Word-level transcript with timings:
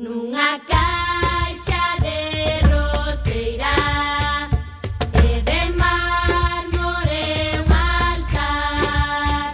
Nunha 0.00 0.56
caixa 0.64 1.84
de 2.00 2.20
roseira 2.72 3.76
E 5.12 5.42
de 5.44 5.60
mármore 5.76 7.60
un 7.60 7.68
altar. 7.68 9.52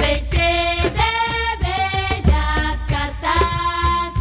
Feche 0.00 0.80
de 0.96 1.12
bellas 1.60 2.78
cartas 2.88 4.12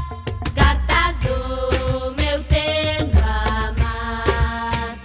Cartas 0.60 1.16
do 1.24 2.12
meu 2.20 2.44
tempo 2.52 3.24
amar. 3.24 5.00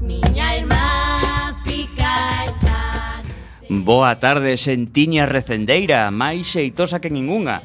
Miña 0.00 0.56
irmá 0.56 1.54
fica 1.68 2.44
estante 2.48 3.28
Boa 3.68 4.16
tarde, 4.16 4.56
xentiña 4.56 5.26
recendeira, 5.28 6.10
máis 6.10 6.48
xeitosa 6.48 6.96
que 6.98 7.12
ningunha. 7.12 7.60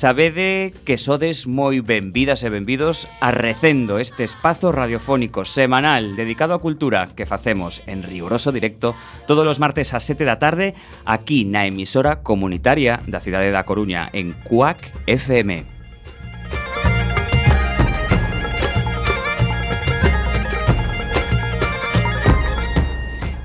Sabede 0.00 0.72
que 0.86 0.96
sodes 0.96 1.44
moi 1.44 1.84
benvidas 1.84 2.40
e 2.40 2.48
benvidos 2.48 3.04
a 3.20 3.36
Recendo, 3.36 4.00
este 4.00 4.24
espazo 4.24 4.72
radiofónico 4.72 5.44
semanal 5.44 6.16
dedicado 6.16 6.56
á 6.56 6.58
cultura 6.64 7.04
que 7.04 7.28
facemos 7.28 7.84
en 7.84 8.00
riguroso 8.00 8.48
directo 8.48 8.96
todos 9.28 9.44
os 9.44 9.60
martes 9.60 9.92
ás 9.92 10.08
7 10.08 10.24
da 10.24 10.40
tarde 10.40 10.72
aquí 11.04 11.44
na 11.44 11.68
emisora 11.68 12.24
comunitaria 12.24 13.04
da 13.12 13.20
cidade 13.20 13.52
da 13.52 13.68
Coruña 13.68 14.08
en 14.16 14.32
Cuac 14.48 14.80
FM. 15.04 15.79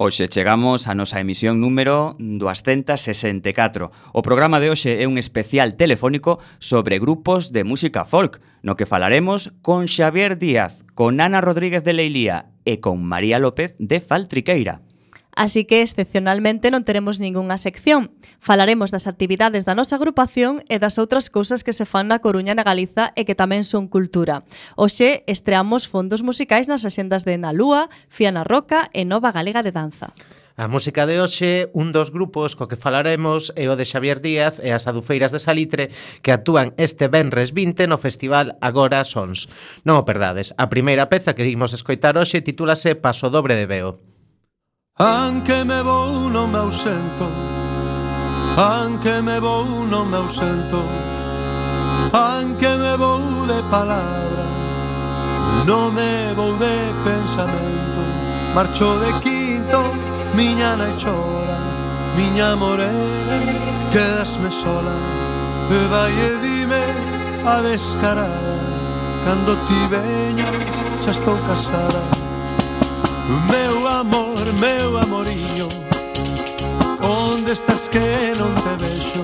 Hoxe 0.04 0.28
chegamos 0.28 0.84
a 0.87 0.92
nosa 0.92 1.16
emisión 1.16 1.65
número 1.65 2.12
264. 2.20 3.88
O 4.12 4.20
programa 4.20 4.60
de 4.60 4.69
hoxe 4.69 5.00
é 5.00 5.09
un 5.09 5.16
especial 5.16 5.81
telefónico 5.81 6.44
sobre 6.60 7.00
grupos 7.00 7.56
de 7.56 7.65
música 7.65 8.04
folk, 8.04 8.37
no 8.60 8.76
que 8.76 8.84
falaremos 8.84 9.56
con 9.65 9.88
Xavier 9.88 10.37
Díaz, 10.37 10.84
con 10.92 11.25
Ana 11.25 11.41
Rodríguez 11.41 11.88
de 11.88 11.97
Leilía 11.97 12.53
e 12.69 12.84
con 12.84 13.00
María 13.00 13.41
López 13.41 13.81
de 13.81 14.04
Faltriqueira. 14.04 14.84
Así 15.34 15.67
que 15.67 15.83
excepcionalmente 15.83 16.71
non 16.71 16.87
teremos 16.87 17.19
ningunha 17.19 17.59
sección. 17.59 18.15
Falaremos 18.39 18.95
das 18.95 19.11
actividades 19.11 19.67
da 19.67 19.75
nosa 19.75 19.99
agrupación 19.99 20.62
e 20.71 20.78
das 20.78 20.97
outras 20.97 21.27
cousas 21.27 21.67
que 21.67 21.75
se 21.75 21.87
fan 21.87 22.06
na 22.06 22.22
Coruña 22.22 22.55
e 22.55 22.59
na 22.59 22.67
Galiza 22.67 23.11
e 23.19 23.27
que 23.27 23.34
tamén 23.34 23.67
son 23.67 23.91
cultura. 23.91 24.47
Oxe, 24.78 25.27
estreamos 25.27 25.91
fondos 25.91 26.22
musicais 26.22 26.71
nas 26.71 26.87
axendas 26.87 27.27
de 27.27 27.34
Na 27.34 27.50
Lúa, 27.50 27.91
Fiana 28.06 28.47
Roca 28.47 28.89
e 28.95 29.03
Nova 29.03 29.34
Galega 29.34 29.67
de 29.67 29.75
Danza. 29.75 30.15
A 30.56 30.69
música 30.69 31.03
de 31.03 31.19
hoxe, 31.19 31.66
un 31.75 31.91
dos 31.91 32.15
grupos 32.15 32.55
co 32.55 32.71
que 32.71 32.78
falaremos 32.78 33.51
é 33.59 33.66
o 33.66 33.75
de 33.75 33.83
Xavier 33.83 34.22
Díaz 34.22 34.62
e 34.62 34.71
as 34.71 34.87
Adufeiras 34.87 35.34
de 35.34 35.43
Salitre 35.43 35.91
que 36.22 36.31
actúan 36.31 36.78
este 36.78 37.11
venres 37.11 37.51
20 37.51 37.91
no 37.91 37.99
festival 37.99 38.55
Agora 38.62 39.03
Sons. 39.03 39.51
Non 39.83 39.99
o 39.99 40.06
perdades, 40.06 40.55
a 40.55 40.71
primeira 40.71 41.11
peza 41.11 41.34
que 41.34 41.43
imos 41.51 41.75
escoitar 41.75 42.15
hoxe 42.15 42.39
titúlase 42.39 42.95
Paso 42.95 43.34
Dobre 43.34 43.59
de 43.59 43.66
Beo. 43.66 44.14
Anche 44.97 45.65
me 45.65 45.82
vou 45.82 46.31
non 46.31 46.50
me 46.50 46.59
ausento. 46.59 47.27
Anche 48.56 49.21
me 49.22 49.41
vou 49.41 49.84
non 49.88 50.09
me 50.09 50.19
ausento. 50.19 50.84
Anche 52.12 52.77
me 52.77 52.97
vou 52.97 53.44
de 53.47 53.60
palabra 53.71 54.44
Non 55.66 55.93
me 55.93 56.33
vou 56.37 56.56
de 56.59 56.93
pensamento 57.03 58.00
Marcho 58.54 58.99
de 59.00 59.12
quinto, 59.19 59.83
miña 60.34 60.77
nai 60.77 60.94
chora 60.97 61.59
Miña 62.15 62.54
morena, 62.54 63.37
quedasme 63.91 64.50
sola. 64.50 64.94
E 65.71 65.88
vai 65.88 66.12
e 66.12 66.38
dime 66.38 66.84
a 67.44 67.60
descarada. 67.60 68.54
Cando 69.25 69.56
ti 69.66 69.81
veñas 69.91 70.77
xa 71.03 71.10
estou 71.10 71.37
casada. 71.49 72.24
Meu 73.27 73.89
amor, 73.89 74.45
meu 74.61 74.99
amoriño 74.99 75.69
Onde 77.01 77.53
estás 77.53 77.89
que 77.89 78.35
non 78.39 78.53
te 78.65 78.77
vexo? 78.85 79.23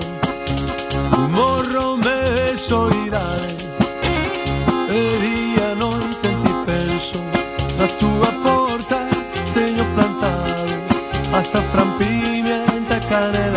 Morro 1.29 1.97
me 1.97 2.57
soidade 2.57 3.57
E 4.89 5.01
día 5.25 5.75
noite 5.75 6.27
en 6.27 6.37
ti 6.43 6.53
penso. 6.65 7.19
Na 7.77 7.87
tua 8.01 8.31
porta 8.43 9.05
teño 9.53 9.85
plantado 9.93 10.73
Azafrán, 11.37 11.93
pimienta, 11.99 12.99
canela 13.07 13.50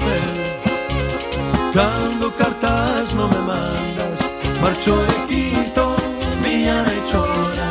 papel 0.00 1.72
Cando 1.72 2.30
cartas 2.32 3.12
non 3.14 3.28
me 3.30 3.40
mandas 3.40 4.20
Marcho 4.60 4.94
e 4.96 5.26
quito 5.28 5.94
miña 6.42 6.82
rechona 6.84 7.68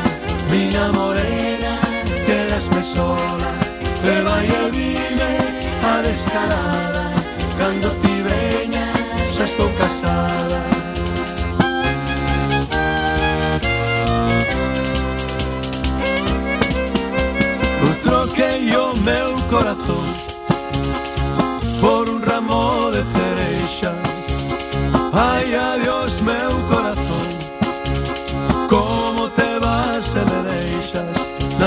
Miña 0.49 0.91
morena 0.91 1.77
Quedasme 2.25 2.83
sola. 2.83 3.51
E 4.03 4.21
vai 4.21 4.45
e 4.45 4.71
dime 4.71 5.31
a 5.83 6.01
descarada 6.01 7.03
Cando 7.57 7.98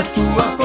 tua 0.03 0.62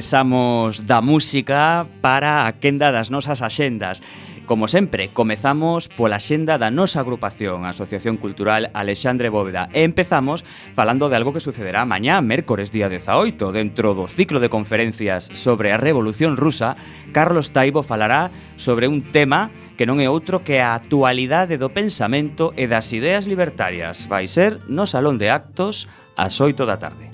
regresamos 0.00 0.86
da 0.86 1.02
música 1.04 1.84
para 2.00 2.48
a 2.48 2.56
quenda 2.56 2.88
das 2.88 3.12
nosas 3.12 3.44
axendas. 3.44 4.00
Como 4.48 4.64
sempre, 4.64 5.12
comezamos 5.12 5.92
pola 5.92 6.16
xenda 6.16 6.56
da 6.56 6.72
nosa 6.72 7.04
agrupación, 7.04 7.68
a 7.68 7.76
Asociación 7.76 8.16
Cultural 8.16 8.72
Alexandre 8.72 9.28
Bóveda, 9.28 9.68
e 9.76 9.84
empezamos 9.84 10.40
falando 10.72 11.12
de 11.12 11.20
algo 11.20 11.36
que 11.36 11.44
sucederá 11.44 11.84
mañá, 11.84 12.24
mércores 12.24 12.72
día 12.72 12.88
18, 12.88 13.52
dentro 13.52 13.92
do 13.92 14.08
ciclo 14.08 14.40
de 14.40 14.48
conferencias 14.48 15.28
sobre 15.36 15.68
a 15.68 15.76
Revolución 15.76 16.40
Rusa, 16.40 16.80
Carlos 17.12 17.52
Taibo 17.52 17.84
falará 17.84 18.32
sobre 18.56 18.88
un 18.88 19.04
tema 19.12 19.52
que 19.76 19.84
non 19.84 20.00
é 20.00 20.08
outro 20.08 20.40
que 20.40 20.64
a 20.64 20.72
actualidade 20.72 21.60
do 21.60 21.76
pensamento 21.76 22.56
e 22.56 22.64
das 22.64 22.88
ideas 22.96 23.28
libertarias. 23.28 24.08
Vai 24.08 24.24
ser 24.32 24.64
no 24.64 24.88
Salón 24.88 25.20
de 25.20 25.28
Actos 25.28 25.92
ás 26.16 26.40
8 26.40 26.64
da 26.64 26.80
tarde. 26.80 27.09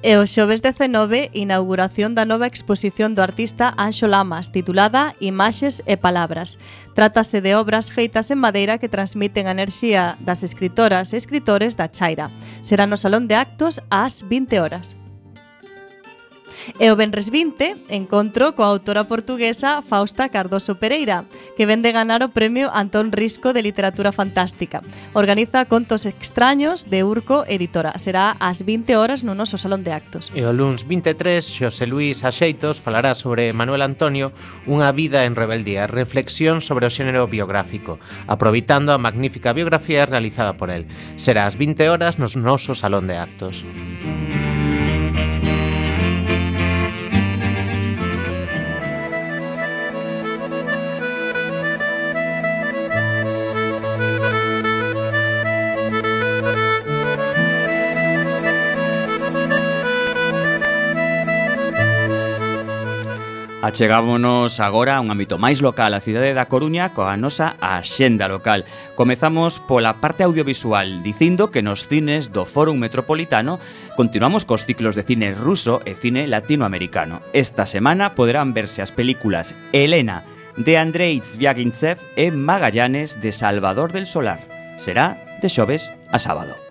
E 0.00 0.14
o 0.14 0.22
xoves 0.30 0.62
19, 0.62 1.34
inauguración 1.34 2.14
da 2.14 2.22
nova 2.22 2.46
exposición 2.46 3.18
do 3.18 3.22
artista 3.26 3.74
Anxo 3.74 4.06
Lamas, 4.06 4.54
titulada 4.54 5.18
Imaxes 5.18 5.82
e 5.90 5.98
Palabras. 5.98 6.62
Trátase 6.94 7.42
de 7.42 7.58
obras 7.58 7.90
feitas 7.90 8.30
en 8.30 8.38
madeira 8.38 8.78
que 8.78 8.86
transmiten 8.86 9.50
a 9.50 9.54
enerxía 9.58 10.14
das 10.22 10.46
escritoras 10.46 11.10
e 11.10 11.18
escritores 11.18 11.74
da 11.74 11.90
Chaira. 11.90 12.30
Será 12.62 12.86
no 12.86 12.94
Salón 12.94 13.26
de 13.26 13.34
Actos 13.34 13.82
ás 13.90 14.22
20 14.22 14.62
horas. 14.62 14.97
E 16.76 16.92
o 16.92 16.96
Benres 16.96 17.32
20 17.32 17.88
encontro 17.88 18.52
coa 18.52 18.68
autora 18.68 19.08
portuguesa 19.08 19.80
Fausta 19.80 20.28
Cardoso 20.28 20.76
Pereira, 20.76 21.24
que 21.56 21.64
vende 21.64 21.90
ganar 21.90 22.20
o 22.20 22.28
premio 22.28 22.68
Antón 22.68 23.10
Risco 23.10 23.56
de 23.56 23.64
Literatura 23.64 24.12
Fantástica. 24.12 24.84
Organiza 25.16 25.64
Contos 25.64 26.04
Extraños 26.04 26.92
de 26.92 27.02
Urco 27.04 27.48
Editora. 27.48 27.96
Será 27.96 28.36
ás 28.38 28.62
20 28.68 29.00
horas 29.00 29.24
no 29.24 29.32
noso 29.32 29.56
Salón 29.56 29.82
de 29.82 29.96
Actos. 29.96 30.28
E 30.36 30.44
o 30.44 30.52
luns 30.52 30.84
23, 30.84 31.40
Xosé 31.40 31.88
Luís 31.88 32.22
Axeitos 32.22 32.78
falará 32.78 33.16
sobre 33.16 33.50
Manuel 33.56 33.82
Antonio 33.82 34.30
Unha 34.68 34.92
vida 34.92 35.24
en 35.24 35.38
rebeldía, 35.38 35.88
reflexión 35.88 36.60
sobre 36.60 36.86
o 36.86 36.92
xénero 36.92 37.24
biográfico, 37.30 37.96
aproveitando 38.28 38.92
a 38.92 39.00
magnífica 39.00 39.56
biografía 39.56 40.04
realizada 40.04 40.56
por 40.60 40.68
el. 40.68 40.86
Será 41.16 41.48
ás 41.48 41.56
20 41.56 41.88
horas 41.88 42.18
no 42.20 42.28
noso 42.36 42.76
Salón 42.76 43.08
de 43.08 43.16
Actos. 43.16 43.64
Achegámonos 63.68 64.60
agora 64.60 64.96
a 64.96 65.00
un 65.04 65.12
ámbito 65.12 65.36
máis 65.36 65.60
local 65.60 65.92
a 65.92 66.00
cidade 66.00 66.32
da 66.32 66.48
Coruña 66.48 66.88
coa 66.96 67.20
nosa 67.20 67.52
axenda 67.60 68.24
local. 68.24 68.64
Comezamos 68.96 69.60
pola 69.60 70.00
parte 70.00 70.24
audiovisual, 70.24 71.04
dicindo 71.04 71.52
que 71.52 71.60
nos 71.60 71.84
cines 71.84 72.32
do 72.32 72.48
Fórum 72.48 72.80
Metropolitano 72.80 73.60
continuamos 73.92 74.48
cos 74.48 74.64
ciclos 74.64 74.96
de 74.96 75.04
cine 75.04 75.36
ruso 75.36 75.84
e 75.84 75.92
cine 75.92 76.24
latinoamericano. 76.24 77.20
Esta 77.36 77.68
semana 77.68 78.16
poderán 78.16 78.56
verse 78.56 78.80
as 78.80 78.88
películas 78.88 79.52
Elena, 79.76 80.24
de 80.56 80.80
Andrei 80.80 81.20
Zviagintsev 81.20 82.00
e 82.16 82.32
Magallanes 82.32 83.20
de 83.20 83.36
Salvador 83.36 83.92
del 83.92 84.08
Solar. 84.08 84.40
Será 84.80 85.20
de 85.44 85.52
xoves 85.52 85.92
a 86.08 86.16
sábado. 86.16 86.67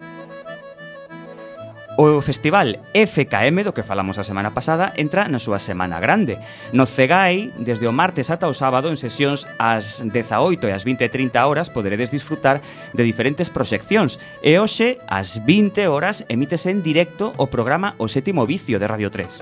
O 2.00 2.22
festival 2.22 2.78
FKM, 2.94 3.66
do 3.66 3.74
que 3.74 3.82
falamos 3.82 4.22
a 4.22 4.24
semana 4.24 4.54
pasada, 4.54 4.94
entra 5.02 5.26
na 5.26 5.42
súa 5.42 5.58
semana 5.58 5.98
grande. 5.98 6.38
No 6.70 6.86
Cegai, 6.86 7.50
desde 7.58 7.90
o 7.90 7.92
martes 7.92 8.30
ata 8.30 8.46
o 8.46 8.54
sábado, 8.54 8.94
en 8.94 9.02
sesións 9.02 9.50
ás 9.58 10.06
18 10.06 10.62
e 10.70 10.78
ás 10.78 10.86
20.30 10.86 11.34
horas, 11.42 11.74
poderedes 11.74 12.14
disfrutar 12.14 12.62
de 12.94 13.02
diferentes 13.02 13.50
proxeccións. 13.50 14.22
E 14.46 14.62
hoxe, 14.62 15.02
ás 15.10 15.42
20 15.42 15.90
horas, 15.90 16.22
emítese 16.30 16.70
en 16.70 16.86
directo 16.86 17.34
o 17.34 17.50
programa 17.50 17.98
O 17.98 18.06
Sétimo 18.06 18.46
Vicio 18.46 18.78
de 18.78 18.86
Radio 18.86 19.10
3. 19.10 19.42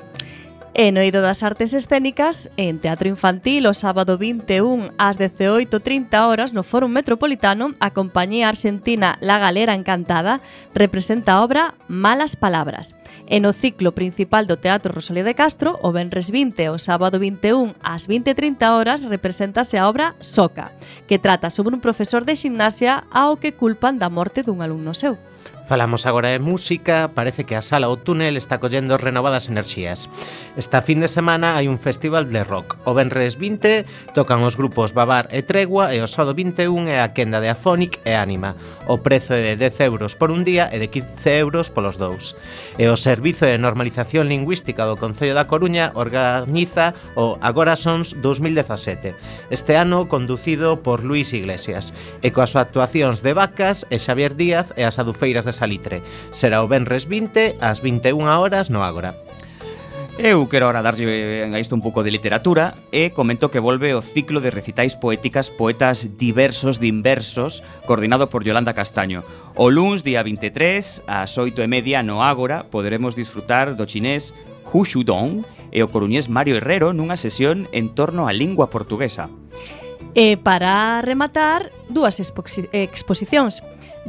E 0.77 0.91
no 0.91 0.99
eido 0.99 1.23
das 1.23 1.39
artes 1.39 1.71
escénicas, 1.71 2.51
en 2.59 2.83
Teatro 2.83 3.07
Infantil, 3.07 3.63
o 3.63 3.71
sábado 3.71 4.19
21 4.19 4.91
ás 4.99 5.15
18.30 5.15 6.11
horas 6.27 6.51
no 6.51 6.67
Fórum 6.67 6.91
Metropolitano, 6.91 7.71
a 7.79 7.95
compañía 7.95 8.51
argentina 8.51 9.15
La 9.23 9.39
Galera 9.39 9.71
Encantada 9.71 10.43
representa 10.75 11.39
a 11.39 11.47
obra 11.47 11.79
Malas 11.87 12.35
Palabras. 12.35 12.91
E 13.23 13.39
no 13.39 13.55
ciclo 13.55 13.95
principal 13.95 14.51
do 14.51 14.59
Teatro 14.59 14.91
Rosalía 14.91 15.23
de 15.23 15.31
Castro, 15.31 15.79
o 15.79 15.95
Benres 15.95 16.27
20 16.27 16.67
o 16.67 16.75
sábado 16.75 17.23
21 17.23 17.71
ás 17.79 18.11
20.30 18.11 18.75
horas 18.75 19.07
represéntase 19.07 19.79
a 19.79 19.87
obra 19.87 20.19
Soca, 20.19 20.75
que 21.07 21.23
trata 21.23 21.47
sobre 21.47 21.71
un 21.71 21.79
profesor 21.79 22.27
de 22.27 22.35
gimnasia 22.35 23.07
ao 23.15 23.39
que 23.39 23.55
culpan 23.55 23.95
da 23.95 24.11
morte 24.11 24.43
dun 24.43 24.59
alumno 24.59 24.91
seu. 24.91 25.15
Falamos 25.65 26.05
agora 26.05 26.29
de 26.29 26.37
música, 26.37 27.09
parece 27.09 27.43
que 27.43 27.55
a 27.55 27.61
sala 27.65 27.89
o 27.89 27.97
túnel 27.97 28.37
está 28.37 28.59
collendo 28.61 29.01
renovadas 29.01 29.49
enerxías. 29.49 30.13
Esta 30.53 30.85
fin 30.85 31.01
de 31.01 31.09
semana 31.09 31.57
hai 31.57 31.65
un 31.65 31.81
festival 31.81 32.29
de 32.29 32.45
rock. 32.45 32.77
O 32.85 32.93
Benres 32.93 33.41
20 33.41 34.13
tocan 34.13 34.45
os 34.45 34.61
grupos 34.61 34.93
Babar 34.93 35.25
e 35.33 35.41
Tregua 35.41 35.89
e 35.97 36.05
o 36.05 36.07
sábado 36.07 36.37
21 36.37 36.85
é 36.85 37.01
a 37.01 37.17
quenda 37.17 37.41
de 37.41 37.49
Afónic 37.49 37.97
e 38.05 38.13
Ánima. 38.13 38.53
O 38.85 39.01
prezo 39.01 39.33
é 39.33 39.57
de 39.57 39.73
10 39.73 39.89
euros 39.89 40.13
por 40.13 40.29
un 40.29 40.45
día 40.45 40.69
e 40.69 40.77
de 40.77 40.93
15 40.93 41.33
euros 41.33 41.73
polos 41.73 41.97
dous. 41.97 42.37
E 42.77 42.85
o 42.85 42.93
Servizo 42.93 43.49
de 43.49 43.57
Normalización 43.57 44.29
Lingüística 44.29 44.85
do 44.85 45.01
Concello 45.01 45.33
da 45.33 45.49
Coruña 45.49 45.89
organiza 45.97 46.93
o 47.17 47.41
Agora 47.41 47.73
Sons 47.73 48.13
2017. 48.21 49.17
Este 49.49 49.73
ano 49.81 50.05
conducido 50.05 50.85
por 50.85 51.01
Luis 51.01 51.33
Iglesias 51.33 51.89
e 52.21 52.29
coas 52.29 52.53
actuacións 52.53 53.25
de 53.25 53.33
Vacas 53.33 53.89
e 53.89 53.97
Xavier 53.97 54.37
Díaz 54.37 54.69
e 54.77 54.85
as 54.85 55.01
adufeiras 55.01 55.49
de 55.49 55.54
Salitre. 55.55 56.03
Será 56.35 56.59
o 56.59 56.67
Benres 56.67 57.07
20 57.07 57.57
ás 57.63 57.79
21 57.79 58.27
horas 58.27 58.67
no 58.67 58.83
Ágora. 58.83 59.15
Eu 60.17 60.47
quero 60.47 60.67
ahora 60.67 60.79
darlle 60.79 61.43
eh, 61.43 61.43
a 61.43 61.59
isto 61.59 61.75
un 61.75 61.83
pouco 61.83 61.99
de 61.99 62.11
literatura 62.11 62.79
e 62.87 63.11
comento 63.11 63.51
que 63.51 63.59
volve 63.59 63.91
o 63.91 63.99
ciclo 63.99 64.39
de 64.39 64.47
recitais 64.47 64.95
poéticas 64.95 65.51
poetas 65.51 66.15
diversos 66.15 66.79
de 66.79 66.87
inversos 66.87 67.67
coordinado 67.83 68.31
por 68.31 68.47
Yolanda 68.47 68.71
Castaño. 68.71 69.27
O 69.59 69.67
luns, 69.67 70.07
día 70.07 70.23
23, 70.23 71.03
ás 71.03 71.35
8 71.35 71.59
e 71.59 71.67
media 71.67 71.99
no 71.99 72.23
Ágora, 72.23 72.71
poderemos 72.71 73.11
disfrutar 73.11 73.75
do 73.75 73.83
chinés 73.83 74.31
Hu 74.71 74.87
Shudong 74.87 75.43
e 75.75 75.83
o 75.83 75.91
coruñés 75.91 76.31
Mario 76.31 76.55
Herrero 76.55 76.95
nunha 76.95 77.19
sesión 77.19 77.67
en 77.75 77.91
torno 77.91 78.23
á 78.23 78.31
lingua 78.31 78.71
portuguesa. 78.71 79.27
E 80.15 80.39
para 80.39 81.03
rematar, 81.03 81.75
dúas 81.91 82.23
exposicións. 82.23 83.59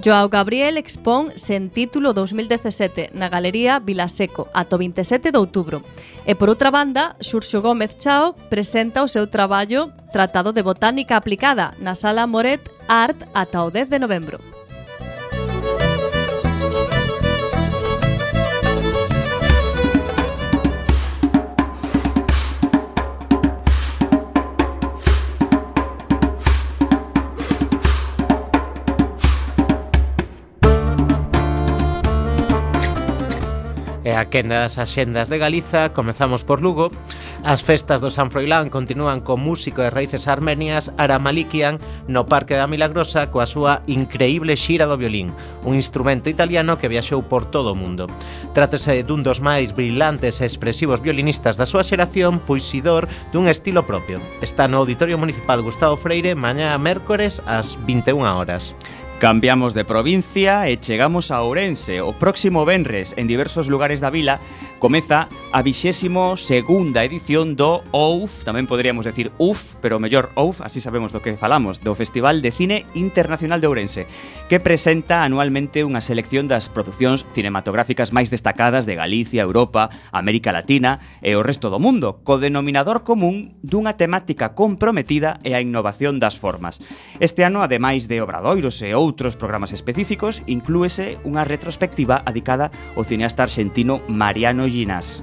Joao 0.03 0.29
Gabriel 0.29 0.77
expón 0.77 1.33
sen 1.41 1.73
título 1.73 2.13
2017 2.13 3.17
na 3.17 3.33
Galería 3.33 3.81
Vilaseco 3.81 4.49
ata 4.53 4.77
o 4.77 4.79
27 4.79 5.33
de 5.33 5.39
outubro. 5.41 5.81
E 6.29 6.37
por 6.37 6.53
outra 6.53 6.69
banda, 6.69 7.17
Xurxo 7.25 7.65
Gómez 7.65 7.97
Chao 7.97 8.37
presenta 8.53 9.01
o 9.01 9.09
seu 9.09 9.25
traballo 9.25 9.89
Tratado 10.13 10.53
de 10.53 10.61
Botánica 10.61 11.17
Aplicada 11.17 11.73
na 11.81 11.97
Sala 11.97 12.29
Moret 12.29 12.61
Art 12.89 13.25
ata 13.33 13.65
o 13.65 13.73
10 13.73 13.89
de 13.89 13.99
novembro. 13.99 14.56
a 34.17 34.25
quenda 34.33 34.65
das 34.65 34.79
axendas 34.81 35.29
de 35.29 35.37
Galiza 35.37 35.93
comezamos 35.93 36.43
por 36.43 36.63
Lugo. 36.65 36.89
As 37.45 37.61
festas 37.61 38.01
do 38.01 38.09
San 38.09 38.33
Froilán 38.33 38.73
continúan 38.73 39.21
con 39.21 39.45
músico 39.45 39.85
de 39.85 39.93
raíces 39.93 40.25
armenias 40.27 40.91
Aramalikian 40.97 41.79
no 42.09 42.25
Parque 42.25 42.57
da 42.57 42.65
Milagrosa 42.65 43.29
coa 43.29 43.45
súa 43.45 43.85
increíble 43.85 44.57
xira 44.57 44.89
do 44.89 44.97
violín, 44.97 45.37
un 45.69 45.77
instrumento 45.77 46.33
italiano 46.33 46.81
que 46.81 46.89
viaxou 46.89 47.21
por 47.29 47.45
todo 47.45 47.77
o 47.77 47.79
mundo. 47.79 48.09
Trátase 48.57 49.05
dun 49.05 49.21
dos 49.21 49.45
máis 49.45 49.77
brillantes 49.77 50.41
e 50.41 50.49
expresivos 50.49 51.05
violinistas 51.05 51.61
da 51.61 51.69
súa 51.69 51.85
xeración, 51.85 52.41
poisidor 52.41 53.05
dun 53.37 53.53
estilo 53.53 53.85
propio. 53.85 54.17
Está 54.41 54.65
no 54.65 54.81
Auditorio 54.81 55.21
Municipal 55.21 55.61
Gustavo 55.61 56.01
Freire 56.01 56.33
mañá 56.33 56.73
mércores 56.81 57.45
ás 57.45 57.77
21 57.85 58.25
horas. 58.25 58.73
Cambiamos 59.19 59.73
de 59.73 59.87
provincia 59.89 60.69
e 60.69 60.77
chegamos 60.77 61.33
a 61.33 61.41
Ourense. 61.41 62.05
O 62.05 62.13
próximo 62.13 62.69
venres, 62.69 63.17
en 63.17 63.25
diversos 63.25 63.73
lugares 63.73 64.05
da 64.05 64.13
vila, 64.13 64.45
comeza 64.77 65.33
a 65.57 65.65
22ª 65.65 67.01
edición 67.01 67.57
do 67.57 67.81
OUF, 67.97 68.45
tamén 68.45 68.69
poderíamos 68.69 69.09
decir 69.09 69.33
UF, 69.41 69.81
pero 69.81 69.97
mellor 69.97 70.37
OUF, 70.37 70.61
así 70.61 70.85
sabemos 70.85 71.17
do 71.17 71.25
que 71.25 71.33
falamos, 71.41 71.81
do 71.81 71.97
Festival 71.97 72.45
de 72.45 72.53
Cine 72.53 72.85
Internacional 72.93 73.65
de 73.65 73.73
Ourense, 73.73 74.05
que 74.53 74.61
presenta 74.61 75.25
anualmente 75.25 75.81
unha 75.81 76.05
selección 76.05 76.45
das 76.45 76.69
producións 76.69 77.25
cinematográficas 77.33 78.13
máis 78.13 78.29
destacadas 78.29 78.85
de 78.85 79.01
Galicia, 79.01 79.49
Europa, 79.49 79.89
América 80.13 80.53
Latina 80.53 81.01
e 81.25 81.33
o 81.33 81.41
resto 81.41 81.73
do 81.73 81.81
mundo, 81.81 82.21
co 82.21 82.37
denominador 82.37 83.01
común 83.01 83.57
dunha 83.65 83.97
temática 83.97 84.53
comprometida 84.53 85.41
e 85.41 85.57
a 85.57 85.65
innovación 85.65 86.21
das 86.21 86.37
formas. 86.37 86.85
Este 87.17 87.49
ano, 87.49 87.65
ademais 87.65 88.13
de 88.13 88.21
obradoiros 88.21 88.77
e 88.85 88.93
outros 88.93 89.06
outros 89.07 89.39
programas 89.39 89.71
específicos, 89.71 90.43
inclúese 90.51 91.23
unha 91.23 91.47
retrospectiva 91.47 92.27
adicada 92.27 92.75
ao 92.99 93.07
cineasta 93.07 93.47
argentino 93.47 94.03
Mariano 94.11 94.67
Ginás. 94.67 95.23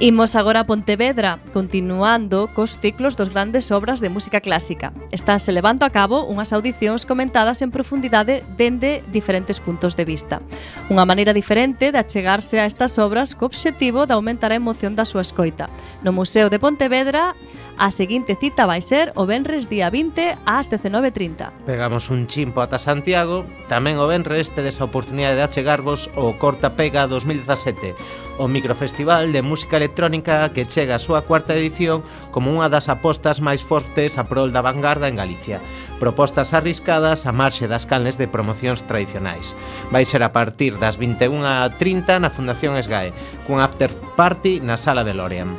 Imos 0.00 0.34
agora 0.34 0.66
a 0.66 0.66
Pontevedra, 0.66 1.38
continuando 1.54 2.50
cos 2.50 2.74
ciclos 2.82 3.14
dos 3.14 3.30
grandes 3.30 3.70
obras 3.70 4.02
de 4.02 4.10
música 4.10 4.42
clásica. 4.42 4.90
Estánse 5.14 5.54
levando 5.54 5.86
a 5.86 5.94
cabo 5.94 6.26
unhas 6.26 6.50
audicións 6.50 7.06
comentadas 7.06 7.62
en 7.62 7.70
profundidade 7.70 8.42
dende 8.58 9.06
diferentes 9.14 9.62
puntos 9.62 9.94
de 9.94 10.02
vista. 10.02 10.42
Unha 10.90 11.06
maneira 11.06 11.30
diferente 11.30 11.94
de 11.94 11.98
achegarse 12.02 12.58
a 12.58 12.66
estas 12.66 12.98
obras 12.98 13.38
co 13.38 13.46
obxectivo 13.46 14.02
de 14.02 14.18
aumentar 14.18 14.50
a 14.50 14.58
emoción 14.58 14.98
da 14.98 15.06
súa 15.06 15.22
escoita. 15.22 15.70
No 16.02 16.10
Museo 16.10 16.50
de 16.50 16.58
Pontevedra 16.58 17.38
A 17.76 17.90
seguinte 17.90 18.38
cita 18.38 18.70
vai 18.70 18.78
ser 18.78 19.10
o 19.18 19.26
Benres 19.26 19.66
día 19.66 19.90
20 19.90 20.38
ás 20.46 20.70
19.30. 20.70 21.66
Pegamos 21.66 22.06
un 22.06 22.30
chimpo 22.30 22.62
ata 22.62 22.78
Santiago, 22.78 23.42
tamén 23.66 23.98
o 23.98 24.06
Benres 24.06 24.54
tedes 24.54 24.78
a 24.78 24.86
oportunidade 24.86 25.34
de 25.34 25.42
achegarvos 25.42 26.06
o 26.14 26.38
Corta 26.38 26.78
Pega 26.78 27.10
2017, 27.10 27.98
o 28.38 28.46
microfestival 28.46 29.34
de 29.34 29.42
música 29.42 29.82
electrónica 29.82 30.46
que 30.54 30.70
chega 30.70 30.94
a 30.94 31.02
súa 31.02 31.26
cuarta 31.26 31.58
edición 31.58 32.06
como 32.30 32.54
unha 32.54 32.70
das 32.70 32.86
apostas 32.86 33.42
máis 33.42 33.66
fortes 33.66 34.22
a 34.22 34.30
prol 34.30 34.54
da 34.54 34.62
vanguarda 34.62 35.10
en 35.10 35.18
Galicia. 35.18 35.58
Propostas 35.98 36.54
arriscadas 36.54 37.26
a 37.26 37.34
marxe 37.34 37.66
das 37.66 37.90
canles 37.90 38.14
de 38.22 38.30
promocións 38.30 38.86
tradicionais. 38.86 39.58
Vai 39.90 40.06
ser 40.06 40.22
a 40.22 40.30
partir 40.30 40.78
das 40.78 40.94
21.30 40.94 42.22
na 42.22 42.30
Fundación 42.30 42.78
Esgae, 42.78 43.10
cun 43.50 43.58
after 43.58 43.90
party 44.14 44.62
na 44.62 44.78
Sala 44.78 45.02
de 45.02 45.18
Lorian. 45.18 45.58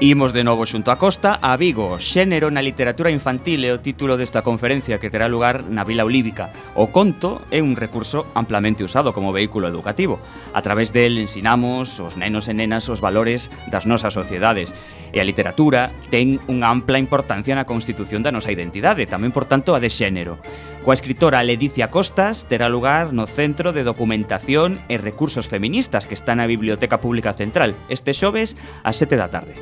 Imos 0.00 0.32
de 0.32 0.42
novo 0.42 0.66
xunto 0.66 0.90
á 0.90 0.98
costa 0.98 1.38
a 1.38 1.54
Vigo, 1.54 2.02
xénero 2.02 2.50
na 2.50 2.58
literatura 2.58 3.14
infantil 3.14 3.62
é 3.62 3.70
o 3.70 3.78
título 3.78 4.18
desta 4.18 4.42
conferencia 4.42 4.98
que 4.98 5.06
terá 5.06 5.30
lugar 5.30 5.62
na 5.70 5.86
Vila 5.86 6.02
Olívica. 6.02 6.50
O 6.74 6.90
conto 6.90 7.46
é 7.54 7.62
un 7.62 7.78
recurso 7.78 8.26
amplamente 8.34 8.82
usado 8.82 9.14
como 9.14 9.30
vehículo 9.30 9.70
educativo. 9.70 10.18
A 10.50 10.66
través 10.66 10.90
del 10.90 11.22
ensinamos 11.22 12.02
os 12.02 12.18
nenos 12.18 12.50
e 12.50 12.58
nenas 12.58 12.90
os 12.90 12.98
valores 12.98 13.54
das 13.70 13.86
nosas 13.86 14.18
sociedades 14.18 14.74
E 15.14 15.22
a 15.22 15.24
literatura 15.24 15.94
ten 16.10 16.42
unha 16.50 16.74
ampla 16.74 16.98
importancia 16.98 17.54
na 17.54 17.70
constitución 17.70 18.26
da 18.26 18.34
nosa 18.34 18.50
identidade, 18.50 19.06
tamén, 19.06 19.30
por 19.30 19.46
tanto, 19.46 19.78
a 19.78 19.78
de 19.78 19.86
xénero. 19.86 20.42
Coa 20.82 20.98
escritora 20.98 21.38
Ledicia 21.46 21.86
Costas 21.86 22.50
terá 22.50 22.66
lugar 22.66 23.14
no 23.14 23.30
Centro 23.30 23.70
de 23.70 23.86
Documentación 23.86 24.82
e 24.90 24.98
Recursos 24.98 25.46
Feministas 25.46 26.10
que 26.10 26.18
está 26.18 26.34
na 26.34 26.50
Biblioteca 26.50 26.98
Pública 26.98 27.30
Central 27.30 27.78
este 27.86 28.10
xoves 28.10 28.58
ás 28.82 28.98
7 28.98 29.14
da 29.14 29.30
tarde. 29.30 29.54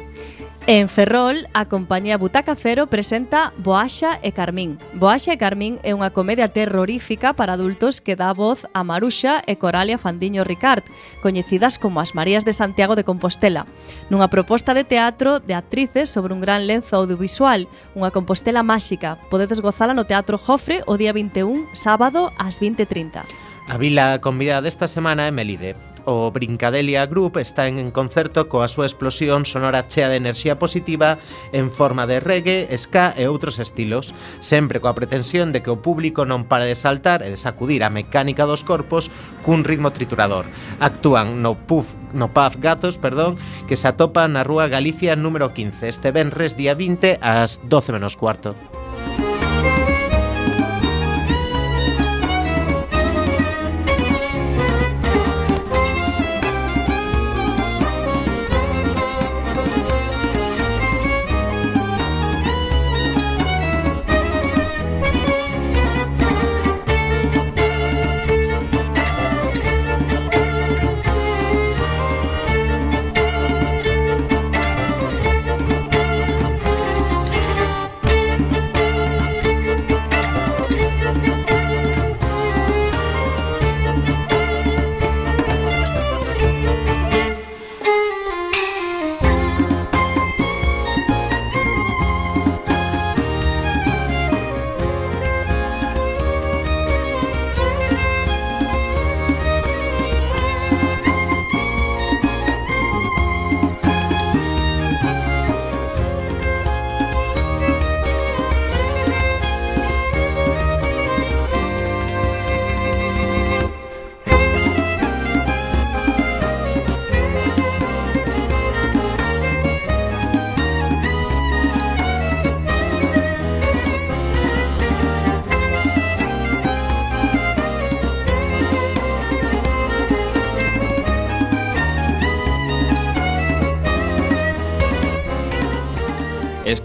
En 0.68 0.88
Ferrol, 0.88 1.48
a 1.54 1.66
compañía 1.66 2.16
Butaca 2.16 2.54
Cero 2.54 2.86
presenta 2.86 3.52
Boaxa 3.58 4.20
e 4.22 4.30
Carmín. 4.30 4.78
Boaxa 4.94 5.34
e 5.34 5.36
Carmín 5.36 5.82
é 5.82 5.90
unha 5.90 6.14
comedia 6.14 6.54
terrorífica 6.54 7.34
para 7.34 7.58
adultos 7.58 7.98
que 7.98 8.14
dá 8.14 8.30
voz 8.30 8.62
a 8.70 8.86
Maruxa 8.86 9.42
e 9.50 9.58
Coralia 9.58 9.98
Fandiño 9.98 10.46
Ricard, 10.46 10.86
coñecidas 11.18 11.82
como 11.82 11.98
as 11.98 12.14
Marías 12.14 12.46
de 12.46 12.54
Santiago 12.54 12.94
de 12.94 13.02
Compostela, 13.02 13.66
nunha 14.06 14.30
proposta 14.30 14.70
de 14.70 14.86
teatro 14.86 15.42
de 15.42 15.58
actrices 15.58 16.14
sobre 16.14 16.30
un 16.30 16.38
gran 16.38 16.70
lenzo 16.70 16.94
audiovisual, 16.94 17.66
unha 17.98 18.14
Compostela 18.14 18.62
máxica. 18.62 19.18
Podedes 19.34 19.58
gozala 19.58 19.98
no 19.98 20.06
Teatro 20.06 20.38
Jofre 20.38 20.86
o 20.86 20.94
día 20.94 21.10
21, 21.10 21.74
sábado 21.74 22.30
ás 22.38 22.62
20:30. 22.62 23.26
A 23.66 23.74
vila 23.82 24.22
convidada 24.22 24.62
desta 24.62 24.86
semana 24.86 25.26
é 25.26 25.34
Melide, 25.34 25.74
o 26.04 26.30
Brincadelia 26.30 27.06
Group 27.06 27.38
está 27.38 27.66
en 27.66 27.90
concerto 27.90 28.48
coa 28.48 28.70
súa 28.70 28.86
explosión 28.88 29.44
sonora 29.44 29.86
chea 29.86 30.08
de 30.08 30.18
enerxía 30.18 30.58
positiva 30.58 31.18
en 31.52 31.70
forma 31.70 32.06
de 32.06 32.20
reggae, 32.20 32.68
ska 32.78 33.14
e 33.16 33.26
outros 33.26 33.58
estilos, 33.58 34.14
sempre 34.40 34.78
coa 34.78 34.96
pretensión 34.96 35.50
de 35.50 35.62
que 35.62 35.72
o 35.72 35.80
público 35.80 36.22
non 36.22 36.46
pare 36.46 36.66
de 36.66 36.78
saltar 36.78 37.26
e 37.26 37.32
de 37.32 37.40
sacudir 37.40 37.82
a 37.82 37.90
mecánica 37.90 38.46
dos 38.46 38.62
corpos 38.62 39.10
cun 39.42 39.66
ritmo 39.66 39.90
triturador. 39.90 40.46
Actúan 40.78 41.42
no 41.42 41.56
Puff, 41.56 41.94
no 42.12 42.30
Puff 42.30 42.60
Gatos, 42.60 42.98
perdón, 42.98 43.40
que 43.66 43.76
se 43.78 43.88
atopa 43.88 44.28
na 44.28 44.44
Rúa 44.44 44.68
Galicia 44.68 45.16
número 45.16 45.50
15, 45.50 45.88
este 45.88 46.12
venres 46.12 46.56
día 46.56 46.74
20 46.74 47.18
ás 47.22 47.58
12 47.66 47.96
menos 47.96 48.14
cuarto. 48.14 48.54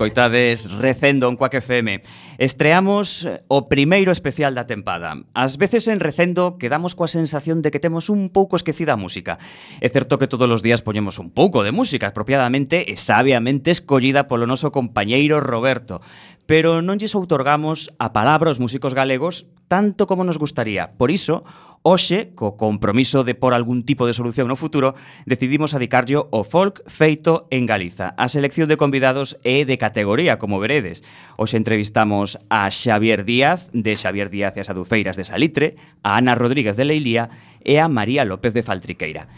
Escoitades 0.07 0.71
Recendo 0.71 1.27
en 1.27 1.35
Coac 1.35 1.55
FM. 1.55 2.01
Estreamos 2.37 3.25
eh, 3.25 3.43
o 3.51 3.67
primeiro 3.67 4.15
especial 4.15 4.55
da 4.55 4.63
tempada. 4.63 5.19
Ás 5.35 5.59
veces 5.59 5.91
en 5.91 5.99
Recendo 5.99 6.55
quedamos 6.55 6.95
coa 6.95 7.11
sensación 7.11 7.59
de 7.59 7.75
que 7.75 7.83
temos 7.83 8.07
un 8.07 8.31
pouco 8.31 8.55
esquecida 8.55 8.95
a 8.95 9.01
música. 9.01 9.35
É 9.83 9.91
certo 9.91 10.15
que 10.15 10.31
todos 10.31 10.47
os 10.47 10.63
días 10.63 10.79
poñemos 10.79 11.19
un 11.19 11.27
pouco 11.27 11.59
de 11.59 11.75
música, 11.75 12.15
apropiadamente 12.15 12.87
e 12.87 12.95
sabiamente 12.95 13.67
escollida 13.67 14.31
polo 14.31 14.47
noso 14.47 14.71
compañeiro 14.71 15.43
Roberto. 15.43 15.99
Pero 16.47 16.79
non 16.79 17.03
lles 17.03 17.11
outorgamos 17.11 17.91
a 17.99 18.15
palabra 18.15 18.47
aos 18.47 18.63
músicos 18.63 18.95
galegos 18.95 19.51
tanto 19.67 20.07
como 20.07 20.23
nos 20.23 20.39
gustaría. 20.39 20.95
Por 20.95 21.11
iso, 21.11 21.43
Oxe, 21.89 22.35
co 22.35 22.59
compromiso 22.59 23.23
de 23.23 23.31
por 23.33 23.53
algún 23.53 23.87
tipo 23.87 24.07
de 24.07 24.13
solución 24.13 24.51
no 24.51 24.59
futuro, 24.59 24.99
decidimos 25.23 25.71
adicarllo 25.71 26.27
o 26.35 26.43
folk 26.43 26.83
feito 26.83 27.47
en 27.47 27.63
Galiza. 27.63 28.11
A 28.19 28.27
selección 28.27 28.67
de 28.67 28.75
convidados 28.75 29.39
é 29.47 29.63
de 29.63 29.79
categoría, 29.79 30.35
como 30.35 30.59
veredes. 30.59 31.07
Oxe 31.39 31.55
entrevistamos 31.55 32.43
a 32.51 32.67
Xavier 32.75 33.23
Díaz, 33.23 33.71
de 33.71 33.95
Xavier 33.95 34.27
Díaz 34.27 34.59
e 34.59 34.67
as 34.67 34.67
Adufeiras 34.67 35.15
de 35.15 35.23
Salitre, 35.23 35.79
a 36.03 36.19
Ana 36.19 36.35
Rodríguez 36.35 36.75
de 36.75 36.83
Leilía 36.83 37.31
e 37.63 37.79
a 37.79 37.87
María 37.87 38.27
López 38.27 38.51
de 38.51 38.67
Faltriqueira. 38.67 39.31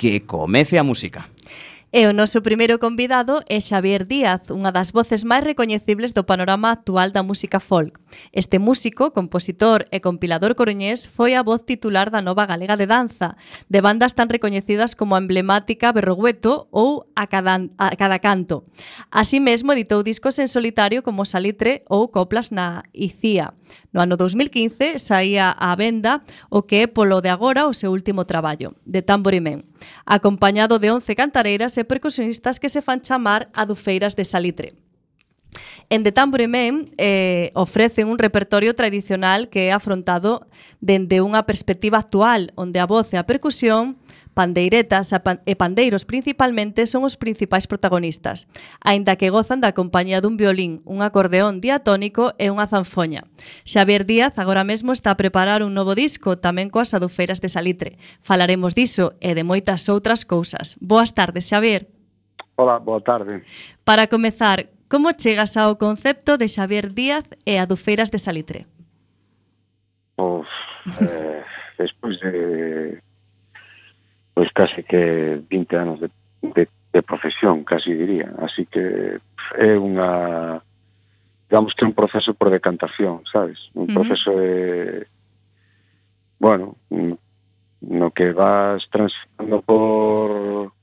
Que 0.00 0.24
comece 0.24 0.80
a 0.80 0.88
música. 0.88 1.28
E 1.92 2.06
o 2.06 2.14
noso 2.14 2.38
primeiro 2.38 2.78
convidado 2.80 3.44
é 3.50 3.58
Xavier 3.58 4.06
Díaz, 4.06 4.48
unha 4.48 4.70
das 4.70 4.96
voces 4.96 5.28
máis 5.28 5.44
recoñecibles 5.44 6.16
do 6.16 6.24
panorama 6.24 6.72
actual 6.72 7.12
da 7.12 7.20
música 7.20 7.60
folk. 7.60 8.00
Este 8.32 8.58
músico, 8.58 9.12
compositor 9.12 9.86
e 9.90 10.00
compilador 10.00 10.54
coruñés 10.54 11.06
foi 11.06 11.34
a 11.34 11.42
voz 11.42 11.66
titular 11.66 12.10
da 12.10 12.22
Nova 12.22 12.46
Galega 12.46 12.76
de 12.76 12.86
Danza, 12.86 13.36
de 13.68 13.80
bandas 13.80 14.14
tan 14.14 14.28
recoñecidas 14.28 14.96
como 14.96 15.14
a 15.14 15.22
emblemática 15.22 15.92
Berrogueto 15.92 16.68
ou 16.70 17.06
a 17.14 17.26
cada, 17.26 17.68
a 17.78 17.94
cada 17.94 18.18
canto. 18.18 18.66
Así 19.10 19.38
mesmo 19.38 19.72
editou 19.72 20.02
discos 20.02 20.38
en 20.38 20.48
solitario 20.48 21.02
como 21.02 21.28
Salitre 21.28 21.84
ou 21.86 22.10
Coplas 22.10 22.50
na 22.50 22.82
Icía. 22.96 23.54
No 23.92 24.02
ano 24.02 24.16
2015 24.16 24.98
saía 24.98 25.50
á 25.52 25.74
venda 25.76 26.22
o 26.50 26.66
que 26.66 26.84
é 26.84 26.90
polo 26.90 27.22
de 27.22 27.30
agora 27.30 27.70
o 27.70 27.74
seu 27.74 27.90
último 27.94 28.26
traballo, 28.26 28.74
de 28.86 29.02
Tamborimén, 29.02 29.66
acompañado 30.06 30.78
de 30.78 30.90
11 30.90 31.14
cantareiras 31.14 31.76
e 31.78 31.86
percusionistas 31.86 32.58
que 32.58 32.72
se 32.72 32.82
fan 32.82 33.02
chamar 33.02 33.50
adufeiras 33.54 34.14
de 34.14 34.24
Salitre. 34.24 34.79
En 35.90 36.04
The 36.04 36.12
Tambourine 36.12 36.70
Man 36.70 36.86
eh, 36.98 37.50
ofrecen 37.54 38.06
un 38.06 38.18
repertorio 38.18 38.76
tradicional 38.76 39.48
que 39.48 39.68
é 39.68 39.72
afrontado 39.74 40.46
dende 40.78 41.18
unha 41.18 41.42
perspectiva 41.42 41.98
actual, 41.98 42.54
onde 42.54 42.78
a 42.78 42.86
voz 42.86 43.10
e 43.10 43.18
a 43.18 43.26
percusión 43.26 43.98
pandeiretas 44.30 45.10
e 45.10 45.54
pandeiros 45.58 46.06
principalmente 46.06 46.86
son 46.86 47.02
os 47.02 47.18
principais 47.18 47.66
protagonistas, 47.66 48.46
aínda 48.78 49.18
que 49.18 49.34
gozan 49.34 49.58
da 49.58 49.74
compañía 49.74 50.22
dun 50.22 50.38
violín, 50.38 50.78
un 50.86 51.02
acordeón 51.02 51.58
diatónico 51.58 52.38
e 52.38 52.54
unha 52.54 52.70
zanfoña. 52.70 53.26
Xavier 53.66 54.06
Díaz 54.06 54.38
agora 54.38 54.62
mesmo 54.62 54.94
está 54.94 55.10
a 55.10 55.18
preparar 55.18 55.66
un 55.66 55.74
novo 55.74 55.98
disco 55.98 56.38
tamén 56.38 56.70
coas 56.70 56.94
adufeiras 56.94 57.42
de 57.42 57.50
Salitre. 57.50 57.98
Falaremos 58.22 58.78
diso 58.78 59.18
e 59.18 59.34
de 59.34 59.42
moitas 59.42 59.90
outras 59.90 60.22
cousas. 60.22 60.78
Boas 60.78 61.10
tardes, 61.18 61.50
Xavier. 61.50 61.90
Hola, 62.54 62.78
boa 62.78 63.02
tarde. 63.02 63.42
Para 63.82 64.06
comezar, 64.06 64.70
Como 64.90 65.14
chegas 65.14 65.54
ao 65.54 65.78
concepto 65.78 66.34
de 66.34 66.50
Xavier 66.50 66.90
Díaz 66.90 67.22
e 67.46 67.62
a 67.62 67.64
Dufeiras 67.64 68.10
de 68.10 68.18
Salitre? 68.18 68.66
Uf, 70.18 70.50
eh, 70.98 71.46
despois 71.78 72.18
de 72.18 72.98
pois 74.34 74.50
case 74.50 74.82
que 74.82 75.38
20 75.46 75.76
anos 75.78 76.00
de, 76.02 76.10
de, 76.42 76.66
de 76.66 77.00
profesión, 77.06 77.62
casi 77.62 77.94
diría. 77.94 78.34
Así 78.42 78.66
que 78.66 79.22
é 79.54 79.78
unha 79.78 80.58
digamos 81.46 81.70
que 81.78 81.86
é 81.86 81.90
un 81.90 81.94
proceso 81.94 82.34
por 82.34 82.50
decantación, 82.50 83.22
sabes? 83.30 83.70
Un 83.78 83.94
proceso 83.94 84.34
uh 84.34 84.34
-huh. 84.34 84.42
de 84.42 85.06
bueno, 86.42 86.74
no 87.86 88.10
que 88.10 88.34
vas 88.34 88.82
transitando 88.90 89.62
por 89.62 90.74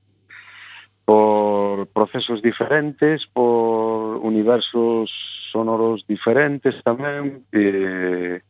por 1.07 1.87
procesos 1.87 2.41
diferentes, 2.41 3.25
por 3.27 4.17
universos 4.17 5.09
sonoros 5.53 6.03
diferentes 6.03 6.75
tamén, 6.83 7.47
e, 7.55 8.43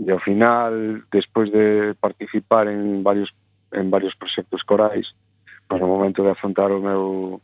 e 0.00 0.08
ao 0.08 0.16
final, 0.16 1.04
despois 1.12 1.52
de 1.52 1.92
participar 2.00 2.72
en 2.72 3.04
varios 3.04 3.36
en 3.68 3.92
varios 3.92 4.16
proxectos 4.16 4.64
corais, 4.64 5.12
pois 5.68 5.76
no 5.76 5.92
momento 5.92 6.24
de 6.24 6.32
afrontar 6.32 6.72
o 6.72 6.80
meu 6.80 7.36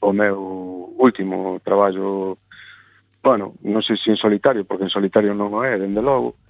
o 0.00 0.10
meu 0.16 0.40
último 0.96 1.60
traballo, 1.60 2.40
bueno, 3.20 3.52
non 3.60 3.84
sei 3.84 4.00
se 4.00 4.08
en 4.08 4.16
solitario, 4.16 4.64
porque 4.64 4.88
en 4.88 4.96
solitario 4.96 5.36
non 5.36 5.52
o 5.52 5.60
é, 5.60 5.76
dende 5.76 6.00
logo, 6.00 6.40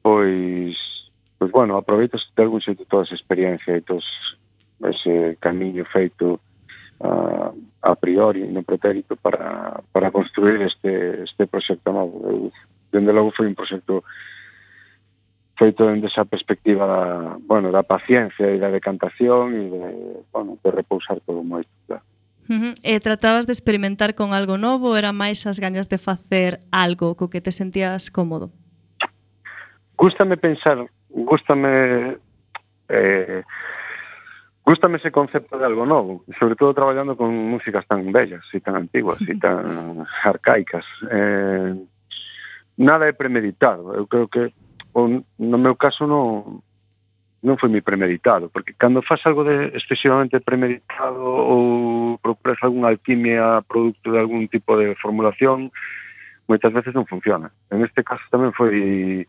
pois 0.00 0.72
pois 1.36 1.52
bueno, 1.52 1.76
aproveitas 1.76 2.24
de 2.32 2.40
algún 2.40 2.64
xeito 2.64 2.88
toda 2.88 3.04
esa 3.04 3.12
experiencia 3.12 3.76
e 3.76 3.84
todos 3.84 4.08
ese 4.82 5.36
camiño 5.40 5.84
feito 5.84 6.40
uh, 7.00 7.50
a 7.82 7.94
priori 7.94 8.48
no 8.48 8.62
pretérito 8.62 9.16
para, 9.16 9.80
para 9.92 10.10
construir 10.10 10.62
este, 10.62 11.22
este 11.22 11.46
proxecto 11.46 11.92
novo. 11.92 12.16
Eu, 12.24 12.52
dende 12.90 13.12
logo 13.12 13.34
foi 13.34 13.46
un 13.46 13.54
proxecto 13.54 14.04
feito 15.58 15.86
dende 15.86 16.06
esa 16.06 16.24
perspectiva 16.24 16.86
da, 16.86 17.38
bueno, 17.46 17.70
da 17.70 17.82
paciencia 17.82 18.50
e 18.50 18.58
da 18.58 18.70
decantación 18.70 19.54
e 19.54 19.62
de, 19.70 19.84
bueno, 20.32 20.58
de 20.58 20.70
repousar 20.70 21.20
todo 21.22 21.44
moito. 21.44 21.70
Claro. 21.86 22.02
Uh 22.48 22.52
-huh. 22.52 22.74
E 22.82 23.00
tratabas 23.00 23.46
de 23.46 23.52
experimentar 23.52 24.14
con 24.14 24.34
algo 24.34 24.58
novo, 24.58 24.96
era 24.96 25.12
máis 25.12 25.46
as 25.46 25.58
gañas 25.58 25.88
de 25.88 25.98
facer 25.98 26.60
algo 26.72 27.14
co 27.14 27.30
que 27.30 27.40
te 27.40 27.52
sentías 27.52 28.10
cómodo? 28.10 28.50
Gústame 29.96 30.36
pensar, 30.36 30.84
gústame 31.08 32.18
eh, 32.88 33.42
Gústame 34.64 34.96
ese 34.96 35.12
concepto 35.12 35.58
de 35.58 35.66
algo 35.66 35.84
novo, 35.84 36.24
sobre 36.40 36.56
todo 36.56 36.72
traballando 36.72 37.16
con 37.16 37.36
músicas 37.36 37.86
tan 37.86 38.10
bellas 38.12 38.42
e 38.56 38.64
tan 38.64 38.80
antiguas 38.80 39.20
e 39.28 39.36
tan 39.44 40.08
arcaicas. 40.24 40.88
Eh, 41.12 41.76
nada 42.80 43.04
é 43.04 43.12
premeditado. 43.12 43.92
Eu 43.92 44.08
creo 44.08 44.26
que 44.26 44.48
o, 44.96 45.20
no 45.36 45.58
meu 45.60 45.76
caso 45.76 46.08
non 46.08 46.64
non 47.44 47.60
foi 47.60 47.68
mi 47.68 47.84
premeditado, 47.84 48.48
porque 48.48 48.72
cando 48.72 49.04
faz 49.04 49.20
algo 49.28 49.44
de 49.44 49.76
excesivamente 49.76 50.40
premeditado 50.40 51.20
ou 51.20 52.16
procuras 52.16 52.56
algunha 52.64 52.88
alquimia 52.88 53.60
producto 53.68 54.08
de 54.08 54.18
algún 54.18 54.48
tipo 54.48 54.80
de 54.80 54.96
formulación, 54.96 55.68
moitas 56.48 56.72
veces 56.72 56.96
non 56.96 57.04
funciona. 57.04 57.52
En 57.68 57.84
este 57.84 58.00
caso 58.00 58.24
tamén 58.32 58.56
foi 58.56 59.28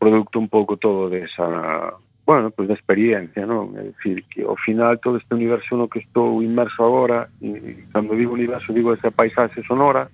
producto 0.00 0.40
un 0.40 0.48
pouco 0.48 0.80
todo 0.80 1.12
desa 1.12 1.44
de 1.44 2.09
bueno, 2.30 2.52
pois 2.52 2.68
da 2.68 2.78
experiencia, 2.78 3.42
non? 3.42 3.74
É 3.74 3.90
dicir, 3.90 4.22
que 4.30 4.46
ao 4.46 4.54
final 4.54 5.02
todo 5.02 5.18
este 5.18 5.34
universo 5.34 5.74
no 5.74 5.90
que 5.90 5.98
estou 5.98 6.38
inmerso 6.46 6.78
agora, 6.86 7.26
e, 7.42 7.50
e 7.50 7.70
cando 7.90 8.14
digo 8.14 8.38
universo 8.38 8.70
digo 8.70 8.94
esa 8.94 9.10
paisaxe 9.10 9.66
sonora, 9.66 10.06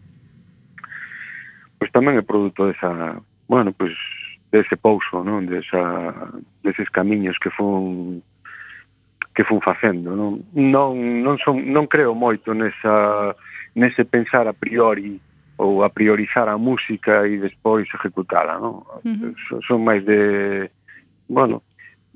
pois 1.76 1.92
tamén 1.92 2.16
é 2.16 2.24
produto 2.24 2.64
desa, 2.64 3.20
bueno, 3.44 3.76
pois 3.76 3.92
dese 4.48 4.80
pouso, 4.80 5.20
non? 5.20 5.44
Desa, 5.44 6.32
deses 6.64 6.88
camiños 6.88 7.36
que 7.36 7.52
fun 7.52 8.24
que 9.36 9.44
fun 9.44 9.60
facendo, 9.60 10.16
non? 10.16 10.40
Non, 10.56 10.96
non, 11.20 11.36
son, 11.36 11.68
non 11.68 11.84
creo 11.84 12.16
moito 12.16 12.56
nesa, 12.56 13.36
nese 13.76 14.08
pensar 14.08 14.48
a 14.48 14.56
priori 14.56 15.20
ou 15.60 15.84
a 15.84 15.92
priorizar 15.92 16.48
a 16.48 16.56
música 16.56 17.28
e 17.28 17.36
despois 17.36 17.84
executala, 17.92 18.56
non? 18.56 18.80
Uh 19.04 19.36
-huh. 19.36 19.60
Son 19.68 19.84
máis 19.84 20.00
de, 20.00 20.72
bueno, 21.28 21.60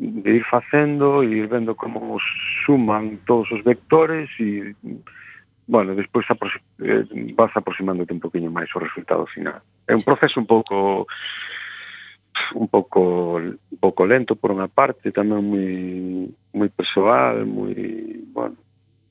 de 0.01 0.37
ir 0.37 0.45
facendo, 0.45 1.23
e 1.23 1.27
ir 1.27 1.47
vendo 1.47 1.77
como 1.77 2.17
suman 2.65 3.21
todos 3.27 3.53
os 3.53 3.63
vectores 3.63 4.31
e, 4.41 4.75
bueno, 5.69 5.95
despois 5.95 6.25
apro 6.31 6.49
eh, 6.81 7.05
vas 7.37 7.53
aproximándote 7.55 8.17
un 8.17 8.25
poquinho 8.25 8.49
máis 8.49 8.73
o 8.73 8.81
resultado 8.81 9.29
final. 9.29 9.61
É 9.85 9.93
un 9.93 10.01
proceso 10.01 10.41
un 10.41 10.49
pouco 10.49 11.05
un 12.57 12.69
pouco 12.73 13.37
un 13.45 13.79
pouco 13.79 14.03
lento 14.09 14.41
por 14.41 14.57
unha 14.57 14.73
parte, 14.73 15.13
tamén 15.13 15.45
moi 15.45 15.69
moi 16.57 16.69
persoal, 16.73 17.45
moi, 17.45 17.77
bueno, 18.33 18.57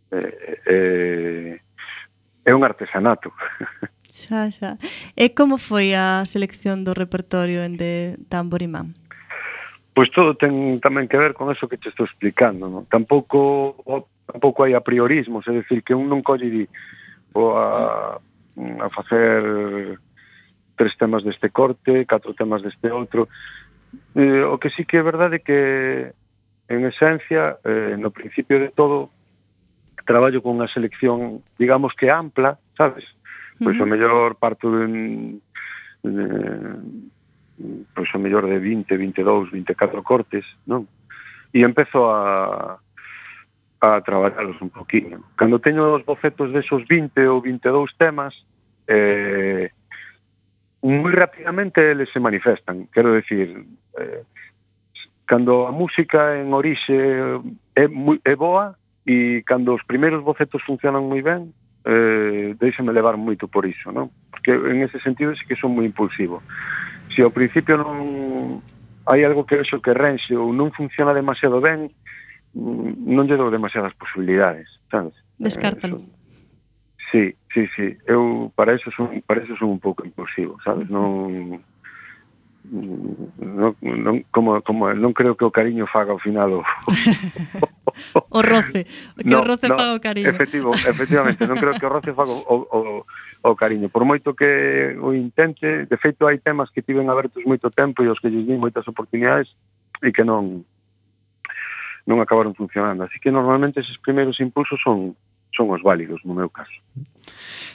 eh, 0.09 0.57
eh, 0.65 1.53
é 2.43 2.51
un 2.51 2.65
artesanato. 2.65 3.29
Xa, 4.09 4.49
xa. 4.49 4.81
E 5.13 5.37
como 5.37 5.61
foi 5.61 5.93
a 5.93 6.25
selección 6.25 6.81
do 6.81 6.97
repertorio 6.97 7.61
en 7.61 7.77
de 7.77 8.17
Tamborimán? 8.27 8.98
Pois 9.99 10.15
todo 10.15 10.31
ten 10.31 10.79
tamén 10.79 11.11
que 11.11 11.19
ver 11.19 11.35
con 11.35 11.51
eso 11.51 11.67
que 11.67 11.75
te 11.75 11.91
estou 11.91 12.07
explicando, 12.07 12.71
non? 12.71 12.87
Tampouco 12.87 13.83
tampouco 14.31 14.63
hai 14.63 14.71
apriorismos, 14.71 15.43
é 15.43 15.51
dicir 15.51 15.83
que 15.83 15.91
un 15.91 16.07
non 16.07 16.23
colle 16.23 16.47
di 16.47 16.63
o 17.35 17.59
a, 17.59 18.15
a 18.15 18.87
facer 18.95 19.99
tres 20.79 20.95
temas 20.95 21.27
deste 21.27 21.51
corte, 21.51 22.07
catro 22.07 22.31
temas 22.31 22.63
deste 22.63 22.87
outro. 22.95 23.27
Eh, 24.15 24.39
o 24.39 24.55
que 24.55 24.71
sí 24.71 24.87
que 24.87 24.95
é 24.95 25.03
verdade 25.03 25.35
é 25.35 25.43
que 25.43 25.59
en 26.71 26.87
esencia, 26.87 27.59
eh, 27.67 27.99
no 27.99 28.15
principio 28.15 28.55
de 28.55 28.71
todo, 28.71 29.11
traballo 30.07 30.39
con 30.39 30.63
unha 30.63 30.71
selección, 30.71 31.43
digamos 31.59 31.91
que 31.91 32.07
ampla, 32.07 32.55
sabes? 32.79 33.03
Pois 33.59 33.75
uh 33.75 33.83
-huh. 33.83 33.83
o 33.83 33.91
mellor 33.91 34.39
parto 34.39 34.71
de, 34.71 35.43
de 36.07 36.23
pois 37.93 38.09
o 38.15 38.19
mellor 38.19 38.47
de 38.47 38.59
20, 38.59 38.95
22, 38.95 39.51
24 39.51 40.03
cortes, 40.03 40.45
non? 40.65 40.87
E 41.51 41.65
empezo 41.65 42.07
a 42.07 42.79
a 43.79 44.01
traballarlos 44.01 44.59
un 44.61 44.69
poquinho. 44.69 45.23
Cando 45.35 45.59
teño 45.59 45.95
os 45.95 46.03
bocetos 46.03 46.51
desos 46.51 46.83
20 46.83 47.15
ou 47.31 47.41
22 47.41 47.95
temas, 47.95 48.35
eh, 48.87 49.71
moi 50.83 51.11
rapidamente 51.15 51.79
eles 51.79 52.11
se 52.11 52.19
manifestan. 52.19 52.91
Quero 52.91 53.15
decir, 53.15 53.55
eh, 53.95 54.23
cando 55.23 55.67
a 55.67 55.71
música 55.71 56.35
en 56.35 56.51
orixe 56.51 57.39
é, 57.75 57.87
moi, 57.87 58.19
é 58.23 58.35
boa 58.35 58.75
e 59.07 59.43
cando 59.47 59.75
os 59.75 59.83
primeiros 59.87 60.23
bocetos 60.23 60.63
funcionan 60.63 61.07
moi 61.07 61.23
ben, 61.23 61.55
eh, 61.87 62.55
deixame 62.59 62.91
levar 62.91 63.15
moito 63.15 63.47
por 63.47 63.63
iso, 63.63 63.95
non? 63.95 64.11
Porque 64.27 64.51
en 64.51 64.83
ese 64.83 64.99
sentido 64.99 65.31
sí 65.39 65.47
que 65.47 65.55
son 65.55 65.71
moi 65.71 65.87
impulsivo 65.87 66.43
se 67.19 67.23
ao 67.27 67.35
principio 67.35 67.75
non 67.75 68.63
hai 69.03 69.27
algo 69.27 69.43
que 69.43 69.59
eso 69.59 69.83
que 69.83 69.91
renxe 69.91 70.39
ou 70.39 70.55
non 70.55 70.71
funciona 70.71 71.11
demasiado 71.11 71.59
ben, 71.59 71.91
mm, 72.55 73.11
non 73.11 73.27
lle 73.27 73.35
dou 73.35 73.51
demasiadas 73.51 73.91
posibilidades, 73.99 74.71
sabes? 74.87 75.11
Eh, 75.19 75.43
Descártalo. 75.43 75.99
Eh, 75.99 76.07
sí, 77.11 77.23
sí, 77.51 77.67
sí. 77.75 77.99
Eu 78.07 78.55
para 78.55 78.71
eso 78.71 78.87
son, 78.95 79.19
para 79.27 79.43
eso 79.43 79.51
son 79.59 79.67
un 79.67 79.83
pouco 79.83 80.07
impulsivo, 80.07 80.63
sabes? 80.63 80.87
Non 80.87 81.59
non, 82.67 83.75
non, 83.81 84.15
como, 84.29 84.61
como 84.61 84.91
non 84.91 85.15
creo 85.15 85.33
que 85.39 85.47
o 85.47 85.53
cariño 85.53 85.87
faga 85.87 86.11
ao 86.11 86.19
final 86.19 86.59
o, 86.59 86.61
o 88.35 88.39
roce, 88.43 88.83
que 89.15 89.25
no, 89.25 89.41
o 89.41 89.47
roce 89.47 89.71
no, 89.71 89.79
faga 89.79 89.95
o 89.95 90.03
cariño. 90.03 90.29
Efectivo, 90.29 90.69
efectivamente, 90.75 91.47
non 91.47 91.55
creo 91.55 91.73
que 91.79 91.87
o 91.87 91.93
roce 91.93 92.11
faga 92.11 92.35
o, 92.35 92.55
o, 92.69 92.79
o 93.47 93.51
cariño. 93.55 93.87
Por 93.87 94.03
moito 94.03 94.35
que 94.35 94.93
o 94.99 95.15
intente, 95.15 95.87
de 95.87 95.97
feito 95.97 96.27
hai 96.27 96.37
temas 96.43 96.67
que 96.69 96.83
tiven 96.83 97.07
abertos 97.07 97.41
moito 97.47 97.71
tempo 97.71 98.03
e 98.03 98.11
os 98.11 98.19
que 98.19 98.27
lles 98.27 98.43
di 98.43 98.59
moitas 98.59 98.85
oportunidades 98.91 99.55
e 100.03 100.11
que 100.11 100.27
non 100.27 100.67
non 102.09 102.19
acabaron 102.19 102.57
funcionando. 102.57 103.07
Así 103.07 103.21
que 103.23 103.31
normalmente 103.31 103.79
esos 103.79 104.01
primeiros 104.01 104.41
impulsos 104.43 104.81
son 104.83 105.15
son 105.51 105.71
os 105.71 105.81
válidos 105.81 106.21
no 106.23 106.33
meu 106.33 106.49
caso. 106.49 106.77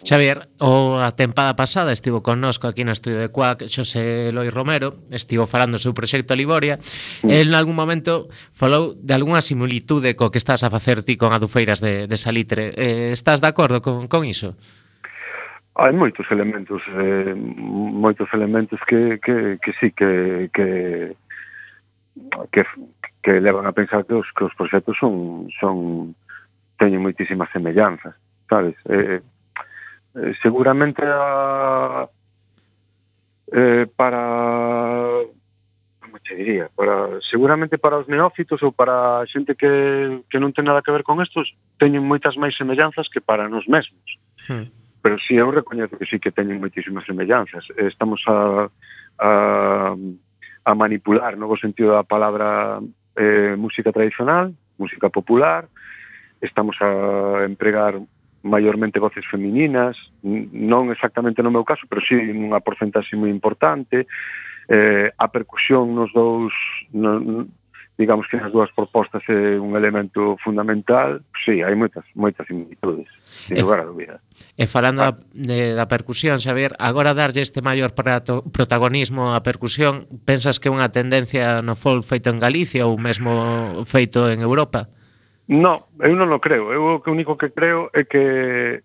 Xavier, 0.04 0.52
o 0.60 1.00
a 1.00 1.16
tempada 1.16 1.56
pasada 1.56 1.88
estivo 1.88 2.20
connosco 2.20 2.68
aquí 2.68 2.84
no 2.84 2.92
estudio 2.92 3.24
de 3.24 3.32
Cuac 3.32 3.64
Xosé 3.72 4.28
Eloi 4.28 4.52
Romero, 4.52 5.00
estivo 5.08 5.48
falando 5.48 5.80
do 5.80 5.82
seu 5.82 5.96
proxecto 5.96 6.36
Liboria, 6.36 6.76
mm. 7.24 7.32
el 7.32 7.48
en 7.48 7.56
algún 7.56 7.72
momento 7.72 8.28
falou 8.52 8.92
de 8.92 9.16
algunha 9.16 9.40
similitude 9.40 10.12
co 10.12 10.28
que 10.28 10.36
estás 10.36 10.60
a 10.60 10.68
facer 10.68 11.00
ti 11.08 11.16
con 11.16 11.32
Adufeiras 11.32 11.80
de, 11.80 12.04
de 12.04 12.16
Salitre. 12.20 12.76
Eh, 12.76 13.16
estás 13.16 13.40
de 13.40 13.48
acordo 13.48 13.80
con, 13.80 14.04
con 14.04 14.28
iso? 14.28 14.60
Hai 15.74 15.90
moitos 15.90 16.28
elementos, 16.30 16.84
eh, 16.94 17.34
moitos 17.34 18.28
elementos 18.30 18.78
que, 18.86 19.18
que, 19.18 19.58
que 19.58 19.72
sí, 19.80 19.90
que, 19.90 20.52
que, 20.52 21.16
que, 22.52 22.62
que 23.24 23.32
levan 23.40 23.66
a 23.66 23.72
pensar 23.72 24.04
que 24.04 24.14
os, 24.14 24.28
que 24.36 24.44
os 24.44 24.54
proxectos 24.54 25.00
son, 25.00 25.48
son 25.58 26.14
teñen 26.78 27.02
moitísimas 27.02 27.50
semellanzas, 27.52 28.14
sabes? 28.48 28.74
Eh, 28.88 29.18
eh, 29.18 29.22
eh, 30.14 30.32
seguramente 30.42 31.02
a, 31.04 32.08
eh, 33.52 33.86
para 33.96 35.20
como 36.00 36.18
te 36.22 36.34
diría, 36.36 36.70
para 36.74 37.20
seguramente 37.20 37.78
para 37.78 37.98
os 37.98 38.06
neófitos 38.06 38.62
ou 38.62 38.70
para 38.70 39.22
a 39.22 39.26
xente 39.26 39.58
que, 39.58 40.22
que 40.30 40.38
non 40.38 40.54
ten 40.54 40.62
nada 40.62 40.78
que 40.78 40.94
ver 40.94 41.02
con 41.02 41.18
estos 41.18 41.58
teñen 41.74 42.06
moitas 42.06 42.38
máis 42.38 42.54
semellanzas 42.54 43.10
que 43.10 43.18
para 43.18 43.50
nos 43.50 43.66
mesmos. 43.66 44.18
Hmm. 44.46 44.70
Pero 45.02 45.18
si 45.18 45.34
sí, 45.34 45.42
eu 45.42 45.50
recoñezo 45.50 45.98
que 45.98 46.06
sí 46.06 46.22
que 46.22 46.32
teñen 46.32 46.62
moitísimas 46.62 47.04
semellanzas. 47.04 47.66
Eh, 47.76 47.90
estamos 47.90 48.22
a, 48.30 48.70
a, 49.18 49.92
a 50.64 50.72
manipular, 50.78 51.36
no 51.36 51.50
sentido 51.58 51.92
da 51.92 52.06
palabra, 52.06 52.80
eh, 53.18 53.58
música 53.58 53.92
tradicional, 53.92 54.54
música 54.78 55.10
popular, 55.10 55.68
estamos 56.44 56.76
a 56.80 57.44
empregar 57.44 58.00
maiormente 58.44 59.00
voces 59.00 59.24
femininas, 59.24 59.96
non 60.22 60.92
exactamente 60.92 61.40
no 61.40 61.48
meu 61.48 61.64
caso, 61.64 61.88
pero 61.88 62.04
sí 62.04 62.14
unha 62.14 62.60
porcentaxe 62.60 63.16
moi 63.16 63.32
importante, 63.32 64.04
eh, 64.68 65.08
a 65.16 65.26
percusión 65.32 65.96
nos 65.96 66.12
dous, 66.12 66.52
no, 66.92 67.48
digamos 67.96 68.26
que 68.28 68.36
nas 68.36 68.52
dúas 68.52 68.68
propostas 68.74 69.22
é 69.32 69.56
un 69.56 69.78
elemento 69.78 70.36
fundamental, 70.42 71.22
sí, 71.32 71.62
hai 71.62 71.72
moitas, 71.72 72.04
moitas 72.12 72.44
similitudes, 72.44 73.08
sin 73.48 73.64
lugar 73.64 73.80
a 73.80 73.88
dúbida. 73.88 74.20
E 74.58 74.68
falando 74.68 75.06
ah. 75.06 75.16
de, 75.32 75.72
da 75.72 75.88
percusión, 75.88 76.42
Xavier, 76.42 76.74
agora 76.76 77.14
darlle 77.16 77.40
este 77.40 77.62
maior 77.62 77.96
prato, 77.96 78.42
protagonismo 78.50 79.32
á 79.32 79.40
percusión, 79.46 80.04
pensas 80.26 80.58
que 80.58 80.68
é 80.68 80.74
unha 80.74 80.90
tendencia 80.90 81.62
no 81.62 81.78
folk 81.78 82.04
feito 82.04 82.28
en 82.28 82.42
Galicia 82.42 82.84
ou 82.84 82.98
mesmo 82.98 83.86
feito 83.88 84.26
en 84.26 84.42
Europa? 84.42 84.90
No, 85.48 85.92
eu 86.00 86.16
non 86.16 86.32
o 86.32 86.40
creo. 86.40 86.72
Eu 86.72 86.96
o 86.96 87.00
que 87.04 87.12
único 87.12 87.36
que 87.36 87.52
creo 87.52 87.92
é 87.92 88.08
que 88.08 88.80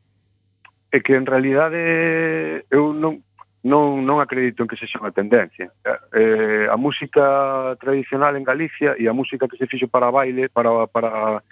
é 0.91 0.99
que 0.99 1.13
en 1.15 1.25
realidade 1.25 2.65
eu 2.67 2.91
non 2.91 3.23
non 3.63 4.03
non 4.07 4.23
acredito 4.23 4.63
en 4.63 4.67
que 4.71 4.79
se 4.79 4.87
xa 4.87 4.99
unha 4.99 5.15
tendencia. 5.15 5.71
Eh, 6.15 6.67
a 6.67 6.75
música 6.79 7.75
tradicional 7.79 8.35
en 8.35 8.47
Galicia 8.47 8.95
e 8.95 9.07
a 9.07 9.15
música 9.15 9.47
que 9.47 9.59
se 9.59 9.67
fixo 9.67 9.87
para 9.87 10.11
baile, 10.11 10.47
para 10.51 10.87
para 10.87 11.43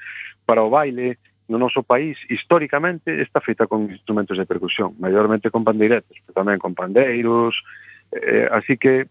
para 0.44 0.64
o 0.64 0.72
baile 0.72 1.20
no 1.48 1.56
noso 1.56 1.84
país 1.84 2.20
históricamente 2.28 3.24
está 3.24 3.40
feita 3.40 3.68
con 3.68 3.88
instrumentos 3.88 4.36
de 4.36 4.44
percusión, 4.48 4.96
maiormente 5.00 5.52
con 5.52 5.64
pandeiretos, 5.64 6.20
pero 6.24 6.36
tamén 6.36 6.60
con 6.60 6.76
pandeiros, 6.76 7.64
eh, 8.12 8.48
así 8.52 8.76
que 8.76 9.08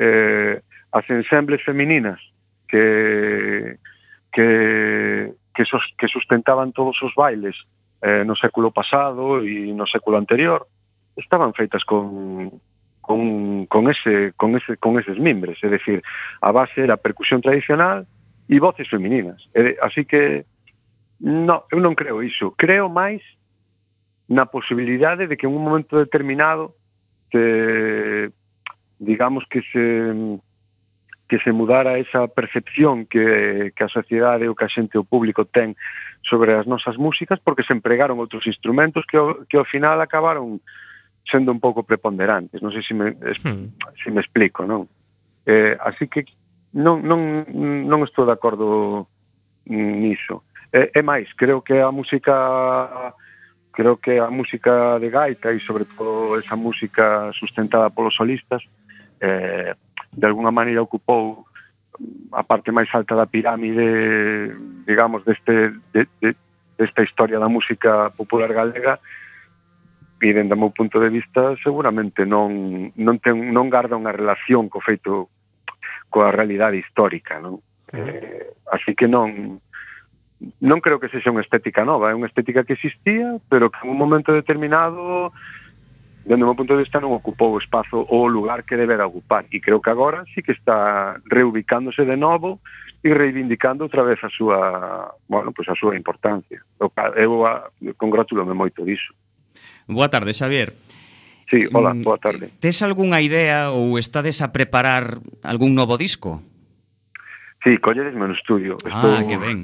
eh, 0.00 0.60
as 0.88 1.06
ensembles 1.12 1.60
femininas 1.60 2.20
que 2.68 3.76
que, 4.34 5.32
que, 5.54 5.64
sos, 5.64 5.94
que 5.96 6.08
sustentaban 6.08 6.72
todos 6.72 7.00
os 7.02 7.14
bailes 7.14 7.54
eh, 8.02 8.26
no 8.26 8.34
século 8.34 8.74
pasado 8.74 9.40
e 9.46 9.70
no 9.70 9.86
século 9.86 10.18
anterior 10.18 10.66
estaban 11.14 11.54
feitas 11.54 11.86
con, 11.86 12.50
con, 12.98 13.66
con, 13.66 13.88
ese, 13.88 14.34
con, 14.36 14.58
ese, 14.58 14.76
con 14.76 14.98
eses 14.98 15.16
mimbres, 15.22 15.62
é 15.62 15.70
dicir, 15.70 16.02
a 16.42 16.50
base 16.50 16.82
era 16.82 16.98
percusión 16.98 17.38
tradicional 17.38 18.02
e 18.50 18.58
voces 18.58 18.90
femininas. 18.90 19.46
E, 19.54 19.78
así 19.78 20.02
que, 20.04 20.44
no, 21.22 21.70
eu 21.70 21.78
non 21.78 21.94
creo 21.94 22.18
iso. 22.20 22.50
Creo 22.58 22.90
máis 22.90 23.22
na 24.26 24.50
posibilidade 24.50 25.30
de 25.30 25.38
que 25.38 25.46
en 25.46 25.54
un 25.54 25.62
momento 25.62 25.94
determinado 25.94 26.74
se, 27.30 28.34
digamos 28.98 29.46
que 29.46 29.62
se 29.70 30.12
que 31.28 31.38
se 31.38 31.52
mudara 31.52 31.98
esa 31.98 32.28
percepción 32.28 33.06
que, 33.06 33.72
que 33.74 33.84
a 33.84 33.88
sociedade 33.88 34.44
ou 34.48 34.54
que 34.54 34.64
a 34.64 34.72
xente 34.72 35.00
o 35.00 35.08
público 35.08 35.48
ten 35.48 35.72
sobre 36.20 36.52
as 36.52 36.68
nosas 36.68 37.00
músicas 37.00 37.40
porque 37.40 37.64
se 37.64 37.72
empregaron 37.72 38.20
outros 38.20 38.44
instrumentos 38.44 39.08
que, 39.08 39.16
que 39.48 39.56
ao 39.56 39.64
final 39.64 40.00
acabaron 40.00 40.60
sendo 41.24 41.52
un 41.52 41.60
pouco 41.60 41.82
preponderantes. 41.82 42.60
Non 42.60 42.68
sei 42.68 42.84
se 42.84 42.92
me, 42.92 43.16
hmm. 43.16 43.80
se 43.96 44.08
me 44.12 44.20
explico, 44.20 44.68
non? 44.68 44.84
Eh, 45.48 45.76
así 45.80 46.08
que 46.08 46.28
non, 46.76 47.00
non, 47.00 47.48
non 47.88 48.04
estou 48.04 48.28
de 48.28 48.36
acordo 48.36 49.08
niso. 49.64 50.44
É, 50.68 50.92
é 50.92 51.00
máis, 51.00 51.32
creo 51.32 51.64
que 51.64 51.80
a 51.80 51.88
música 51.88 53.16
creo 53.72 53.96
que 53.96 54.20
a 54.20 54.30
música 54.30 55.00
de 55.00 55.10
gaita 55.10 55.50
e 55.50 55.58
sobre 55.60 55.84
todo 55.84 56.38
esa 56.38 56.54
música 56.54 57.32
sustentada 57.32 57.90
polos 57.90 58.14
solistas 58.14 58.62
eh, 59.20 59.74
de 60.16 60.26
alguna 60.26 60.50
maneira 60.50 60.82
ocupou 60.82 61.46
a 62.34 62.42
parte 62.42 62.74
máis 62.74 62.90
alta 62.90 63.14
da 63.14 63.26
pirámide, 63.26 64.50
digamos, 64.86 65.22
deste, 65.22 65.74
de, 65.94 66.06
de, 66.18 66.34
desta 66.78 67.02
historia 67.02 67.38
da 67.38 67.50
música 67.50 68.10
popular 68.14 68.50
galega, 68.50 68.98
e 70.24 70.32
dende 70.32 70.54
o 70.54 70.60
meu 70.60 70.70
punto 70.70 71.00
de 71.00 71.10
vista 71.10 71.54
seguramente 71.60 72.24
non, 72.24 72.90
non, 72.96 73.20
ten, 73.20 73.52
non 73.52 73.68
garda 73.68 73.98
unha 73.98 74.14
relación 74.14 74.72
co 74.72 74.80
feito 74.80 75.28
coa 76.08 76.32
realidade 76.32 76.80
histórica 76.80 77.36
non? 77.42 77.60
Eh, 77.92 78.56
así 78.72 78.96
que 78.96 79.04
non 79.04 79.60
non 80.60 80.80
creo 80.80 81.00
que 81.00 81.12
sexa 81.12 81.32
unha 81.32 81.44
estética 81.44 81.84
nova. 81.84 82.12
É 82.12 82.16
unha 82.16 82.28
estética 82.28 82.64
que 82.64 82.76
existía 82.76 83.36
pero 83.52 83.68
que 83.68 83.84
en 83.84 83.92
un 83.92 84.00
momento 84.00 84.32
determinado 84.32 85.34
dende 86.24 86.42
o 86.42 86.48
meu 86.48 86.56
punto 86.56 86.72
de 86.72 86.82
vista 86.82 87.00
non 87.00 87.12
ocupou 87.12 87.52
o 87.52 87.60
espazo 87.60 88.00
ou 88.08 88.24
o 88.24 88.32
lugar 88.32 88.64
que 88.64 88.80
debera 88.80 89.04
ocupar 89.04 89.44
e 89.52 89.60
creo 89.60 89.84
que 89.84 89.92
agora 89.92 90.24
sí 90.32 90.40
que 90.40 90.56
está 90.56 91.20
reubicándose 91.28 92.08
de 92.08 92.16
novo 92.16 92.64
e 93.04 93.12
reivindicando 93.12 93.84
outra 93.84 94.00
vez 94.00 94.16
a 94.24 94.32
súa, 94.32 95.12
bueno, 95.28 95.52
pues 95.52 95.68
a 95.68 95.76
súa 95.76 95.92
importancia. 95.92 96.64
Eu 96.80 97.44
a, 97.44 97.68
congratulome 98.00 98.56
moito 98.56 98.80
diso. 98.80 99.12
Boa 99.84 100.08
tarde, 100.08 100.32
Xavier. 100.32 100.72
Sí, 101.52 101.68
hola, 101.68 101.92
mm, 101.92 102.00
boa 102.00 102.16
tarde. 102.16 102.48
Tes 102.56 102.80
algunha 102.80 103.20
idea 103.20 103.68
ou 103.68 104.00
estades 104.00 104.40
a 104.40 104.48
preparar 104.56 105.20
algún 105.44 105.76
novo 105.76 106.00
disco? 106.00 106.40
Sí, 107.60 107.76
colledesme 107.76 108.24
no 108.24 108.32
estudio. 108.32 108.80
Ah, 108.88 108.96
estou, 108.96 109.12
ah, 109.12 109.22
que 109.28 109.36
ben. 109.36 109.58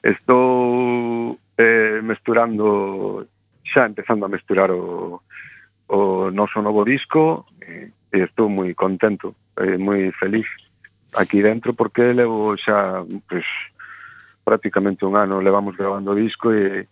Estou 0.00 1.36
eh, 1.60 2.00
mesturando, 2.00 3.28
xa 3.68 3.84
empezando 3.84 4.24
a 4.24 4.32
mesturar 4.32 4.72
o, 4.72 5.20
o 5.88 6.30
noso 6.30 6.62
novo 6.62 6.84
disco 6.84 7.46
e 7.62 7.90
estou 8.18 8.48
moi 8.48 8.74
contento, 8.74 9.34
eh, 9.58 9.78
moi 9.78 10.10
feliz 10.14 10.46
aquí 11.14 11.42
dentro 11.42 11.74
porque 11.74 12.14
levo 12.14 12.56
xa 12.58 13.04
pues, 13.28 13.46
prácticamente 14.44 15.06
un 15.06 15.16
ano 15.16 15.40
levamos 15.40 15.76
grabando 15.76 16.12
o 16.12 16.18
disco 16.18 16.52
e, 16.52 16.88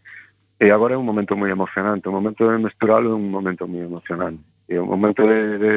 e 0.59 0.67
agora 0.71 0.95
é 0.95 0.99
un 0.99 1.07
momento 1.07 1.37
moi 1.37 1.51
emocionante, 1.51 2.09
o 2.09 2.15
momento 2.15 2.47
de 2.47 2.59
mesturalo 2.59 3.11
é 3.11 3.17
un 3.17 3.31
momento 3.31 3.67
moi 3.67 3.83
emocionante. 3.83 4.43
E 4.69 4.79
o 4.79 4.87
momento 4.87 5.27
de, 5.27 5.59
de 5.59 5.73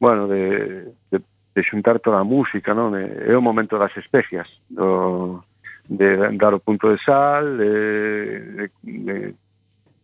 bueno, 0.00 0.26
de, 0.26 0.88
de, 1.10 1.18
de 1.54 1.62
xuntar 1.62 2.00
toda 2.00 2.20
a 2.20 2.24
música, 2.24 2.74
non? 2.74 2.96
É, 2.96 3.30
é 3.30 3.34
o 3.36 3.44
momento 3.44 3.78
das 3.78 3.94
especias, 3.96 4.48
do, 4.70 5.42
de 5.88 6.16
dar 6.38 6.54
o 6.54 6.62
punto 6.62 6.90
de 6.90 6.98
sal, 7.02 7.44
de, 7.56 8.70
de, 8.70 8.70
de 8.82 9.16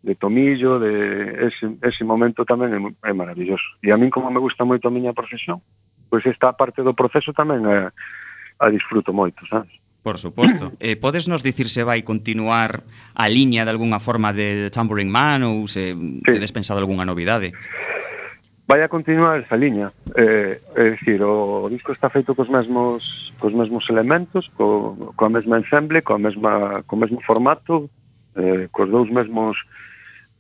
de 0.03 0.15
tomillo, 0.15 0.79
de 0.79 1.49
ese, 1.49 1.77
ese 1.83 2.05
momento 2.05 2.49
tamén 2.49 2.73
é, 2.73 2.81
é 3.11 3.13
maravilloso. 3.13 3.77
E 3.85 3.93
a 3.93 4.01
min 4.01 4.09
como 4.09 4.33
me 4.33 4.41
gusta 4.41 4.65
moito 4.65 4.89
a 4.89 4.95
miña 4.95 5.13
profesión, 5.13 5.61
pois 6.09 6.25
esta 6.25 6.57
parte 6.57 6.81
do 6.81 6.97
proceso 6.97 7.37
tamén 7.37 7.69
a, 7.69 7.93
a 8.57 8.67
disfruto 8.73 9.13
moito, 9.13 9.45
sabes? 9.45 9.71
Por 10.01 10.17
suposto. 10.17 10.73
Eh, 10.81 10.97
podes 10.97 11.29
nos 11.29 11.45
dicir 11.45 11.69
se 11.69 11.85
vai 11.85 12.01
continuar 12.01 12.81
a 13.13 13.29
liña 13.29 13.69
de 13.69 13.73
algunha 13.77 14.01
forma 14.01 14.33
de 14.33 14.73
Tambourine 14.73 15.13
Man 15.13 15.45
ou 15.45 15.69
se 15.69 15.93
sí. 15.93 16.25
tedes 16.25 16.53
pensado 16.57 16.81
algunha 16.81 17.05
novidade? 17.05 17.53
Vai 18.65 18.81
a 18.81 18.89
continuar 18.89 19.45
esa 19.45 19.61
liña. 19.61 19.93
Eh, 20.17 20.57
é 20.57 20.97
dicir, 20.97 21.21
o 21.21 21.69
disco 21.69 21.93
está 21.93 22.09
feito 22.09 22.33
cos 22.33 22.49
mesmos 22.49 23.29
cos 23.37 23.53
mesmos 23.53 23.85
elementos, 23.93 24.49
co, 24.57 25.13
coa 25.17 25.29
mesma 25.29 25.61
ensemble, 25.61 26.01
coa 26.01 26.17
mesma, 26.17 26.81
co 26.89 26.97
mesmo 26.97 27.21
formato, 27.21 27.91
eh, 28.37 28.69
cos 28.73 28.89
dous 28.89 29.11
mesmos 29.13 29.61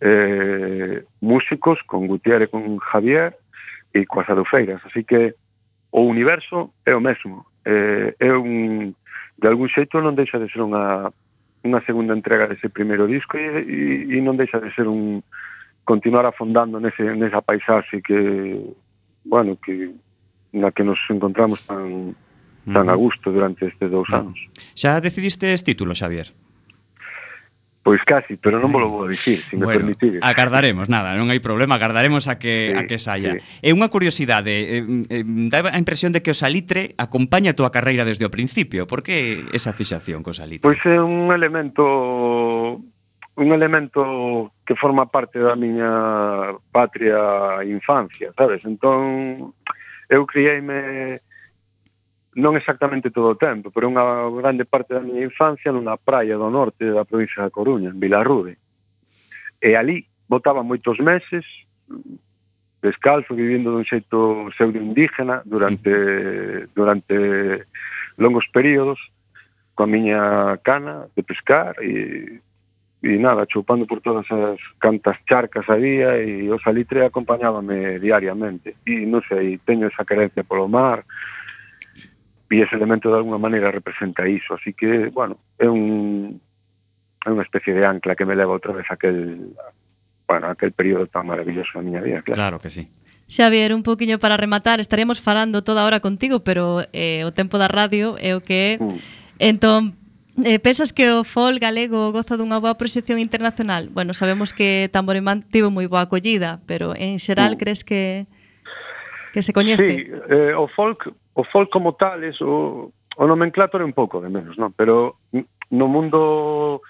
eh, 0.01 1.05
músicos 1.21 1.83
con 1.85 2.07
Gutiérrez 2.07 2.49
e 2.49 2.51
con 2.51 2.79
Javier 2.79 3.37
e 3.93 4.07
coas 4.07 4.29
adufeiras. 4.29 4.81
Así 4.85 5.05
que 5.05 5.37
o 5.91 6.03
universo 6.09 6.73
é 6.87 6.95
o 6.95 7.01
mesmo. 7.01 7.47
Eh, 7.65 8.17
é 8.19 8.33
un, 8.33 8.97
de 9.37 9.47
algún 9.47 9.69
xeito 9.69 10.01
non 10.01 10.17
deixa 10.17 10.41
de 10.41 10.49
ser 10.49 10.65
unha, 10.65 11.13
unha 11.61 11.81
segunda 11.85 12.17
entrega 12.17 12.49
dese 12.49 12.73
primeiro 12.73 13.05
disco 13.05 13.37
e, 13.37 13.61
e, 13.61 14.17
e 14.17 14.19
non 14.25 14.41
deixa 14.41 14.57
de 14.57 14.73
ser 14.73 14.89
un 14.89 15.21
continuar 15.85 16.25
afondando 16.25 16.81
nese, 16.81 17.03
nesa 17.19 17.45
paisaxe 17.45 18.01
que, 18.01 18.57
bueno, 19.25 19.59
que 19.61 19.93
na 20.53 20.73
que 20.73 20.83
nos 20.83 20.99
encontramos 21.11 21.67
tan, 21.67 22.15
tan 22.67 22.87
a 22.91 22.95
gusto 22.95 23.31
durante 23.31 23.67
estes 23.67 23.91
dous 23.91 24.09
anos. 24.11 24.39
Xa 24.75 24.99
decidiste 24.99 25.53
decidistes 25.55 25.63
título, 25.63 25.95
Xavier? 25.95 26.31
Pois 27.83 28.05
casi, 28.05 28.37
pero 28.37 28.61
non 28.61 28.69
vos 28.69 28.85
vou 28.85 29.09
dicir, 29.09 29.41
se 29.41 29.57
me 29.57 29.65
bueno, 29.65 29.81
permitires. 29.81 30.21
Agardaremos, 30.21 30.93
nada, 30.93 31.17
non 31.17 31.33
hai 31.33 31.41
problema, 31.41 31.81
agardaremos 31.81 32.29
a 32.29 32.37
que 32.37 32.71
sí, 32.71 32.77
a 32.77 32.85
que 32.85 33.01
saia. 33.01 33.41
Sí. 33.41 33.41
É 33.65 33.71
unha 33.73 33.89
curiosidade, 33.89 34.53
eh, 34.53 34.85
eh, 34.85 35.25
dá 35.49 35.65
a 35.65 35.81
impresión 35.81 36.13
de 36.13 36.21
que 36.21 36.29
o 36.29 36.37
salitre 36.37 36.93
acompaña 37.01 37.57
a 37.57 37.57
túa 37.57 37.73
carreira 37.73 38.05
desde 38.05 38.29
o 38.29 38.31
principio. 38.31 38.85
Por 38.85 39.01
que 39.01 39.49
esa 39.57 39.73
fixación 39.73 40.21
co 40.21 40.37
salitre? 40.37 40.61
Pois 40.61 40.77
é 40.85 41.01
un 41.01 41.33
elemento 41.33 42.85
un 43.41 43.49
elemento 43.57 44.53
que 44.69 44.77
forma 44.77 45.09
parte 45.09 45.41
da 45.41 45.57
miña 45.57 46.53
patria 46.69 47.65
infancia, 47.65 48.29
sabes? 48.37 48.61
Entón 48.69 49.57
eu 50.13 50.29
criei-me 50.29 51.25
non 52.39 52.55
exactamente 52.55 53.11
todo 53.11 53.35
o 53.35 53.41
tempo, 53.41 53.75
pero 53.75 53.91
unha 53.91 54.31
grande 54.39 54.63
parte 54.63 54.95
da 54.95 55.03
miña 55.03 55.27
infancia 55.27 55.75
nunha 55.75 55.99
praia 55.99 56.39
do 56.39 56.47
norte 56.47 56.87
da 56.87 57.03
provincia 57.03 57.43
da 57.43 57.51
Coruña, 57.51 57.91
en 57.91 57.99
Vilarrude. 57.99 58.55
E 59.59 59.75
ali 59.75 60.07
botaba 60.31 60.63
moitos 60.63 61.03
meses 61.03 61.43
descalzo, 62.81 63.35
vivindo 63.35 63.75
dun 63.75 63.85
xeito 63.85 64.49
pseudo 64.55 64.79
indígena 64.79 65.43
durante 65.45 66.67
durante 66.73 67.17
longos 68.17 68.47
períodos 68.49 68.99
coa 69.75 69.91
miña 69.91 70.57
cana 70.63 71.11
de 71.13 71.23
pescar 71.27 71.77
e 71.83 72.41
e 73.03 73.17
nada, 73.17 73.47
chupando 73.47 73.87
por 73.87 74.01
todas 74.05 74.31
as 74.31 74.61
cantas 74.79 75.17
charcas 75.25 75.65
había 75.73 76.21
e 76.21 76.53
o 76.53 76.61
salitre 76.61 77.01
acompañábame 77.01 77.97
diariamente. 77.97 78.77
E 78.85 79.09
non 79.09 79.25
sei, 79.25 79.57
teño 79.65 79.89
esa 79.89 80.05
carencia 80.05 80.45
polo 80.45 80.69
mar, 80.69 81.09
e 82.51 82.67
ese 82.67 82.75
elemento 82.75 83.09
de 83.09 83.17
alguna 83.23 83.39
maneira 83.39 83.71
representa 83.71 84.27
iso, 84.27 84.59
así 84.59 84.75
que, 84.75 85.07
bueno, 85.15 85.39
é 85.57 85.71
un 85.71 86.43
é 87.23 87.31
unha 87.31 87.47
especie 87.47 87.71
de 87.77 87.87
ancla 87.87 88.19
que 88.19 88.27
me 88.27 88.35
leva 88.35 88.57
outra 88.57 88.75
vez 88.75 88.91
aquel 88.91 89.55
bueno, 90.27 90.51
aquel 90.51 90.73
período 90.73 91.07
tan 91.07 91.27
maravilloso 91.31 91.79
da 91.79 91.87
miña 91.87 92.03
vida, 92.03 92.23
claro. 92.23 92.39
Claro 92.39 92.59
que 92.59 92.71
sí. 92.71 92.91
Xavier, 93.31 93.75
un 93.75 93.83
poquinho 93.87 94.19
para 94.19 94.37
rematar, 94.37 94.81
estaríamos 94.81 95.21
falando 95.21 95.63
toda 95.63 95.83
a 95.83 95.87
hora 95.87 96.01
contigo, 96.03 96.43
pero 96.43 96.83
eh, 96.93 97.23
o 97.23 97.31
tempo 97.31 97.59
da 97.59 97.71
radio 97.71 98.19
é 98.19 98.35
o 98.35 98.43
que 98.43 98.75
é. 98.75 98.83
Mm. 98.83 98.99
Entón, 99.39 99.81
eh, 100.43 100.59
pensas 100.59 100.91
que 100.91 101.07
o 101.15 101.23
fol 101.23 101.63
galego 101.63 102.11
goza 102.11 102.35
dunha 102.35 102.59
boa 102.59 102.75
proxección 102.75 103.23
internacional? 103.23 103.95
Bueno, 103.95 104.11
sabemos 104.11 104.51
que 104.51 104.91
Tamborimán 104.91 105.47
tivo 105.47 105.71
moi 105.71 105.87
boa 105.87 106.11
acollida, 106.11 106.59
pero 106.67 106.99
en 106.99 107.23
xeral 107.23 107.55
mm. 107.55 107.59
crees 107.63 107.87
que 107.87 108.27
que 109.31 109.43
se 109.43 109.55
coñece? 109.55 109.87
Sí, 109.87 110.11
eh, 110.11 110.53
o 110.59 110.67
folk 110.67 111.15
o 111.41 111.45
folk 111.45 111.73
como 111.73 111.95
tales, 111.95 112.41
o, 112.43 112.93
o 113.17 113.25
nomenclátor 113.27 113.81
é 113.81 113.89
un 113.89 113.97
pouco 113.97 114.21
de 114.21 114.29
menos, 114.29 114.61
non? 114.61 114.77
Pero 114.77 115.17
no 115.73 115.89
mundo, 115.89 116.85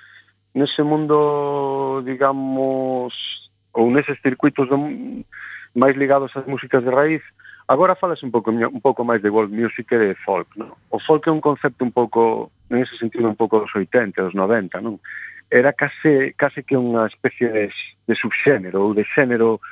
nese 0.58 0.82
mundo, 0.82 2.02
digamos, 2.02 3.14
ou 3.70 3.86
neses 3.94 4.18
circuitos 4.18 4.66
do, 4.66 4.74
máis 5.78 5.94
ligados 5.94 6.34
ás 6.34 6.46
músicas 6.50 6.82
de 6.82 6.90
raíz, 6.90 7.22
agora 7.70 7.94
falas 7.94 8.26
un 8.26 8.34
pouco 8.34 8.50
un 8.50 8.82
pouco 8.82 9.06
máis 9.06 9.22
de 9.22 9.30
world 9.30 9.54
music 9.54 9.86
que 9.86 9.98
de 10.02 10.18
folk, 10.26 10.50
non? 10.58 10.74
O 10.90 10.98
folk 10.98 11.30
é 11.30 11.32
un 11.32 11.38
concepto 11.38 11.86
un 11.86 11.94
pouco, 11.94 12.50
en 12.74 12.82
ese 12.82 12.98
sentido, 12.98 13.30
un 13.30 13.38
pouco 13.38 13.62
dos 13.62 13.70
80, 13.70 14.18
dos 14.18 14.34
90, 14.34 14.82
non? 14.82 14.98
Era 15.46 15.70
case, 15.78 16.34
case 16.34 16.66
que 16.66 16.74
unha 16.74 17.06
especie 17.06 17.46
de, 17.54 17.70
de 17.70 18.14
subxénero 18.18 18.82
ou 18.82 18.98
de 18.98 19.06
xénero 19.06 19.62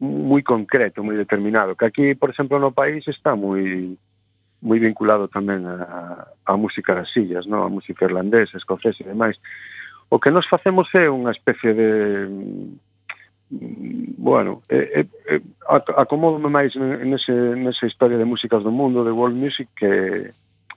moi 0.00 0.40
concreto, 0.42 1.04
moi 1.04 1.14
determinado, 1.14 1.76
que 1.76 1.84
aquí, 1.84 2.14
por 2.16 2.32
exemplo, 2.32 2.56
no 2.56 2.72
país 2.72 3.04
está 3.06 3.36
moi 3.36 3.96
moi 4.60 4.76
vinculado 4.76 5.28
tamén 5.28 5.64
a, 5.64 6.28
a 6.44 6.52
música 6.56 6.92
das 6.92 7.08
sillas, 7.12 7.48
non? 7.48 7.64
a 7.64 7.72
música 7.72 8.04
irlandesa, 8.04 8.60
escocesa 8.60 9.00
e 9.04 9.08
demais. 9.08 9.40
O 10.12 10.20
que 10.20 10.32
nos 10.32 10.48
facemos 10.48 10.92
é 10.92 11.08
unha 11.08 11.32
especie 11.32 11.72
de 11.72 11.88
mm, 12.28 14.20
bueno, 14.20 14.60
eh, 14.68 15.08
eh, 15.26 15.40
acomódome 15.96 16.48
máis 16.52 16.76
nese, 16.76 17.32
nesa 17.56 17.88
historia 17.88 18.20
de 18.20 18.28
músicas 18.28 18.62
do 18.62 18.70
mundo, 18.70 19.04
de 19.04 19.16
world 19.16 19.36
music, 19.36 19.68
que, 19.74 20.32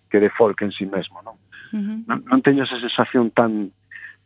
que 0.10 0.20
de 0.20 0.32
folk 0.32 0.64
en 0.64 0.72
si 0.72 0.84
sí 0.84 0.86
mesmo, 0.88 1.22
non? 1.22 1.36
Uh 1.72 1.80
-huh. 1.80 1.98
non? 2.08 2.20
Non 2.28 2.40
teño 2.42 2.64
esa 2.64 2.80
sensación 2.80 3.32
tan 3.36 3.72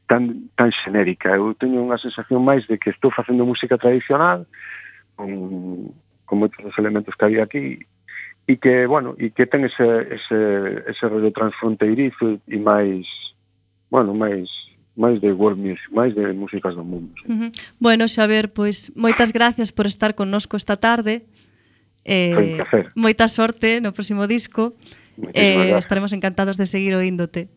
tan 0.06 0.50
tan 0.56 0.70
xenérica. 0.72 1.36
Eu 1.36 1.58
teño 1.58 1.82
unha 1.82 1.98
sensación 1.98 2.46
máis 2.46 2.66
de 2.70 2.78
que 2.78 2.94
estou 2.94 3.10
facendo 3.12 3.44
música 3.44 3.76
tradicional, 3.76 4.46
con, 5.18 5.92
con 6.24 6.36
moitos 6.38 6.62
dos 6.62 6.78
elementos 6.78 7.18
que 7.18 7.26
había 7.26 7.44
aquí 7.44 7.82
e 8.48 8.56
que, 8.56 8.88
bueno, 8.88 9.18
e 9.20 9.36
que 9.36 9.44
ten 9.44 9.68
ese, 9.68 10.08
ese, 10.08 10.40
ese 10.88 11.04
rollo 11.10 11.36
transfronteirizo 11.36 12.40
e 12.48 12.58
máis, 12.62 13.04
bueno, 13.92 14.16
máis 14.16 14.48
máis 14.98 15.22
de 15.22 15.30
world 15.30 15.62
music, 15.62 15.86
máis 15.94 16.16
de 16.16 16.34
músicas 16.34 16.74
do 16.74 16.82
mundo. 16.82 17.14
Sí. 17.22 17.30
Uh 17.30 17.36
-huh. 17.36 17.52
Bueno, 17.78 18.08
Xaver, 18.08 18.50
pois 18.50 18.90
moitas 18.96 19.30
gracias 19.36 19.70
por 19.76 19.86
estar 19.86 20.16
connosco 20.16 20.58
esta 20.58 20.80
tarde. 20.80 21.28
Eh, 22.08 22.34
Foi 22.34 22.46
un 22.48 22.58
placer. 22.58 22.84
Moita 22.96 23.28
sorte 23.28 23.84
no 23.84 23.92
próximo 23.92 24.26
disco. 24.26 24.74
Eh, 25.36 25.76
gracias. 25.76 25.86
estaremos 25.86 26.12
encantados 26.14 26.56
de 26.58 26.66
seguir 26.66 26.96
oíndote. 26.96 27.52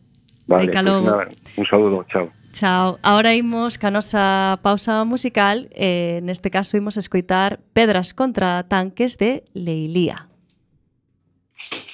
Vale, 0.45 0.67
Deica 0.67 0.83
pois 0.83 0.91
pues 0.91 1.07
nada, 1.07 1.25
un 1.55 1.65
saludo, 1.65 1.97
chao. 2.11 2.29
Chao. 2.51 2.99
Ahora 3.01 3.33
imos 3.33 3.77
ca 3.77 3.91
nosa 3.91 4.59
pausa 4.61 5.03
musical, 5.05 5.69
eh, 5.71 6.19
neste 6.23 6.51
caso 6.51 6.77
imos 6.77 6.97
escoitar 6.97 7.59
Pedras 7.73 8.13
contra 8.13 8.63
tanques 8.67 9.17
de 9.17 9.43
Leilía. 9.53 10.27
Thank 11.69 11.90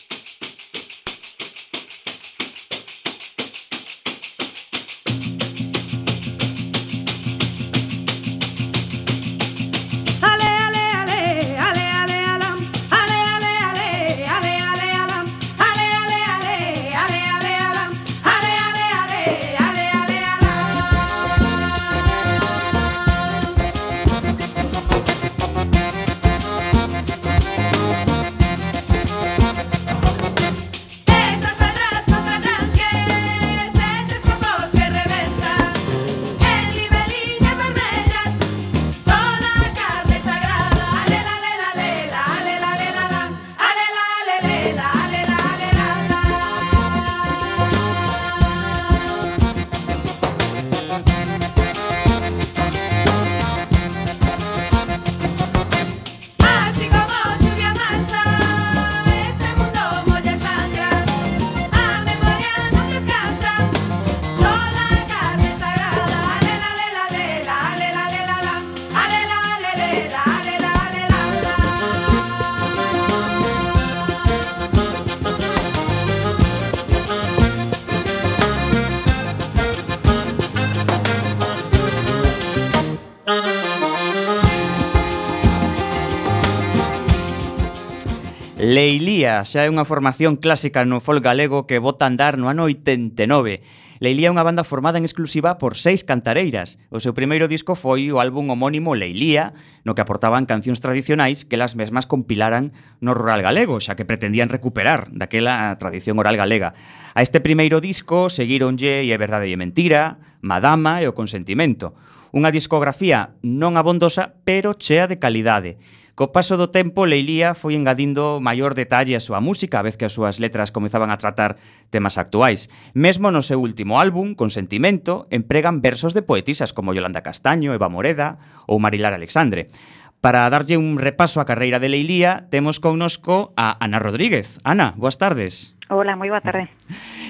Leilía 89.28 89.44
xa 89.44 89.68
é 89.68 89.70
unha 89.70 89.84
formación 89.84 90.40
clásica 90.40 90.88
no 90.88 91.04
folk 91.04 91.20
galego 91.20 91.68
que 91.68 91.84
bota 91.84 92.08
andar 92.08 92.40
no 92.40 92.48
ano 92.48 92.72
89. 92.72 93.60
Leilía 94.00 94.32
é 94.32 94.34
unha 94.34 94.48
banda 94.48 94.64
formada 94.64 94.96
en 94.96 95.04
exclusiva 95.04 95.60
por 95.60 95.76
seis 95.76 96.08
cantareiras. 96.08 96.80
O 96.88 97.04
seu 97.04 97.12
primeiro 97.12 97.52
disco 97.52 97.76
foi 97.76 98.08
o 98.08 98.24
álbum 98.24 98.48
homónimo 98.48 98.96
Leilía, 98.96 99.52
no 99.84 100.00
que 100.00 100.04
aportaban 100.06 100.48
cancións 100.48 100.80
tradicionais 100.80 101.44
que 101.44 101.60
las 101.60 101.76
mesmas 101.76 102.08
compilaran 102.08 102.72
no 103.04 103.12
rural 103.12 103.44
galego, 103.44 103.84
xa 103.84 104.00
que 104.00 104.08
pretendían 104.08 104.48
recuperar 104.48 105.12
daquela 105.12 105.76
tradición 105.76 106.16
oral 106.24 106.40
galega. 106.40 106.72
A 107.12 107.20
este 107.20 107.44
primeiro 107.44 107.84
disco 107.84 108.32
seguironlle 108.32 109.04
E 109.04 109.12
é 109.12 109.18
verdade 109.20 109.52
e 109.52 109.60
mentira, 109.60 110.24
Madama 110.40 111.04
e 111.04 111.12
o 111.12 111.18
consentimento. 111.18 112.00
Unha 112.32 112.56
discografía 112.56 113.36
non 113.44 113.76
abondosa, 113.76 114.40
pero 114.48 114.72
chea 114.72 115.12
de 115.12 115.20
calidade. 115.20 115.84
Co 116.18 116.34
paso 116.34 116.58
do 116.58 116.74
tempo, 116.74 117.06
Leilía 117.06 117.54
foi 117.54 117.78
engadindo 117.78 118.42
maior 118.42 118.74
detalle 118.74 119.14
á 119.14 119.22
súa 119.22 119.38
música, 119.38 119.78
a 119.78 119.86
vez 119.86 120.02
que 120.02 120.10
as 120.10 120.18
súas 120.18 120.42
letras 120.42 120.74
comezaban 120.74 121.14
a 121.14 121.22
tratar 121.22 121.62
temas 121.94 122.18
actuais. 122.18 122.74
Mesmo 122.98 123.30
no 123.30 123.46
seu 123.46 123.62
último 123.62 124.02
álbum, 124.02 124.34
Con 124.34 124.50
Sentimento, 124.50 125.30
empregan 125.30 125.78
versos 125.86 126.18
de 126.18 126.26
poetisas 126.26 126.74
como 126.74 126.98
Yolanda 126.98 127.22
Castaño, 127.22 127.70
Eva 127.78 127.86
Moreda 127.86 128.42
ou 128.66 128.82
Marilar 128.82 129.14
Alexandre. 129.14 129.70
Para 130.18 130.50
darlle 130.50 130.82
un 130.82 130.98
repaso 130.98 131.38
á 131.38 131.46
carreira 131.46 131.78
de 131.78 131.94
Leilía, 131.94 132.50
temos 132.50 132.82
connosco 132.82 133.54
a 133.54 133.78
Ana 133.78 134.02
Rodríguez. 134.02 134.58
Ana, 134.66 134.98
boas 134.98 135.22
tardes. 135.22 135.77
Ola, 135.90 136.20
moi 136.20 136.28
boa 136.28 136.44
tarde. 136.44 136.68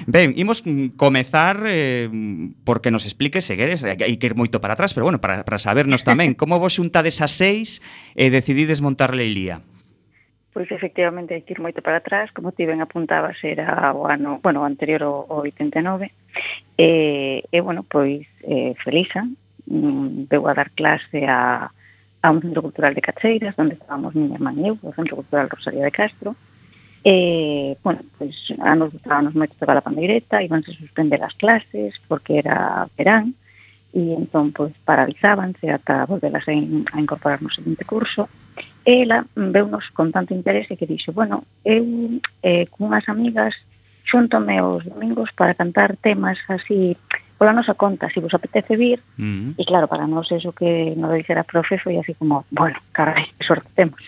Ben, 0.08 0.32
imos 0.40 0.64
comezar 0.96 1.66
eh, 1.66 2.08
porque 2.64 2.88
nos 2.88 3.04
explique 3.04 3.42
seguedes, 3.44 3.84
hai 3.84 3.98
que 3.98 4.26
ir 4.30 4.34
moito 4.38 4.62
para 4.62 4.72
atrás, 4.72 4.94
pero 4.96 5.04
bueno, 5.04 5.20
para, 5.20 5.44
para 5.44 5.60
sabernos 5.60 6.06
tamén, 6.06 6.32
como 6.40 6.56
vos 6.56 6.78
xuntades 6.78 7.20
a 7.20 7.28
seis 7.28 7.84
e 8.16 8.26
eh, 8.26 8.30
decidides 8.32 8.80
montar 8.80 9.12
Leilía? 9.12 9.60
Pois 10.54 10.70
efectivamente 10.72 11.36
hai 11.36 11.44
que 11.44 11.52
ir 11.52 11.60
moito 11.60 11.84
para 11.84 12.00
atrás, 12.00 12.32
como 12.32 12.56
ti 12.56 12.64
ben 12.64 12.80
apuntabas, 12.80 13.36
era 13.44 13.92
o 13.92 14.08
ano, 14.08 14.40
bueno, 14.40 14.64
anterior 14.64 15.04
o, 15.04 15.28
o 15.28 15.44
89, 15.44 16.08
e, 16.78 17.44
e 17.46 17.58
bueno, 17.60 17.84
pois 17.84 18.24
eh, 18.48 18.72
Felisa 18.80 19.28
eh? 19.28 19.70
mm, 19.70 20.30
veu 20.30 20.48
a 20.48 20.56
dar 20.56 20.72
clase 20.72 21.28
a, 21.28 21.68
a 21.68 22.26
un 22.32 22.40
centro 22.40 22.64
cultural 22.64 22.96
de 22.96 23.04
Cacheiras, 23.04 23.54
onde 23.60 23.76
estábamos 23.76 24.16
miña 24.16 24.40
irmán 24.40 24.56
e 24.58 24.72
eu, 24.72 24.74
o 24.80 24.94
Centro 24.96 25.20
Cultural 25.20 25.52
Rosalía 25.52 25.84
de 25.84 25.92
Castro, 25.92 26.32
E, 27.04 27.76
bueno, 27.82 28.00
pues, 28.18 28.52
anos 28.58 28.92
nos 28.94 29.34
moito 29.34 29.54
tocar 29.54 29.78
a 29.78 29.86
pandeireta, 29.86 30.42
ibanse 30.42 30.74
suspender 30.74 31.22
as 31.22 31.34
clases 31.38 31.94
porque 32.10 32.42
era 32.42 32.86
verán, 32.98 33.34
e 33.94 34.12
entón 34.14 34.52
pues, 34.52 34.74
paralizábanse 34.84 35.70
ata 35.70 36.04
volvelas 36.04 36.44
a, 36.48 36.52
in, 36.52 36.84
a 36.92 37.00
incorporar 37.00 37.40
no 37.40 37.50
seguinte 37.50 37.86
curso. 37.86 38.28
E 38.84 39.04
ela 39.06 39.24
veunos 39.36 39.88
con 39.94 40.10
tanto 40.10 40.34
interese 40.34 40.76
que 40.76 40.88
dixo, 40.88 41.14
bueno, 41.14 41.44
eu 41.64 41.86
eh, 42.42 42.66
cunhas 42.68 43.06
amigas 43.08 43.54
xuntome 44.08 44.60
os 44.64 44.84
domingos 44.84 45.30
para 45.36 45.54
cantar 45.54 45.96
temas 46.00 46.40
así 46.48 46.96
pola 47.38 47.54
nosa 47.54 47.78
conta, 47.78 48.10
se 48.10 48.18
vos 48.18 48.34
apetece 48.34 48.74
vir, 48.74 48.98
mm 49.16 49.22
-hmm. 49.22 49.50
e 49.54 49.62
claro, 49.62 49.86
para 49.86 50.10
nós 50.10 50.26
eso 50.34 50.50
que 50.50 50.92
nos 50.98 51.14
dixera 51.14 51.46
profe 51.46 51.78
foi 51.78 51.94
así 51.94 52.12
como, 52.18 52.42
bueno, 52.50 52.82
carai, 52.90 53.30
que 53.38 53.46
sorte 53.46 53.70
temos. 53.78 54.02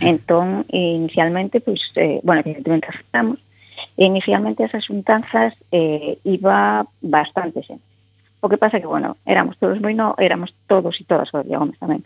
Entón, 0.00 0.66
eh, 0.68 0.98
inicialmente, 0.98 1.60
pois, 1.60 1.80
eh, 1.94 2.20
bueno, 2.22 2.42
evidentemente 2.44 2.88
aceptamos, 2.90 3.38
e 3.96 4.04
inicialmente 4.04 4.64
esas 4.64 4.84
xuntanzas 4.84 5.54
eh, 5.70 6.18
iba 6.24 6.84
bastante 7.00 7.62
xente. 7.62 7.84
O 8.40 8.48
que 8.48 8.58
pasa 8.58 8.80
que, 8.80 8.86
bueno, 8.86 9.16
éramos 9.24 9.56
todos 9.58 9.80
moi 9.80 9.94
no, 9.94 10.18
éramos 10.18 10.52
todos 10.66 10.98
e 11.00 11.04
todas, 11.06 11.30
Gloria 11.32 11.58
Gómez 11.62 11.78
tamén, 11.78 12.02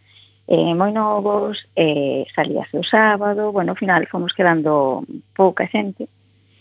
eh, 0.47 0.75
moi 0.77 0.93
novos, 0.93 1.67
eh, 1.75 2.27
salíase 2.35 2.79
o 2.79 2.85
sábado, 2.87 3.51
bueno, 3.51 3.73
ao 3.73 3.81
final 3.81 4.07
fomos 4.07 4.37
quedando 4.37 5.03
pouca 5.35 5.67
xente, 5.67 6.07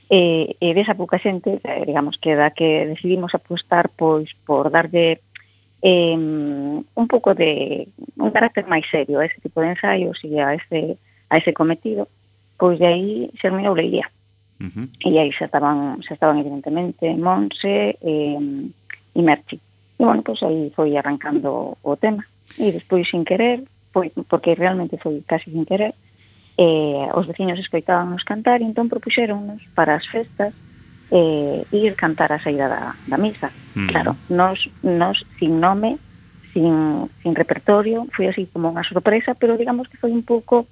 e, 0.10 0.58
e 0.58 0.68
desa 0.74 0.98
pouca 0.98 1.22
xente, 1.22 1.62
eh, 1.62 1.84
digamos 1.86 2.18
que 2.18 2.34
da 2.34 2.50
que 2.50 2.90
decidimos 2.90 3.38
apostar 3.38 3.94
pois 3.94 4.34
por 4.48 4.74
darlle 4.74 5.22
eh, 5.86 6.18
un 6.18 7.08
pouco 7.08 7.38
de 7.38 7.86
un 8.18 8.32
carácter 8.34 8.66
máis 8.66 8.90
serio 8.90 9.22
a 9.22 9.30
ese 9.30 9.38
tipo 9.42 9.62
de 9.62 9.78
ensaios 9.78 10.18
e 10.26 10.42
a 10.42 10.58
ese 10.58 10.98
a 11.30 11.38
ese 11.38 11.54
cometido, 11.54 12.08
pois 12.58 12.78
de 12.80 12.86
aí 12.86 13.30
xerminou 13.40 13.78
Leilía. 13.78 14.10
Uh 14.60 14.68
-huh. 14.68 14.88
E 15.06 15.16
aí 15.18 15.32
xa 15.32 15.46
estaban, 15.46 16.04
xa 16.04 16.14
estaban 16.14 16.38
evidentemente 16.42 17.08
Monse 17.16 17.96
e, 18.02 18.16
e 19.16 19.22
Merchi. 19.22 19.58
E 20.00 20.04
bueno, 20.04 20.22
pois 20.22 20.44
aí 20.44 20.72
foi 20.76 20.98
arrancando 20.98 21.78
o 21.80 21.94
tema. 21.96 22.24
E 22.58 22.72
despois 22.76 23.08
sin 23.08 23.24
querer, 23.24 23.64
foi, 23.94 24.12
porque 24.28 24.56
realmente 24.56 24.98
foi 24.98 25.24
casi 25.24 25.52
sin 25.52 25.64
querer, 25.64 25.94
eh, 26.60 27.08
os 27.16 27.26
veciños 27.26 27.60
escoitábamos 27.60 28.28
cantar 28.28 28.60
e 28.60 28.68
entón 28.68 28.92
propuxeronnos 28.92 29.64
para 29.72 29.96
as 29.96 30.04
festas 30.04 30.52
eh, 31.12 31.64
ir 31.72 31.96
cantar 31.96 32.36
a 32.36 32.44
saída 32.44 32.68
da, 32.68 33.00
da 33.08 33.18
misa. 33.18 33.48
Uh 33.48 33.54
-huh. 33.54 33.88
Claro, 33.88 34.12
nos, 34.28 34.68
nos 34.84 35.24
sin 35.40 35.64
nome, 35.64 35.96
sin, 36.52 37.08
sin 37.24 37.32
repertorio, 37.32 38.08
foi 38.12 38.28
así 38.28 38.44
como 38.52 38.68
unha 38.68 38.84
sorpresa, 38.84 39.40
pero 39.40 39.56
digamos 39.56 39.88
que 39.88 39.96
foi 39.96 40.12
un 40.12 40.28
pouco 40.28 40.68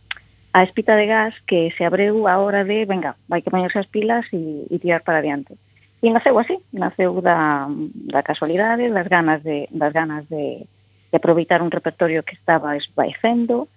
a 0.53 0.63
espita 0.63 0.95
de 0.95 1.05
gas 1.05 1.33
que 1.45 1.71
se 1.75 1.83
abreu 1.85 2.27
a 2.27 2.39
hora 2.39 2.63
de, 2.63 2.85
venga, 2.85 3.15
vai 3.27 3.41
que 3.41 3.51
poñerse 3.51 3.79
as 3.79 3.91
pilas 3.91 4.25
e, 4.33 4.65
e 4.69 4.75
tirar 4.79 5.03
para 5.03 5.19
adiante. 5.19 5.55
E 6.01 6.07
naceu 6.13 6.37
así, 6.37 6.61
naceu 6.73 7.21
da, 7.21 7.67
da 7.69 8.21
casualidade, 8.21 8.89
das 8.89 9.07
ganas 9.09 9.41
de, 9.43 9.67
das 9.73 9.93
ganas 9.93 10.29
de, 10.29 10.65
de 11.11 11.15
aproveitar 11.17 11.61
un 11.61 11.71
repertorio 11.71 12.23
que 12.23 12.37
estaba 12.37 12.77
esvaecendo 12.77 13.67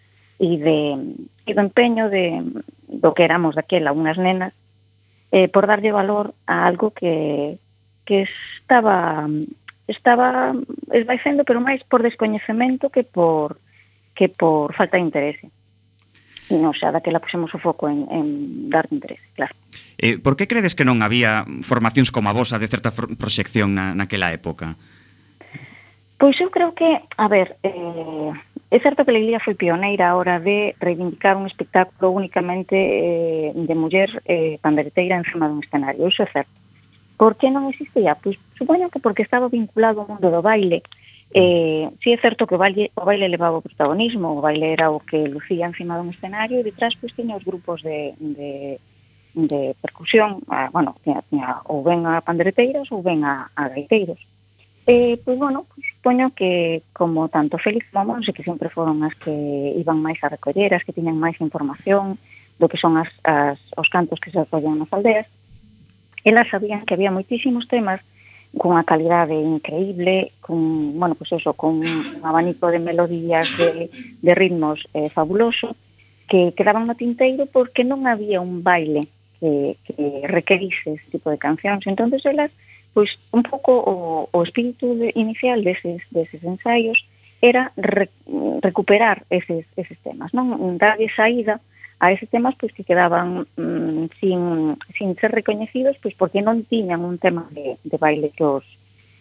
e 0.41 0.57
de 0.57 0.97
e 1.45 1.53
do 1.53 1.61
empeño 1.61 2.09
de, 2.09 2.41
do 2.89 3.12
que 3.12 3.25
éramos 3.25 3.57
daquela 3.57 3.93
unhas 3.93 4.16
nenas 4.16 4.53
eh, 5.33 5.49
por 5.49 5.66
darlle 5.68 5.93
valor 5.93 6.33
a 6.47 6.64
algo 6.64 6.91
que, 6.91 7.59
que 8.05 8.29
estaba 8.57 9.29
estaba 9.91 10.55
esvaecendo, 10.93 11.45
pero 11.45 11.61
máis 11.61 11.83
por 11.85 12.01
descoñecemento 12.01 12.89
que 12.89 13.03
por 13.03 13.59
que 14.14 14.29
por 14.29 14.73
falta 14.73 14.97
de 14.97 15.05
interese 15.05 15.47
non 16.59 16.74
xa 16.74 16.90
daquela 16.90 17.22
puxemos 17.22 17.55
o 17.55 17.62
foco 17.62 17.86
en, 17.86 18.11
en 18.11 18.26
dar 18.66 18.90
interese, 18.90 19.28
claro. 19.38 19.55
Eh, 20.01 20.18
por 20.18 20.34
que 20.34 20.51
credes 20.51 20.74
que 20.74 20.88
non 20.88 21.05
había 21.05 21.46
formacións 21.62 22.11
como 22.11 22.32
a 22.32 22.34
vosa 22.34 22.59
de 22.59 22.66
certa 22.66 22.90
proxección 22.90 23.76
na, 23.76 23.94
naquela 23.94 24.34
época? 24.34 24.74
Pois 26.18 26.36
eu 26.42 26.51
creo 26.51 26.74
que, 26.74 27.01
a 27.16 27.26
ver, 27.28 27.57
eh, 27.62 28.32
é 28.70 28.78
certo 28.78 29.05
que 29.05 29.11
a 29.11 29.18
Iglesia 29.18 29.42
foi 29.42 29.59
pioneira 29.59 30.09
a 30.09 30.16
hora 30.16 30.38
de 30.38 30.78
reivindicar 30.78 31.34
un 31.34 31.48
espectáculo 31.48 32.14
únicamente 32.14 32.76
eh, 32.76 33.53
de 33.55 33.74
muller 33.74 34.22
eh, 34.28 34.61
pandereteira 34.62 35.18
encima 35.18 35.51
dun 35.51 35.64
escenario, 35.64 36.07
iso 36.07 36.22
é 36.22 36.30
certo. 36.30 36.55
Por 37.20 37.36
que 37.36 37.53
non 37.53 37.68
existía? 37.68 38.16
Pois 38.16 38.40
supoño 38.57 38.88
que 38.88 39.03
porque 39.03 39.26
estaba 39.26 39.51
vinculado 39.53 40.01
ao 40.01 40.09
mundo 40.09 40.30
do 40.30 40.40
baile, 40.40 40.86
Eh, 41.33 41.89
si 42.03 42.11
sí 42.11 42.12
é 42.12 42.18
certo 42.18 42.47
que 42.47 42.59
o 42.59 42.59
baile, 42.59 42.91
o 42.99 43.07
baile 43.07 43.31
levaba 43.31 43.62
o 43.62 43.62
protagonismo, 43.62 44.35
o 44.35 44.43
baile 44.43 44.74
era 44.74 44.91
o 44.91 44.99
que 44.99 45.31
lucía 45.31 45.70
encima 45.70 45.95
dun 45.95 46.11
escenario 46.11 46.59
e 46.59 46.66
detrás 46.66 46.99
pois 46.99 47.14
tiña 47.14 47.39
os 47.39 47.47
grupos 47.47 47.87
de, 47.87 48.18
de, 48.18 48.83
de 49.39 49.61
percusión, 49.78 50.43
a, 50.51 50.74
bueno, 50.74 50.99
tiña, 51.07 51.22
tiña 51.31 51.62
ou 51.70 51.87
ben 51.87 52.03
a 52.03 52.18
pandereteiras 52.18 52.91
ou 52.91 52.99
ben 52.99 53.22
a, 53.22 53.47
a 53.55 53.70
gaiteiros. 53.70 54.18
Eh, 54.91 55.22
pois 55.22 55.39
bueno, 55.39 55.70
pois, 55.70 55.87
supoño 55.87 56.35
que 56.35 56.83
como 56.91 57.31
tanto 57.31 57.62
Félix 57.62 57.87
como 57.95 58.11
Monse 58.11 58.35
que 58.35 58.43
sempre 58.43 58.66
foron 58.66 59.07
as 59.07 59.14
que 59.14 59.31
iban 59.78 60.03
máis 60.03 60.18
a 60.26 60.35
recoller, 60.35 60.74
as 60.74 60.83
que 60.83 60.91
tiñan 60.91 61.14
máis 61.14 61.39
información 61.39 62.18
do 62.59 62.66
que 62.66 62.74
son 62.74 62.99
as, 62.99 63.07
as, 63.22 63.62
os 63.78 63.87
cantos 63.87 64.18
que 64.18 64.35
se 64.35 64.43
acollan 64.43 64.83
nas 64.83 64.91
aldeas, 64.91 65.31
elas 66.26 66.51
sabían 66.51 66.83
que 66.83 66.99
había 66.99 67.14
moitísimos 67.14 67.70
temas 67.70 68.03
cunha 68.57 68.82
calidade 68.84 69.34
increíble, 69.34 70.32
con, 70.40 70.98
bueno, 70.98 71.14
pues 71.14 71.32
eso, 71.32 71.55
con 71.55 71.78
un 71.80 72.20
abanico 72.22 72.68
de 72.68 72.78
melodías, 72.78 73.46
de, 73.57 73.90
de 74.20 74.34
ritmos 74.34 74.88
eh, 74.94 75.09
fabuloso, 75.11 75.76
que 76.28 76.53
quedaban 76.57 76.86
no 76.86 76.94
tinteiro 76.94 77.46
porque 77.46 77.82
non 77.82 78.07
había 78.07 78.38
un 78.38 78.62
baile 78.62 79.11
que, 79.42 79.74
que 79.82 80.26
requerise 80.30 80.94
ese 80.94 81.11
tipo 81.11 81.30
de 81.30 81.38
cancións. 81.38 81.86
entonces 81.86 82.22
elas, 82.26 82.51
pois, 82.94 83.18
un 83.34 83.42
pouco 83.42 83.74
o, 83.74 84.28
o 84.30 84.38
espírito 84.42 84.94
de, 84.94 85.11
inicial 85.14 85.62
deses, 85.66 86.03
deses 86.11 86.42
ensaios 86.46 87.03
era 87.42 87.72
re, 87.76 88.11
recuperar 88.61 89.24
eses, 89.30 89.66
eses 89.74 89.98
temas, 90.07 90.30
non? 90.30 90.55
Darlle 90.78 91.09
saída 91.11 91.59
a 92.01 92.12
eses 92.12 92.32
temas 92.32 92.57
pois 92.57 92.72
que 92.72 92.82
quedaban 92.82 93.44
mm, 93.61 94.09
sin, 94.18 94.40
sin 94.96 95.14
ser 95.20 95.30
recoñecidos 95.36 96.01
pois 96.01 96.16
porque 96.16 96.40
non 96.40 96.64
tiñan 96.64 97.05
un 97.05 97.20
tema 97.20 97.44
de, 97.53 97.76
de 97.84 97.96
baile 98.01 98.32
que 98.32 98.42
os, 98.42 98.64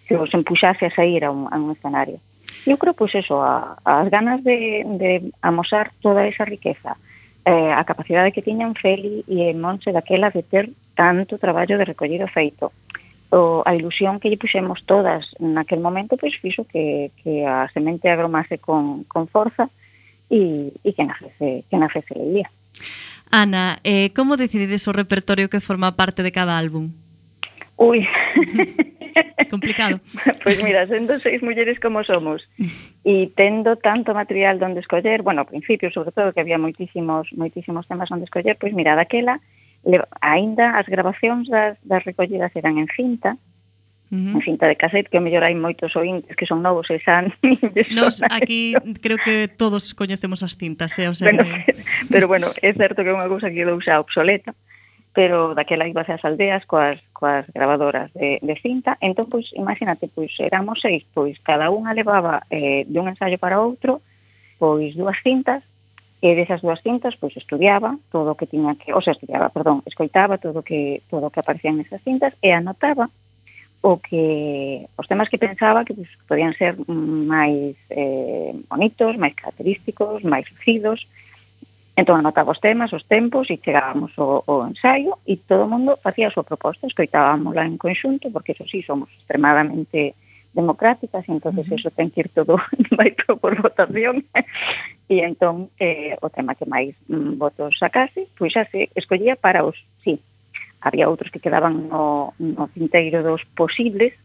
que 0.07 0.15
os 0.15 0.32
empuxase 0.32 0.88
a 0.88 0.95
sair 0.95 1.27
a 1.27 1.30
un, 1.30 1.51
a 1.51 1.59
un 1.59 1.75
escenario. 1.75 2.23
Eu 2.63 2.80
creo 2.80 2.95
pois 2.95 3.11
eso, 3.19 3.43
a, 3.43 3.75
as 3.84 4.07
ganas 4.07 4.39
de, 4.47 4.88
de 4.95 5.11
amosar 5.43 5.91
toda 5.99 6.23
esa 6.23 6.47
riqueza, 6.47 6.95
eh, 7.43 7.71
a 7.75 7.84
capacidade 7.84 8.32
que 8.32 8.41
tiñan 8.41 8.80
Feli 8.80 9.27
e 9.27 9.51
Monse 9.53 9.91
daquela 9.91 10.32
de 10.32 10.43
ter 10.43 10.71
tanto 10.95 11.36
traballo 11.36 11.75
de 11.75 11.86
recollido 11.86 12.32
feito. 12.32 12.71
O, 13.30 13.61
a 13.67 13.75
ilusión 13.75 14.23
que 14.23 14.32
lle 14.32 14.41
puxemos 14.41 14.88
todas 14.88 15.36
naquel 15.38 15.84
momento 15.84 16.15
pois 16.15 16.39
fixo 16.39 16.63
que, 16.63 17.11
que 17.19 17.43
a 17.43 17.67
semente 17.75 18.07
agromase 18.07 18.57
con, 18.57 19.03
con 19.05 19.27
forza 19.27 19.67
e, 20.32 20.71
e 20.82 20.89
que 20.95 21.03
nacese, 21.03 21.67
que 21.67 21.77
nacese 21.77 22.15
leía. 22.15 22.49
Ana, 23.32 23.80
eh, 23.84 24.09
como 24.15 24.38
decidides 24.38 24.88
o 24.88 24.91
repertorio 24.91 25.49
que 25.49 25.61
forma 25.61 25.93
parte 25.93 26.23
de 26.23 26.32
cada 26.32 26.57
álbum? 26.57 26.89
Ui. 27.77 28.07
Complicado. 29.49 29.99
Pois 30.23 30.38
pues 30.43 30.63
mira, 30.63 30.88
sendo 30.88 31.19
seis 31.19 31.41
mulleres 31.41 31.80
como 31.80 32.03
somos 32.03 32.47
e 33.03 33.32
tendo 33.36 33.75
tanto 33.77 34.13
material 34.13 34.59
donde 34.59 34.80
escoller, 34.80 35.21
bueno, 35.21 35.41
ao 35.41 35.49
principio, 35.49 35.91
sobre 35.91 36.11
todo, 36.11 36.34
que 36.34 36.41
había 36.41 36.61
moitísimos 36.61 37.32
moitísimos 37.34 37.88
temas 37.88 38.11
onde 38.11 38.27
escoller, 38.27 38.57
pois 38.59 38.73
mira, 38.73 38.95
daquela, 38.95 39.39
le, 39.86 40.03
aínda 40.21 40.75
as 40.77 40.86
grabacións 40.86 41.47
das, 41.47 41.80
das 41.86 42.03
recollidas 42.03 42.53
eran 42.55 42.77
en 42.77 42.88
cinta, 42.91 43.39
-huh. 44.12 44.38
A 44.38 44.41
cinta 44.41 44.68
de 44.68 44.76
cassette, 44.76 45.10
que 45.10 45.18
o 45.18 45.22
mellor 45.22 45.43
hai 45.43 45.55
moitos 45.55 45.95
ointes 45.95 46.36
que 46.36 46.45
son 46.45 46.62
novos 46.62 46.89
e 46.89 46.97
xa 46.99 47.26
Nos 47.97 48.22
aquí 48.26 48.74
eso. 48.76 48.97
creo 49.01 49.18
que 49.18 49.47
todos 49.47 49.93
coñecemos 49.93 50.43
as 50.43 50.57
cintas, 50.57 50.97
eh? 50.99 51.07
o 51.07 51.16
sea, 51.16 51.30
bueno, 51.30 51.43
que... 51.43 51.76
pero 52.14 52.28
bueno, 52.28 52.47
é 52.62 52.74
certo 52.74 53.03
que 53.03 53.10
é 53.10 53.16
unha 53.16 53.30
cousa 53.30 53.49
que 53.49 53.62
quedou 53.62 53.78
xa 53.82 54.01
obsoleta, 54.01 54.53
pero 55.14 55.53
daquela 55.53 55.89
iba 55.89 56.01
ás 56.05 56.24
aldeas 56.26 56.66
coas, 56.66 57.01
coas 57.14 57.45
gravadoras 57.53 58.14
de, 58.14 58.39
de 58.41 58.55
cinta, 58.57 58.97
entón, 59.01 59.30
pois, 59.30 59.53
imagínate, 59.53 60.10
pois, 60.10 60.34
éramos 60.39 60.82
seis, 60.82 61.05
pois, 61.14 61.38
cada 61.41 61.70
unha 61.70 61.93
levaba 61.93 62.45
eh, 62.49 62.86
de 62.86 62.97
un 62.97 63.10
ensayo 63.10 63.38
para 63.38 63.62
outro, 63.62 64.01
pois, 64.57 64.93
dúas 64.93 65.18
cintas, 65.22 65.62
e 66.20 66.36
desas 66.36 66.60
dúas 66.60 66.84
cintas, 66.84 67.16
pois, 67.16 67.32
estudiaba 67.39 67.95
todo 68.12 68.36
o 68.36 68.38
que 68.38 68.43
tiña 68.45 68.76
que, 68.76 68.91
o 68.91 68.99
sea, 68.99 69.16
estudiaba, 69.16 69.49
perdón, 69.49 69.82
escoitaba 69.88 70.38
todo 70.38 70.60
o 70.60 70.68
que, 70.68 71.01
todo 71.07 71.28
o 71.28 71.32
que 71.32 71.39
aparecía 71.39 71.72
nesas 71.72 72.03
cintas 72.03 72.36
e 72.43 72.51
anotaba 72.51 73.07
o 73.82 73.97
que 73.97 74.86
os 74.97 75.07
temas 75.07 75.30
que 75.30 75.38
pensaba 75.38 75.86
que 75.86 75.93
pues, 75.93 76.09
podían 76.27 76.53
ser 76.53 76.75
máis 76.88 77.80
eh, 77.89 78.51
bonitos, 78.67 79.15
máis 79.15 79.36
característicos, 79.36 80.23
máis 80.27 80.51
lucidos. 80.51 81.07
Entón 81.95 82.19
anotaba 82.19 82.51
os 82.51 82.59
temas, 82.59 82.91
os 82.91 83.07
tempos 83.07 83.47
e 83.47 83.59
chegábamos 83.59 84.11
ao, 84.19 84.43
ao 84.47 84.67
ensaio 84.67 85.15
e 85.23 85.39
todo 85.39 85.63
o 85.63 85.71
mundo 85.71 85.99
facía 85.99 86.27
a 86.27 86.34
súa 86.36 86.47
proposta, 86.47 86.88
escoitábamosla 86.88 87.63
en 87.63 87.80
conxunto, 87.80 88.32
porque 88.32 88.51
eso 88.51 88.67
sí, 88.67 88.84
somos 88.84 89.07
extremadamente 89.15 90.15
democráticas, 90.51 91.23
entonces 91.27 91.67
uh 91.67 91.71
-huh. 91.71 91.80
eso 91.80 91.89
ten 91.91 92.11
que 92.11 92.27
ir 92.27 92.30
todo 92.36 92.59
baito 92.99 93.38
por 93.39 93.55
votación. 93.61 94.27
e 95.09 95.25
entón 95.25 95.71
eh, 95.80 96.19
o 96.21 96.27
tema 96.30 96.53
que 96.53 96.69
máis 96.69 96.93
mm, 97.07 97.39
votos 97.39 97.80
sacase, 97.80 98.27
pois 98.38 98.53
xa 98.53 98.67
se 98.67 98.91
escollía 98.93 99.39
para 99.39 99.63
os 99.63 99.80
sí 100.03 100.19
había 100.82 101.09
outros 101.09 101.32
que 101.32 101.43
quedaban 101.43 101.88
no, 101.89 102.34
no 102.39 102.67
cinteiro 102.71 103.23
dos 103.23 103.43
posibles, 103.57 104.15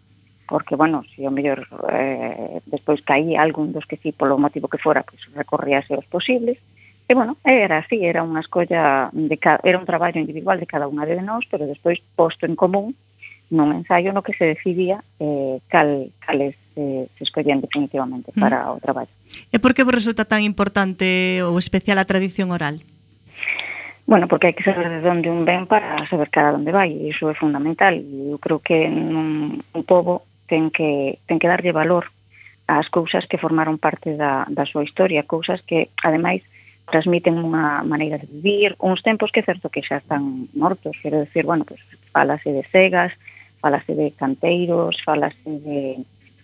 porque, 0.46 0.76
bueno, 0.76 1.02
se 1.09 1.24
o 1.26 1.32
mellor 1.32 1.66
eh, 1.90 2.61
despois 2.68 3.00
caía 3.00 3.40
algún 3.40 3.72
dos 3.72 3.88
que 3.88 3.96
sí, 3.96 4.12
polo 4.12 4.38
motivo 4.38 4.68
que 4.68 4.82
fora, 4.82 5.02
pues 5.02 5.24
recorríase 5.34 5.96
os 5.96 6.07
posibles, 6.07 6.59
E, 7.07 7.12
bueno, 7.12 7.36
era 7.44 7.84
así, 7.84 8.00
era 8.00 8.24
unha 8.24 8.40
escolla, 8.40 9.12
de 9.12 9.36
ca... 9.36 9.61
era 9.61 9.76
un 9.76 9.84
traballo 9.84 10.16
individual 10.16 10.57
de 10.57 10.64
cada 10.64 10.88
unha 10.88 11.05
de 11.05 11.20
nós, 11.20 11.44
pero 11.52 11.68
despois 11.68 12.00
posto 12.16 12.48
en 12.48 12.57
común 12.57 12.96
nun 13.52 13.76
ensaio 13.76 14.16
no 14.16 14.24
que 14.24 14.32
se 14.32 14.48
decidía 14.48 15.05
eh, 15.20 15.61
cal, 15.68 16.09
cales 16.24 16.57
eh, 16.80 17.05
se 17.05 17.22
escollían 17.28 17.61
definitivamente 17.61 18.32
mm. 18.32 18.40
para 18.40 18.59
mm. 18.64 18.72
o 18.72 18.80
traballo. 18.80 19.12
E 19.52 19.61
por 19.61 19.76
que 19.76 19.84
vos 19.84 19.92
resulta 19.92 20.24
tan 20.24 20.40
importante 20.40 21.44
ou 21.44 21.61
especial 21.61 22.00
a 22.00 22.09
tradición 22.09 22.57
oral? 22.57 22.80
Bueno, 24.07 24.28
porque 24.28 24.52
hai 24.52 24.57
que 24.57 24.66
saber 24.66 25.00
de 25.00 25.09
onde 25.09 25.32
un 25.32 25.48
ben 25.48 25.64
para 25.64 26.05
saber 26.12 26.28
cara 26.28 26.52
onde 26.52 26.76
vai, 26.76 26.92
e 26.92 27.09
iso 27.09 27.32
é 27.32 27.34
fundamental. 27.34 27.96
E 27.96 28.28
eu 28.28 28.36
creo 28.36 28.61
que 28.61 28.84
un, 28.84 29.57
un 29.64 29.82
pobo 29.88 30.28
ten 30.44 30.68
que, 30.68 31.16
ten 31.24 31.40
que 31.40 31.48
darlle 31.48 31.72
valor 31.72 32.12
ás 32.68 32.88
cousas 32.88 33.24
que 33.24 33.40
formaron 33.40 33.80
parte 33.80 34.16
da, 34.16 34.44
da 34.48 34.68
súa 34.68 34.84
historia, 34.84 35.24
cousas 35.24 35.64
que, 35.64 35.88
ademais, 36.05 36.44
transmiten 36.88 37.40
unha 37.40 37.80
maneira 37.84 38.20
de 38.20 38.28
vivir, 38.28 38.76
uns 38.76 39.00
tempos 39.00 39.32
que 39.32 39.40
é 39.40 39.48
certo 39.48 39.72
que 39.72 39.80
xa 39.80 40.00
están 40.00 40.48
mortos, 40.52 41.00
quero 41.00 41.20
decir, 41.24 41.48
bueno, 41.48 41.64
pues, 41.64 41.80
falase 42.12 42.52
de 42.52 42.64
cegas, 42.64 43.12
falase 43.61 43.96
de 43.96 44.12
canteiros, 44.12 45.00
falase 45.00 45.48
de, 45.64 45.96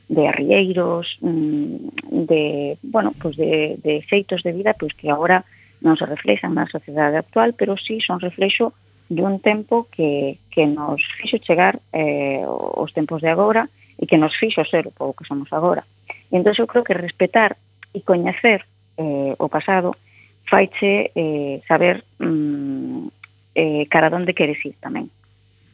de 0.09 0.23
arrieiros, 0.29 1.21
mm, 1.21 2.25
de, 2.25 2.77
bueno, 2.89 3.13
pues 3.21 3.37
de, 3.37 3.77
de 3.85 4.01
xeitos 4.09 4.41
de 4.41 4.57
vida, 4.57 4.73
pois 4.73 4.93
pues 4.93 5.01
que 5.01 5.13
agora 5.13 5.45
non 5.81 5.97
se 5.97 6.05
reflexan 6.05 6.53
na 6.57 6.69
sociedade 6.69 7.17
actual, 7.17 7.57
pero 7.57 7.77
sí 7.77 8.01
son 8.01 8.21
reflexo 8.21 8.73
dun 9.11 9.43
tempo 9.43 9.91
que, 9.91 10.39
que 10.55 10.71
nos 10.71 11.03
fixo 11.19 11.43
chegar 11.43 11.83
eh, 11.91 12.47
os 12.47 12.95
tempos 12.95 13.21
de 13.25 13.33
agora 13.33 13.67
e 13.99 14.07
que 14.07 14.21
nos 14.21 14.37
fixo 14.39 14.63
ser 14.63 14.87
o 14.87 14.95
pouco 14.95 15.21
que 15.21 15.29
somos 15.29 15.51
agora. 15.51 15.83
E 16.31 16.39
entón 16.39 16.55
eu 16.55 16.71
creo 16.71 16.87
que 16.87 16.95
respetar 16.95 17.59
e 17.91 18.07
coñecer 18.07 18.63
eh, 18.97 19.35
o 19.35 19.47
pasado 19.51 19.99
faiche 20.47 21.11
eh, 21.15 21.59
saber 21.67 22.07
mm, 22.23 23.07
eh, 23.55 23.85
cara 23.91 24.15
onde 24.15 24.37
queres 24.37 24.63
ir 24.63 24.79
tamén. 24.79 25.11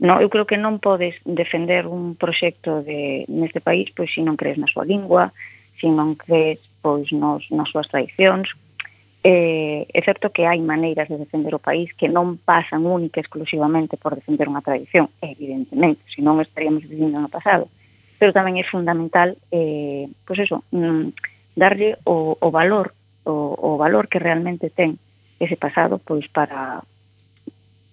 No, 0.00 0.20
eu 0.20 0.28
creo 0.28 0.44
que 0.44 0.60
non 0.60 0.80
podes 0.80 1.16
defender 1.24 1.88
un 1.88 2.16
proxecto 2.16 2.84
de, 2.84 3.24
neste 3.32 3.64
país 3.64 3.88
pois 3.92 4.12
se 4.12 4.20
non 4.20 4.36
crees 4.36 4.60
na 4.60 4.68
súa 4.68 4.84
lingua, 4.84 5.32
se 5.80 5.88
non 5.88 6.16
crees 6.16 6.60
pois 6.84 7.08
nos, 7.12 7.48
nas 7.52 7.68
súas 7.72 7.88
tradicións, 7.88 8.52
Eh, 9.24 9.86
é 9.90 10.00
certo 10.02 10.30
que 10.30 10.46
hai 10.46 10.60
maneiras 10.62 11.08
de 11.08 11.18
defender 11.18 11.54
o 11.54 11.62
país 11.62 11.90
que 11.94 12.06
non 12.06 12.38
pasan 12.38 12.86
única 12.86 13.18
e 13.18 13.24
exclusivamente 13.24 13.98
por 13.98 14.14
defender 14.14 14.46
unha 14.46 14.62
tradición, 14.62 15.10
evidentemente, 15.18 16.04
senón 16.12 16.38
estaríamos 16.38 16.86
vivindo 16.86 17.18
no 17.18 17.32
pasado. 17.32 17.66
Pero 18.20 18.32
tamén 18.32 18.56
é 18.56 18.64
fundamental, 18.64 19.34
eh, 19.50 20.06
pois 20.24 20.38
eso, 20.38 20.62
mm, 20.70 21.10
darlle 21.58 21.98
o, 22.06 22.38
o 22.38 22.48
valor, 22.54 22.94
o, 23.26 23.56
o 23.58 23.70
valor 23.76 24.06
que 24.06 24.22
realmente 24.22 24.70
ten 24.70 24.94
ese 25.42 25.56
pasado, 25.58 25.98
pois 25.98 26.28
para 26.30 26.80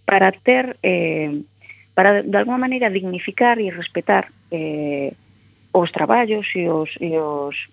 para 0.05 0.32
ter 0.32 0.78
eh, 0.84 1.41
para 1.93 2.21
de 2.21 2.38
alguma 2.38 2.57
maneira 2.57 2.93
dignificar 2.93 3.59
e 3.59 3.74
respetar 3.74 4.30
eh, 4.51 5.13
os 5.74 5.91
traballos 5.91 6.45
e 6.55 6.69
os, 6.69 6.93
e 7.01 7.17
os 7.17 7.69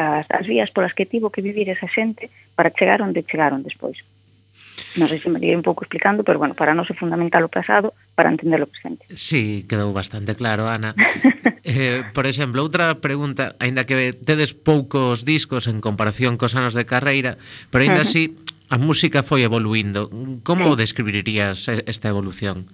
as, 0.00 0.24
as 0.32 0.46
vías 0.48 0.72
polas 0.72 0.96
que 0.96 1.04
tivo 1.04 1.28
que 1.28 1.44
vivir 1.44 1.68
esa 1.68 1.84
xente 1.84 2.32
para 2.56 2.72
chegar 2.72 3.04
onde 3.04 3.20
chegaron 3.28 3.60
despois. 3.60 4.00
Non 4.96 5.06
sei 5.06 5.20
se 5.20 5.28
me 5.28 5.38
liguei 5.38 5.54
un 5.54 5.62
pouco 5.62 5.84
explicando, 5.84 6.24
pero 6.24 6.40
bueno, 6.40 6.56
para 6.56 6.72
nós 6.72 6.88
é 6.88 6.96
fundamental 6.96 7.44
o 7.44 7.52
pasado 7.52 7.92
para 8.16 8.32
entender 8.32 8.58
o 8.64 8.66
presente. 8.66 9.04
Sí, 9.12 9.68
quedou 9.68 9.92
bastante 9.92 10.32
claro, 10.34 10.66
Ana. 10.66 10.96
eh, 11.62 12.02
por 12.16 12.24
exemplo, 12.24 12.64
outra 12.64 12.98
pregunta, 12.98 13.54
aínda 13.60 13.84
que 13.84 14.16
tedes 14.16 14.56
poucos 14.56 15.28
discos 15.28 15.68
en 15.68 15.84
comparación 15.84 16.40
cos 16.40 16.56
anos 16.56 16.72
de 16.72 16.88
carreira, 16.88 17.36
pero 17.68 17.84
aínda 17.84 18.02
así 18.02 18.40
a 18.72 18.80
música 18.80 19.22
foi 19.22 19.44
evoluindo. 19.44 20.08
Como 20.42 20.74
sí. 20.74 20.80
describirías 20.80 21.68
esta 21.86 22.08
evolución? 22.08 22.66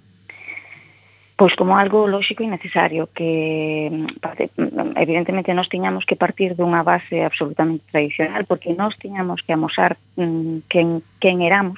pois 1.36 1.52
como 1.54 1.76
algo 1.76 2.08
lóxico 2.08 2.40
e 2.40 2.48
necesario 2.48 3.12
que 3.12 3.92
mm, 3.92 4.08
mm, 4.16 4.96
evidentemente 4.96 5.52
nós 5.52 5.68
tiñamos 5.68 6.08
que 6.08 6.16
partir 6.16 6.56
dunha 6.56 6.80
base 6.80 7.20
absolutamente 7.20 7.84
tradicional 7.92 8.48
porque 8.48 8.72
nós 8.72 8.96
tiñamos 8.96 9.44
que 9.44 9.52
amosar 9.52 10.00
mm, 10.16 10.64
quen, 10.72 11.04
quen 11.20 11.44
éramos 11.44 11.76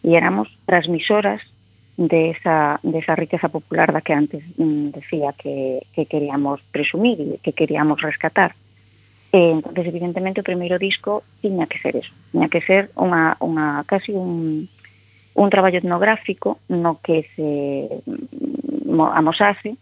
e 0.00 0.16
éramos 0.16 0.48
transmisoras 0.64 1.44
de 1.96 2.30
esa, 2.30 2.80
de 2.82 2.98
esa 2.98 3.16
riqueza 3.16 3.48
popular 3.48 3.92
da 3.92 4.00
que 4.00 4.16
antes 4.16 4.40
mm, 4.56 4.96
decía 4.96 5.36
que, 5.36 5.84
que 5.92 6.08
queríamos 6.08 6.64
presumir 6.72 7.20
e 7.20 7.36
que 7.40 7.52
queríamos 7.52 8.00
rescatar. 8.00 8.56
E, 9.32 9.52
entonces, 9.52 9.84
evidentemente, 9.92 10.40
o 10.40 10.46
primeiro 10.46 10.80
disco 10.80 11.20
tiña 11.44 11.68
que 11.68 11.80
ser 11.80 12.00
eso, 12.00 12.12
tiña 12.32 12.48
que 12.48 12.64
ser 12.64 12.88
unha, 12.96 13.36
unha 13.44 13.84
casi 13.84 14.16
un, 14.16 14.68
un 15.36 15.48
traballo 15.52 15.80
etnográfico 15.80 16.60
no 16.68 17.00
que 17.00 17.28
se 17.36 17.88
mm, 18.04 18.75
amosase 19.14 19.76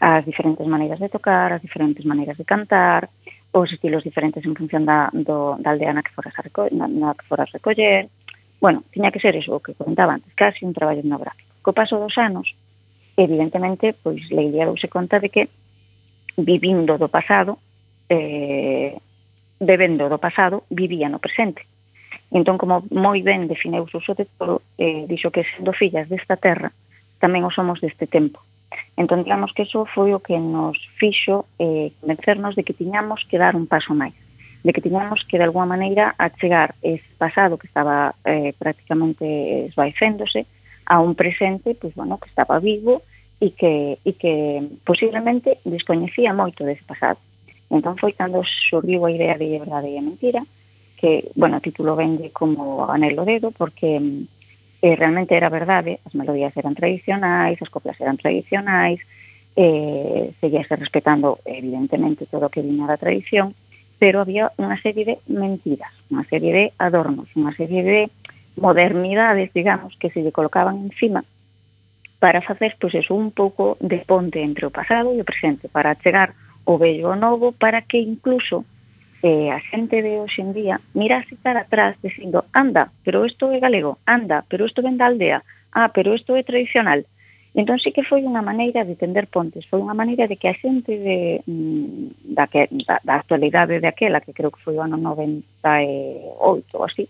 as 0.00 0.24
diferentes 0.24 0.66
maneiras 0.66 1.00
de 1.00 1.08
tocar, 1.08 1.52
as 1.52 1.62
diferentes 1.62 2.04
maneiras 2.04 2.36
de 2.36 2.44
cantar, 2.44 3.08
os 3.52 3.72
estilos 3.72 4.04
diferentes 4.04 4.44
en 4.44 4.54
función 4.54 4.84
da, 4.84 5.08
do, 5.12 5.56
da 5.56 5.72
aldea 5.72 5.96
na 5.96 6.04
que 6.04 6.12
foras, 6.12 6.36
a 6.36 6.42
reco 6.44 6.68
na, 6.72 6.84
na 6.88 7.16
que 7.16 7.24
foras 7.24 7.48
recoller. 7.52 8.08
Bueno, 8.60 8.84
tiña 8.92 9.12
que 9.12 9.20
ser 9.20 9.36
eso 9.36 9.56
o 9.56 9.64
que 9.64 9.72
comentaba 9.72 10.12
antes, 10.12 10.32
casi 10.36 10.64
un 10.68 10.76
traballo 10.76 11.00
etnográfico. 11.00 11.48
Co 11.64 11.72
paso 11.72 11.96
dos 11.96 12.20
anos, 12.20 12.52
evidentemente, 13.16 13.96
pois 13.96 14.28
Leilía 14.28 14.68
douse 14.68 14.88
conta 14.92 15.16
de 15.20 15.32
que 15.32 15.48
vivindo 16.36 17.00
do 17.00 17.08
pasado, 17.08 17.56
eh, 18.12 18.92
bebendo 19.56 20.12
do 20.12 20.20
pasado, 20.20 20.68
vivía 20.68 21.08
no 21.08 21.18
presente. 21.18 21.64
Entón, 22.28 22.60
como 22.60 22.84
moi 22.92 23.24
ben 23.24 23.48
defineu 23.48 23.88
o 23.88 23.92
uso 23.96 24.12
de 24.12 24.28
todo, 24.28 24.60
eh, 24.76 25.08
dixo 25.08 25.32
que 25.32 25.48
sendo 25.48 25.72
fillas 25.72 26.12
desta 26.12 26.36
terra, 26.36 26.68
tamén 27.26 27.42
o 27.42 27.50
somos 27.50 27.82
deste 27.82 28.06
tempo. 28.06 28.38
Entón, 28.94 29.26
digamos 29.26 29.50
que 29.50 29.66
eso 29.66 29.82
foi 29.82 30.14
o 30.14 30.22
que 30.22 30.38
nos 30.38 30.78
fixo 30.94 31.50
eh, 31.58 31.90
convencernos 31.98 32.54
de 32.54 32.62
que 32.62 32.70
tiñamos 32.70 33.26
que 33.26 33.34
dar 33.34 33.58
un 33.58 33.66
paso 33.66 33.98
máis, 33.98 34.14
de 34.62 34.70
que 34.70 34.78
tiñamos 34.78 35.26
que, 35.26 35.34
de 35.34 35.46
alguma 35.50 35.66
maneira, 35.66 36.14
achegar 36.22 36.78
ese 36.86 37.10
pasado 37.18 37.58
que 37.58 37.66
estaba 37.66 38.14
eh, 38.22 38.54
prácticamente 38.54 39.66
esvaecéndose 39.66 40.46
a 40.86 41.02
un 41.02 41.18
presente 41.18 41.74
pues, 41.74 41.98
bueno, 41.98 42.22
que 42.22 42.30
estaba 42.30 42.62
vivo 42.62 43.02
e 43.42 43.50
que, 43.50 43.98
e 44.06 44.14
que 44.14 44.62
posiblemente 44.86 45.58
descoñecía 45.66 46.30
moito 46.30 46.62
dese 46.62 46.86
pasado. 46.86 47.18
Entón 47.74 47.98
foi 47.98 48.14
cando 48.14 48.46
surgiu 48.46 49.02
a 49.02 49.10
idea 49.10 49.34
de 49.34 49.58
verdade 49.58 49.90
e 49.90 49.98
mentira, 49.98 50.46
que, 50.96 51.28
bueno, 51.34 51.58
o 51.58 51.64
título 51.64 51.98
vende 51.98 52.30
como 52.30 52.86
anelo 52.88 53.26
dedo, 53.26 53.50
porque 53.50 53.98
mm, 54.00 54.35
que 54.86 54.94
realmente 54.94 55.34
era 55.34 55.48
verdade, 55.50 55.98
as 56.06 56.14
melodías 56.14 56.54
eran 56.54 56.78
tradicionais, 56.78 57.58
as 57.58 57.66
coplas 57.74 57.98
eran 57.98 58.14
tradicionais, 58.14 59.02
eh, 59.58 60.30
seguíase 60.38 60.78
respetando 60.78 61.42
evidentemente 61.42 62.22
todo 62.30 62.46
o 62.46 62.52
que 62.54 62.62
viña 62.62 62.86
da 62.86 62.94
tradición, 62.94 63.50
pero 63.98 64.22
había 64.22 64.54
unha 64.54 64.78
serie 64.78 65.02
de 65.02 65.14
mentiras, 65.26 65.90
unha 66.06 66.22
serie 66.22 66.54
de 66.54 66.64
adornos, 66.78 67.26
unha 67.34 67.50
serie 67.50 67.82
de 67.82 68.00
modernidades, 68.62 69.50
digamos, 69.50 69.98
que 69.98 70.06
se 70.06 70.22
lle 70.22 70.30
colocaban 70.30 70.78
encima 70.78 71.26
para 72.22 72.38
facer 72.38 72.78
pois, 72.78 72.94
eso, 72.94 73.18
un 73.18 73.34
pouco 73.34 73.74
de 73.82 74.06
ponte 74.06 74.38
entre 74.38 74.70
o 74.70 74.70
pasado 74.70 75.10
e 75.10 75.18
o 75.18 75.26
presente, 75.26 75.66
para 75.66 75.98
chegar 75.98 76.30
o 76.62 76.78
bello 76.78 77.10
o 77.10 77.18
novo, 77.18 77.50
para 77.50 77.82
que 77.82 77.98
incluso 77.98 78.62
eh, 79.26 79.50
a 79.50 79.58
xente 79.58 80.06
de 80.06 80.22
hoxe 80.22 80.38
en 80.38 80.54
día 80.54 80.78
mira 80.94 81.18
así 81.18 81.34
para 81.34 81.66
atrás 81.66 81.98
dicindo 81.98 82.46
anda, 82.54 82.94
pero 83.02 83.26
isto 83.26 83.50
é 83.50 83.58
galego, 83.58 83.98
anda, 84.06 84.46
pero 84.46 84.62
isto 84.70 84.86
ven 84.86 84.94
da 84.94 85.10
aldea, 85.10 85.42
ah, 85.74 85.90
pero 85.90 86.14
isto 86.14 86.38
é 86.38 86.46
tradicional. 86.46 87.02
Entón 87.56 87.80
sí 87.80 87.90
que 87.90 88.04
foi 88.04 88.22
unha 88.22 88.44
maneira 88.44 88.84
de 88.84 88.94
tender 88.94 89.26
pontes, 89.26 89.66
foi 89.66 89.80
unha 89.82 89.96
maneira 89.96 90.28
de 90.30 90.36
que 90.38 90.46
a 90.46 90.54
xente 90.54 90.92
de, 90.94 91.42
mm, 91.42 92.36
da, 92.36 92.46
que, 92.46 92.68
da, 92.86 93.00
da 93.02 93.14
actualidade 93.18 93.80
de 93.82 93.88
aquela, 93.88 94.22
que 94.22 94.36
creo 94.36 94.52
que 94.54 94.62
foi 94.62 94.78
o 94.78 94.84
ano 94.84 95.00
98 95.00 96.78
ou 96.78 96.84
así, 96.84 97.08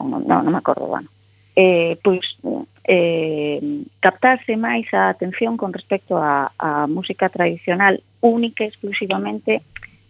non, 0.00 0.24
non, 0.24 0.40
non 0.46 0.54
me 0.54 0.60
acordo 0.62 0.88
o 0.88 0.96
ano, 0.96 1.10
eh, 1.58 1.98
pois 2.00 2.38
eh, 2.86 3.60
captarse 4.00 4.56
máis 4.56 4.88
a 4.94 5.12
atención 5.12 5.60
con 5.60 5.74
respecto 5.74 6.16
a, 6.16 6.54
a 6.56 6.86
música 6.86 7.28
tradicional 7.28 8.00
única 8.22 8.64
e 8.64 8.70
exclusivamente 8.70 9.60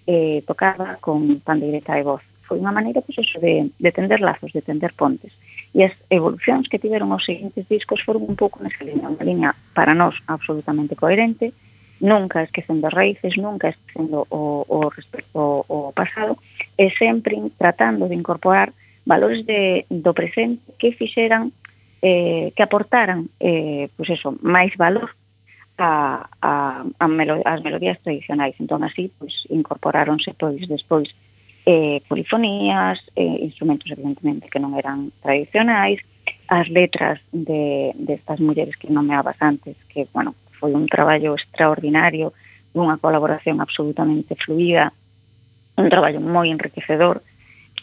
eh, 0.07 0.42
tocaba 0.46 0.98
con 1.00 1.40
pandeireta 1.40 1.98
e 1.98 2.03
voz. 2.03 2.22
Foi 2.42 2.59
unha 2.59 2.74
maneira 2.74 3.00
pois, 3.00 3.18
eso, 3.18 3.38
de, 3.38 3.70
de 3.70 3.90
tender 3.92 4.20
lazos, 4.20 4.53
de 4.53 4.62
tender 4.62 4.92
pontes. 4.92 5.32
E 5.72 5.88
as 5.88 5.94
evolucións 6.12 6.68
que 6.68 6.78
tiveron 6.78 7.14
os 7.16 7.24
seguintes 7.24 7.64
discos 7.64 8.05
foron 8.05 8.28
un 8.28 8.36
pouco 8.36 8.61
nesa 8.61 8.84
liña, 8.84 9.09
unha 9.09 9.24
liña 9.24 9.50
para 9.72 9.96
nós 9.96 10.20
absolutamente 10.28 10.98
coherente, 10.98 11.57
nunca 12.03 12.42
esquecendo 12.42 12.84
as 12.90 12.94
raíces, 12.94 13.38
nunca 13.38 13.72
esquecendo 13.72 14.26
o, 14.28 14.66
o 14.68 14.90
respecto 14.90 15.64
ao 15.64 15.94
pasado, 15.96 16.36
e 16.76 16.90
sempre 16.90 17.38
tratando 17.57 18.05
de 18.11 18.18
incorporar 18.18 18.74
valores 19.07 19.46
de, 19.46 19.86
do 19.88 20.12
presente 20.12 20.61
que 20.78 20.92
fixeran 20.92 21.50
eh, 22.03 22.53
que 22.55 22.62
aportaran 22.62 23.30
eh, 23.38 23.88
pois 23.96 24.11
pues 24.11 24.18
eso, 24.18 24.34
máis 24.42 24.74
valor 24.76 25.14
a, 25.79 26.29
a, 26.41 26.85
a 26.85 27.07
melo, 27.09 27.41
as 27.45 27.62
melodías 27.62 28.01
tradicionais. 28.01 28.55
Entón, 28.61 28.85
así, 28.85 29.11
pois, 29.18 29.47
incorporáronse 29.49 30.35
pois 30.37 30.68
despois 30.68 31.11
eh, 31.66 32.03
polifonías, 32.09 33.01
eh, 33.14 33.47
instrumentos 33.47 33.91
evidentemente 33.91 34.51
que 34.51 34.61
non 34.61 34.75
eran 34.75 35.14
tradicionais, 35.23 36.03
as 36.49 36.68
letras 36.68 37.18
de, 37.33 37.93
de 37.95 38.12
estas 38.14 38.39
mulleres 38.39 38.77
que 38.77 38.93
nomeabas 38.93 39.39
antes, 39.41 39.77
que, 39.89 40.07
bueno, 40.12 40.35
foi 40.59 40.75
un 40.75 40.87
traballo 40.87 41.35
extraordinario, 41.35 42.31
unha 42.77 43.01
colaboración 43.01 43.59
absolutamente 43.61 44.37
fluida, 44.39 44.93
un 45.77 45.89
traballo 45.89 46.20
moi 46.20 46.53
enriquecedor, 46.53 47.25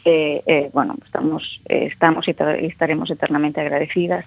eh, 0.06 0.42
eh, 0.46 0.70
bueno, 0.72 0.96
estamos, 1.04 1.62
eh, 1.68 1.90
estamos 1.92 2.28
e 2.28 2.36
estaremos 2.68 3.10
eternamente 3.10 3.60
agradecidas. 3.60 4.26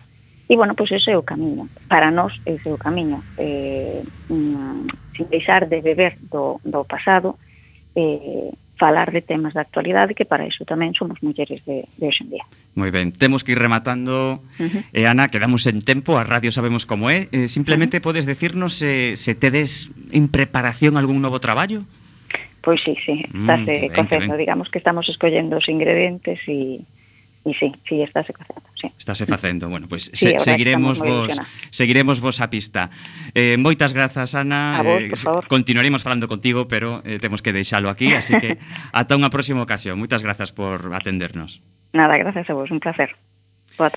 E, 0.53 0.57
bueno, 0.61 0.77
pois 0.77 0.93
ese 0.93 1.13
é 1.13 1.17
o 1.17 1.25
camiño. 1.25 1.65
Para 1.89 2.13
nós, 2.13 2.37
ese 2.45 2.69
é 2.69 2.73
o 2.77 2.77
camiño. 2.77 3.25
Eh, 3.41 4.05
mm, 4.29 4.85
sin 5.17 5.27
deixar 5.33 5.65
de 5.65 5.81
beber 5.81 6.21
do, 6.29 6.61
do 6.61 6.85
pasado, 6.85 7.41
eh, 7.97 8.53
falar 8.77 9.17
de 9.17 9.25
temas 9.25 9.57
da 9.57 9.65
actualidade, 9.65 10.13
que 10.13 10.29
para 10.29 10.45
iso 10.45 10.69
tamén 10.69 10.93
somos 10.93 11.25
mulleres 11.25 11.65
de, 11.65 11.89
de 11.97 12.05
hoxe 12.05 12.29
en 12.29 12.37
día. 12.37 12.45
Moi 12.77 12.93
ben, 12.93 13.17
temos 13.17 13.49
que 13.49 13.57
ir 13.57 13.61
rematando, 13.65 14.45
uh 14.45 14.69
-huh. 14.69 14.85
eh, 14.93 15.09
Ana, 15.09 15.33
quedamos 15.33 15.65
en 15.65 15.81
tempo, 15.81 16.21
a 16.21 16.25
radio 16.29 16.53
sabemos 16.53 16.85
como 16.85 17.09
é, 17.09 17.33
eh, 17.33 17.49
simplemente 17.49 17.97
uh 17.97 18.01
-huh. 18.05 18.13
podes 18.13 18.29
decirnos 18.29 18.77
eh, 18.85 19.17
se, 19.17 19.33
se 19.33 19.33
tedes 19.33 19.89
en 20.13 20.29
preparación 20.29 21.01
algún 21.01 21.25
novo 21.25 21.41
traballo? 21.41 21.89
Pois 22.61 22.85
sí, 22.85 22.93
sí, 23.01 23.25
mm, 23.33 23.41
estás 23.41 23.61
mm, 23.65 23.69
eh, 23.73 23.91
confeso, 23.97 24.37
digamos 24.37 24.69
que 24.69 24.77
estamos 24.77 25.09
escollendo 25.09 25.57
os 25.57 25.67
ingredientes 25.73 26.45
e, 26.45 26.85
e 27.49 27.51
sí, 27.57 27.73
sí, 27.89 28.05
estás 28.05 28.29
eh 28.29 28.37
sí. 28.83 28.93
Estáse 28.99 29.24
facendo, 29.26 29.70
bueno, 29.70 29.87
pois 29.89 30.11
pues, 30.11 30.18
sí, 30.18 30.35
se, 30.35 30.41
seguiremos 30.41 30.99
vos 30.99 31.30
seguiremos 31.70 32.20
vos 32.20 32.43
a 32.43 32.51
pista. 32.51 32.91
Eh, 33.35 33.57
moitas 33.57 33.95
grazas, 33.95 34.35
Ana. 34.35 34.78
A 34.78 34.83
vos, 34.83 35.01
eh, 35.01 35.09
por 35.14 35.18
favor. 35.18 35.43
Continuaremos 35.47 36.03
falando 36.03 36.26
contigo, 36.26 36.66
pero 36.66 37.01
eh, 37.07 37.22
temos 37.22 37.41
que 37.41 37.55
deixalo 37.55 37.89
aquí, 37.89 38.12
así 38.12 38.35
que 38.43 38.59
ata 38.93 39.14
unha 39.14 39.30
próxima 39.30 39.62
ocasión. 39.62 39.97
Moitas 40.03 40.20
grazas 40.20 40.51
por 40.51 40.91
atendernos. 40.91 41.62
Nada, 41.95 42.18
gracias 42.18 42.51
a 42.51 42.55
vos, 42.59 42.68
un 42.68 42.83
placer. 42.83 43.14
Boa 43.78 43.93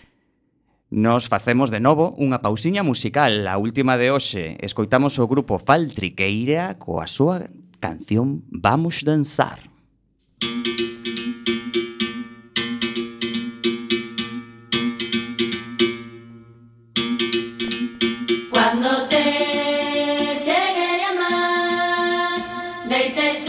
Nos 0.93 1.27
facemos 1.27 1.73
de 1.73 1.81
novo 1.81 2.13
unha 2.21 2.39
pausiña 2.39 2.85
musical, 2.85 3.49
a 3.49 3.57
última 3.57 3.97
de 3.97 4.13
hoxe. 4.13 4.55
Escoitamos 4.61 5.17
o 5.17 5.25
grupo 5.25 5.57
Faltriqueira 5.57 6.77
coa 6.77 7.09
súa 7.09 7.49
canción 7.81 8.45
Vamos 8.53 9.01
danzar. 9.01 9.59
Cuando 18.67 19.03
te 19.03 19.23
llegue 20.43 21.03
a 21.03 21.09
amar, 21.11 22.87
deite 22.89 23.39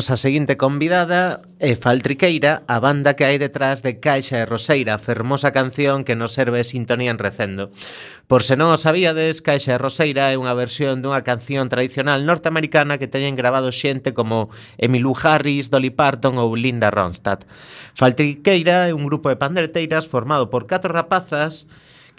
nosa 0.00 0.16
seguinte 0.16 0.56
convidada 0.56 1.42
é 1.58 1.76
Faltriqueira, 1.76 2.64
a 2.64 2.80
banda 2.80 3.12
que 3.12 3.28
hai 3.28 3.36
detrás 3.36 3.84
de 3.84 4.00
Caixa 4.00 4.40
e 4.40 4.48
Roseira, 4.48 4.96
a 4.96 4.98
fermosa 4.98 5.52
canción 5.52 6.08
que 6.08 6.16
nos 6.16 6.32
serve 6.32 6.64
sintonía 6.64 7.12
en 7.12 7.20
recendo. 7.20 7.68
Por 8.24 8.40
se 8.40 8.56
non 8.56 8.72
o 8.72 8.80
sabíades, 8.80 9.44
Caixa 9.44 9.76
e 9.76 9.82
Roseira 9.82 10.32
é 10.32 10.40
unha 10.40 10.56
versión 10.56 11.04
dunha 11.04 11.20
canción 11.20 11.68
tradicional 11.68 12.24
norteamericana 12.24 12.96
que 12.96 13.12
teñen 13.12 13.36
grabado 13.36 13.68
xente 13.76 14.16
como 14.16 14.48
Emilu 14.80 15.12
Harris, 15.12 15.68
Dolly 15.68 15.92
Parton 15.92 16.40
ou 16.40 16.56
Linda 16.56 16.88
Ronstadt. 16.88 17.44
Faltriqueira 17.92 18.88
é 18.88 18.96
un 18.96 19.04
grupo 19.04 19.28
de 19.28 19.36
pandereteiras 19.36 20.08
formado 20.08 20.48
por 20.48 20.64
catro 20.64 20.96
rapazas 20.96 21.68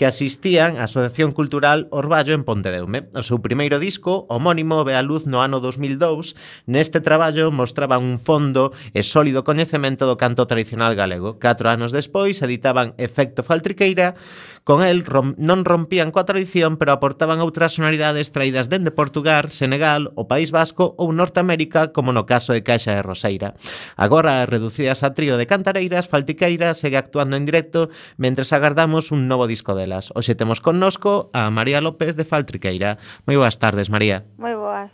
que 0.02 0.10
asistían 0.10 0.82
á 0.82 0.89
Asociación 0.89 1.30
Cultural 1.30 1.86
Orballo 1.93 2.34
en 2.34 2.41
Pontedeume. 2.41 3.14
O 3.14 3.22
seu 3.22 3.38
primeiro 3.38 3.78
disco, 3.78 4.26
homónimo, 4.34 4.82
ve 4.82 4.97
a 4.97 5.06
luz 5.06 5.30
no 5.30 5.45
ano 5.45 5.62
2002. 5.62 6.34
Neste 6.66 7.06
traballo 7.06 7.54
mostraba 7.54 8.02
un 8.02 8.18
fondo 8.18 8.74
e 8.97 9.06
sólido 9.06 9.45
coñecemento 9.45 10.10
do 10.10 10.18
canto 10.18 10.49
tradicional 10.49 10.97
galego. 10.97 11.38
Catro 11.38 11.70
anos 11.70 11.93
despois 11.93 12.41
editaban 12.41 12.97
Efecto 12.97 13.45
Faltriqueira, 13.45 14.18
con 14.64 14.82
el 14.82 15.06
rom 15.06 15.34
non 15.38 15.66
rompían 15.66 16.10
coa 16.10 16.26
tradición, 16.26 16.82
pero 16.82 16.93
aportaban 16.93 17.41
outras 17.41 17.78
sonoridades 17.78 18.34
traídas 18.34 18.74
dende 18.74 18.89
Portugal, 18.89 19.54
Senegal, 19.54 20.14
o 20.18 20.26
País 20.26 20.49
Vasco 20.49 20.97
ou 21.02 21.14
Norteamérica, 21.14 21.93
como 21.93 22.14
no 22.14 22.30
caso 22.30 22.54
de 22.54 22.66
Caixa 22.66 22.97
de 22.97 23.06
Roseira. 23.06 23.58
Agora, 23.97 24.45
reducidas 24.49 25.02
a 25.06 25.14
trío 25.14 25.38
de 25.38 25.49
cantareiras, 25.49 26.10
Faltiqueira 26.10 26.74
segue 26.74 26.97
actuando 26.97 27.38
en 27.38 27.45
directo 27.45 27.93
mentres 28.18 28.54
agardamos 28.54 29.10
un 29.10 29.30
novo 29.30 29.45
disco 29.45 29.74
dela 29.74 29.91
delas. 29.92 30.12
Hoxe 30.16 30.36
temos 30.36 30.64
connosco 30.64 31.30
a 31.36 31.52
María 31.52 31.84
López 31.84 32.16
de 32.16 32.24
Faltriqueira. 32.24 32.96
Moi 33.28 33.36
boas 33.36 33.60
tardes, 33.60 33.92
María. 33.92 34.24
Moi 34.39 34.56
boas. 34.56 34.88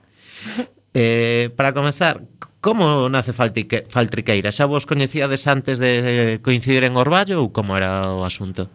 Eh, 1.00 1.54
para 1.54 1.78
comenzar, 1.78 2.26
como 2.58 3.06
nace 3.06 3.30
Faltique, 3.30 3.86
Faltriqueira? 3.86 4.50
Xa 4.50 4.66
vos 4.66 4.90
coñecíades 4.90 5.46
antes 5.46 5.78
de 5.78 6.42
coincidir 6.42 6.82
en 6.90 6.98
Orballo 6.98 7.38
ou 7.38 7.54
como 7.54 7.78
era 7.78 8.18
o 8.18 8.26
asunto? 8.26 8.66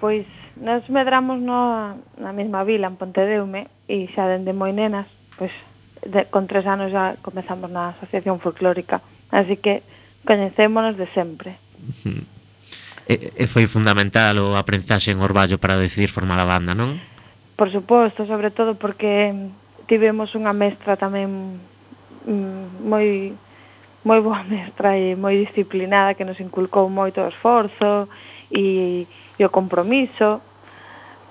Pois 0.00 0.24
nos 0.56 0.88
medramos 0.88 1.44
no, 1.44 1.92
na 2.16 2.32
mesma 2.32 2.64
vila, 2.64 2.88
en 2.88 2.96
Pontedeume, 2.96 3.68
e 3.84 4.08
xa 4.16 4.24
dende 4.32 4.56
moi 4.56 4.72
nenas, 4.72 5.04
pois 5.36 5.52
de, 6.00 6.24
con 6.32 6.48
tres 6.48 6.64
anos 6.64 6.88
já 6.88 7.20
comezamos 7.20 7.68
na 7.68 7.92
asociación 7.92 8.40
folclórica, 8.40 9.04
así 9.28 9.60
que 9.60 9.84
coñecémonos 10.24 10.96
de 10.96 11.04
sempre. 11.12 11.52
Uh 12.08 12.16
-huh 12.16 12.41
e, 13.08 13.34
e 13.34 13.44
foi 13.50 13.66
fundamental 13.66 14.38
o 14.38 14.54
aprendizaxe 14.54 15.10
en 15.10 15.18
Orballo 15.22 15.58
para 15.58 15.78
decidir 15.78 16.10
formar 16.10 16.38
a 16.38 16.46
banda, 16.46 16.74
non? 16.74 16.98
Por 17.58 17.68
suposto, 17.70 18.26
sobre 18.26 18.50
todo 18.54 18.78
porque 18.78 19.34
tivemos 19.86 20.34
unha 20.38 20.54
mestra 20.54 20.96
tamén 20.96 21.58
mm, 22.26 22.86
moi 22.86 23.34
moi 24.04 24.18
boa 24.22 24.42
mestra 24.52 24.98
e 24.98 25.14
moi 25.14 25.38
disciplinada 25.38 26.14
que 26.14 26.26
nos 26.26 26.38
inculcou 26.38 26.90
moito 26.90 27.22
o 27.22 27.30
esforzo 27.30 28.08
e, 28.50 29.06
e 29.38 29.42
o 29.44 29.50
compromiso 29.50 30.42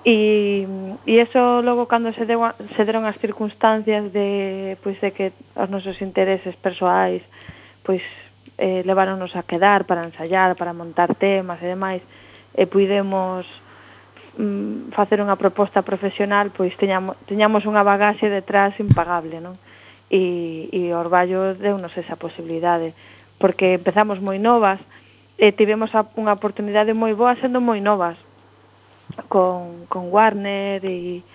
e, 0.04 0.66
e 1.06 1.14
eso 1.22 1.62
logo 1.62 1.86
cando 1.86 2.10
se, 2.12 2.26
deu, 2.26 2.42
se 2.74 2.82
deron 2.82 3.06
as 3.06 3.20
circunstancias 3.22 4.10
de, 4.10 4.74
pois, 4.82 4.98
de 4.98 5.14
que 5.14 5.30
os 5.54 5.68
nosos 5.70 6.00
intereses 6.02 6.56
persoais 6.58 7.22
pois 7.86 8.02
eh, 8.62 8.86
leváronos 8.86 9.34
a 9.34 9.42
quedar 9.42 9.82
para 9.90 10.06
ensayar, 10.06 10.54
para 10.54 10.70
montar 10.70 11.18
temas 11.18 11.58
e 11.58 11.66
demais, 11.66 12.02
e 12.54 12.62
puidemos 12.70 13.42
mm, 14.38 14.94
facer 14.94 15.18
unha 15.18 15.34
proposta 15.34 15.82
profesional, 15.82 16.54
pois 16.54 16.78
teñamos, 16.78 17.18
teñamos 17.26 17.66
unha 17.66 17.82
bagaxe 17.82 18.30
detrás 18.30 18.78
impagable, 18.78 19.42
non? 19.42 19.58
E, 20.06 20.70
e 20.70 20.94
Orballo 20.94 21.58
deu-nos 21.58 21.90
esa 21.98 22.14
posibilidade, 22.14 22.94
porque 23.42 23.74
empezamos 23.74 24.22
moi 24.22 24.38
novas, 24.38 24.78
e 25.42 25.50
tivemos 25.50 25.90
unha 26.14 26.38
oportunidade 26.38 26.94
moi 26.94 27.18
boa 27.18 27.34
sendo 27.34 27.58
moi 27.58 27.82
novas, 27.82 28.14
con, 29.26 29.90
con 29.90 30.06
Warner 30.14 30.78
e, 30.86 31.26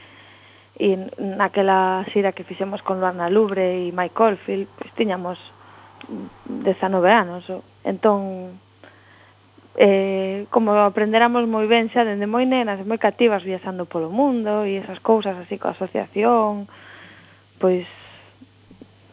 e 0.79 0.87
naquela 1.19 2.07
xira 2.07 2.31
que 2.31 2.47
fixemos 2.47 2.79
con 2.79 3.03
Luana 3.03 3.27
Lubre 3.27 3.83
e 3.83 3.91
Mike 3.91 4.15
Oldfield, 4.15 4.71
pois 4.79 4.95
tiñamos 4.95 5.56
19 6.45 7.11
anos. 7.11 7.45
Entón, 7.83 8.53
eh, 9.77 10.45
como 10.49 10.73
aprenderamos 10.73 11.45
moi 11.45 11.69
ben 11.69 11.89
xa 11.93 12.01
dende 12.01 12.25
moi 12.25 12.49
nenas, 12.49 12.81
moi 12.83 12.97
cativas 12.97 13.45
viaxando 13.45 13.85
polo 13.85 14.09
mundo 14.09 14.65
e 14.65 14.81
esas 14.81 14.97
cousas 14.97 15.37
así 15.37 15.61
coa 15.61 15.77
asociación, 15.77 16.65
pois 17.61 17.85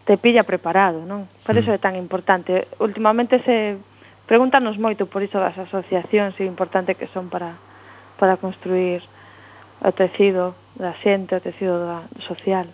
te 0.09 0.17
pilla 0.17 0.45
preparado, 0.45 1.05
non? 1.05 1.29
Por 1.45 1.57
iso 1.57 1.73
é 1.73 1.81
mm. 1.81 1.85
tan 1.85 1.95
importante. 2.01 2.69
Últimamente 2.81 3.41
se 3.45 3.77
pregúntanos 4.25 4.81
moito 4.81 5.05
por 5.05 5.21
iso 5.21 5.37
das 5.37 5.57
asociacións 5.61 6.41
e 6.41 6.49
importante 6.49 6.97
que 6.97 7.09
son 7.13 7.29
para 7.29 7.57
para 8.17 8.41
construir 8.41 9.05
o 9.85 9.93
tecido 9.93 10.57
da 10.81 10.97
xente, 10.97 11.37
o 11.37 11.45
tecido 11.45 11.77
da, 11.85 12.01
social 12.25 12.65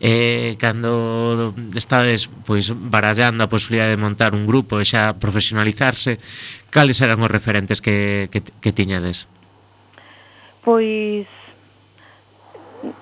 eh, 0.00 0.56
cando 0.58 1.54
estades 1.74 2.28
pois 2.46 2.72
barallando 2.72 3.44
a 3.44 3.52
posibilidade 3.52 3.94
de 3.94 4.02
montar 4.02 4.32
un 4.32 4.46
grupo 4.46 4.78
e 4.78 4.84
xa 4.84 5.16
profesionalizarse, 5.16 6.18
cales 6.70 7.00
eran 7.00 7.20
os 7.20 7.30
referentes 7.30 7.80
que, 7.80 8.28
que, 8.32 8.42
que 8.42 8.70
tiñades? 8.72 9.30
Pois 10.64 11.26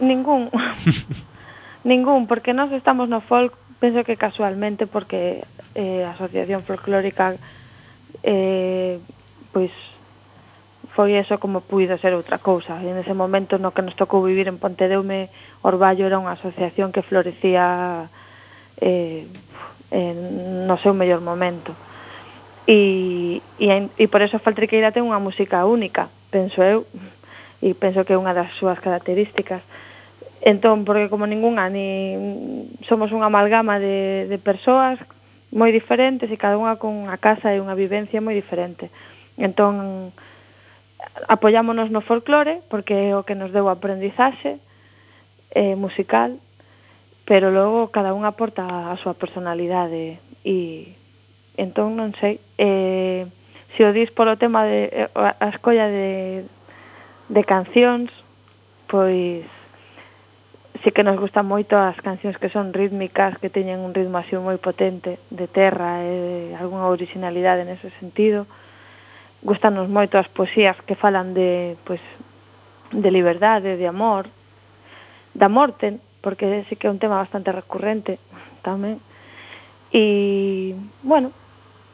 ningún 0.01 0.51
ningún, 1.84 2.26
porque 2.26 2.53
nós 2.53 2.72
estamos 2.72 3.09
no 3.09 3.20
folk 3.20 3.57
penso 3.80 4.05
que 4.05 4.16
casualmente 4.16 4.86
porque 4.86 5.42
eh, 5.74 6.05
a 6.05 6.12
Asociación 6.12 6.62
Folclórica 6.62 7.36
eh, 8.22 9.01
pois 9.53 9.72
foi 10.95 11.14
eso 11.14 11.38
como 11.38 11.62
puido 11.62 11.95
ser 11.99 12.12
outra 12.18 12.43
cousa. 12.43 12.76
E 12.82 12.91
ese 12.91 13.14
momento 13.14 13.57
no 13.62 13.70
que 13.70 13.82
nos 13.82 13.95
tocou 13.95 14.26
vivir 14.26 14.51
en 14.51 14.59
Pontedeume, 14.59 15.30
Orballo 15.62 16.07
era 16.07 16.18
unha 16.18 16.34
asociación 16.34 16.91
que 16.91 17.07
florecía 17.07 18.11
eh, 18.82 19.24
en, 19.91 20.16
no 20.66 20.76
seu 20.82 20.93
mellor 20.93 21.22
momento. 21.22 21.72
E, 22.66 23.43
e, 23.59 23.66
e 23.70 24.05
por 24.11 24.22
eso 24.22 24.43
Faltriqueira 24.43 24.95
ten 24.95 25.07
unha 25.07 25.22
música 25.22 25.62
única, 25.66 26.11
penso 26.30 26.62
eu, 26.62 26.86
e 27.62 27.74
penso 27.74 28.03
que 28.03 28.14
é 28.14 28.20
unha 28.20 28.34
das 28.34 28.51
súas 28.59 28.82
características. 28.82 29.62
Entón, 30.43 30.88
porque 30.88 31.12
como 31.12 31.28
ningunha, 31.28 31.68
ni 31.68 32.70
somos 32.88 33.12
unha 33.12 33.28
amalgama 33.28 33.78
de, 33.78 34.26
de 34.26 34.38
persoas 34.41 34.99
moi 35.51 35.74
diferentes 35.74 36.30
e 36.30 36.38
cada 36.38 36.57
unha 36.57 36.78
con 36.78 36.95
unha 36.95 37.18
casa 37.18 37.51
e 37.51 37.61
unha 37.61 37.74
vivencia 37.76 38.22
moi 38.22 38.34
diferente. 38.34 38.88
Entón, 39.36 40.11
apoyámonos 41.28 41.90
no 41.90 42.01
folclore, 42.01 42.61
porque 42.68 43.11
é 43.11 43.16
o 43.16 43.24
que 43.24 43.38
nos 43.38 43.53
deu 43.53 43.68
aprendizaxe 43.68 44.59
eh, 45.55 45.74
musical, 45.76 46.36
pero 47.24 47.51
logo 47.51 47.94
cada 47.94 48.14
un 48.14 48.24
aporta 48.24 48.90
a 48.90 48.96
súa 48.98 49.14
personalidade 49.14 50.18
e 50.42 50.92
entón 51.55 51.94
non 51.94 52.16
sei 52.16 52.40
eh, 52.59 53.28
se 53.76 53.86
o 53.86 53.94
dis 53.94 54.11
polo 54.11 54.40
tema 54.40 54.64
de 54.64 55.07
eh, 55.07 55.11
a 55.14 55.46
escolla 55.53 55.86
de, 55.86 56.42
de 57.28 57.42
cancións 57.44 58.11
pois 58.90 59.46
sí 60.82 60.90
que 60.90 61.05
nos 61.05 61.20
gustan 61.20 61.44
moito 61.44 61.76
as 61.76 62.01
cancións 62.01 62.40
que 62.40 62.48
son 62.48 62.72
rítmicas, 62.72 63.36
que 63.38 63.53
teñen 63.53 63.84
un 63.84 63.92
ritmo 63.92 64.16
así 64.18 64.34
moi 64.34 64.57
potente 64.57 65.20
de 65.28 65.46
terra 65.46 66.01
e 66.03 66.57
eh, 66.57 66.59
algunha 66.59 66.88
originalidade 66.88 67.68
nese 67.68 67.92
sentido 68.01 68.48
gustanos 69.43 69.88
moito 69.88 70.20
as 70.20 70.28
poesías 70.28 70.76
que 70.84 70.95
falan 70.95 71.32
de, 71.32 71.76
pois, 71.84 72.01
de 72.93 73.11
liberdade, 73.11 73.76
de 73.76 73.86
amor, 73.88 74.28
da 75.34 75.49
morte, 75.49 75.97
porque 76.20 76.64
sí 76.68 76.76
que 76.76 76.86
é 76.86 76.93
un 76.93 77.01
tema 77.01 77.16
bastante 77.16 77.53
recurrente 77.53 78.20
tamén. 78.61 79.01
E, 79.91 80.76
bueno, 81.03 81.32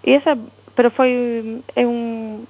e 0.03 0.19
esa, 0.19 0.35
pero 0.75 0.91
foi 0.91 1.63
é 1.79 1.85
un 1.87 2.45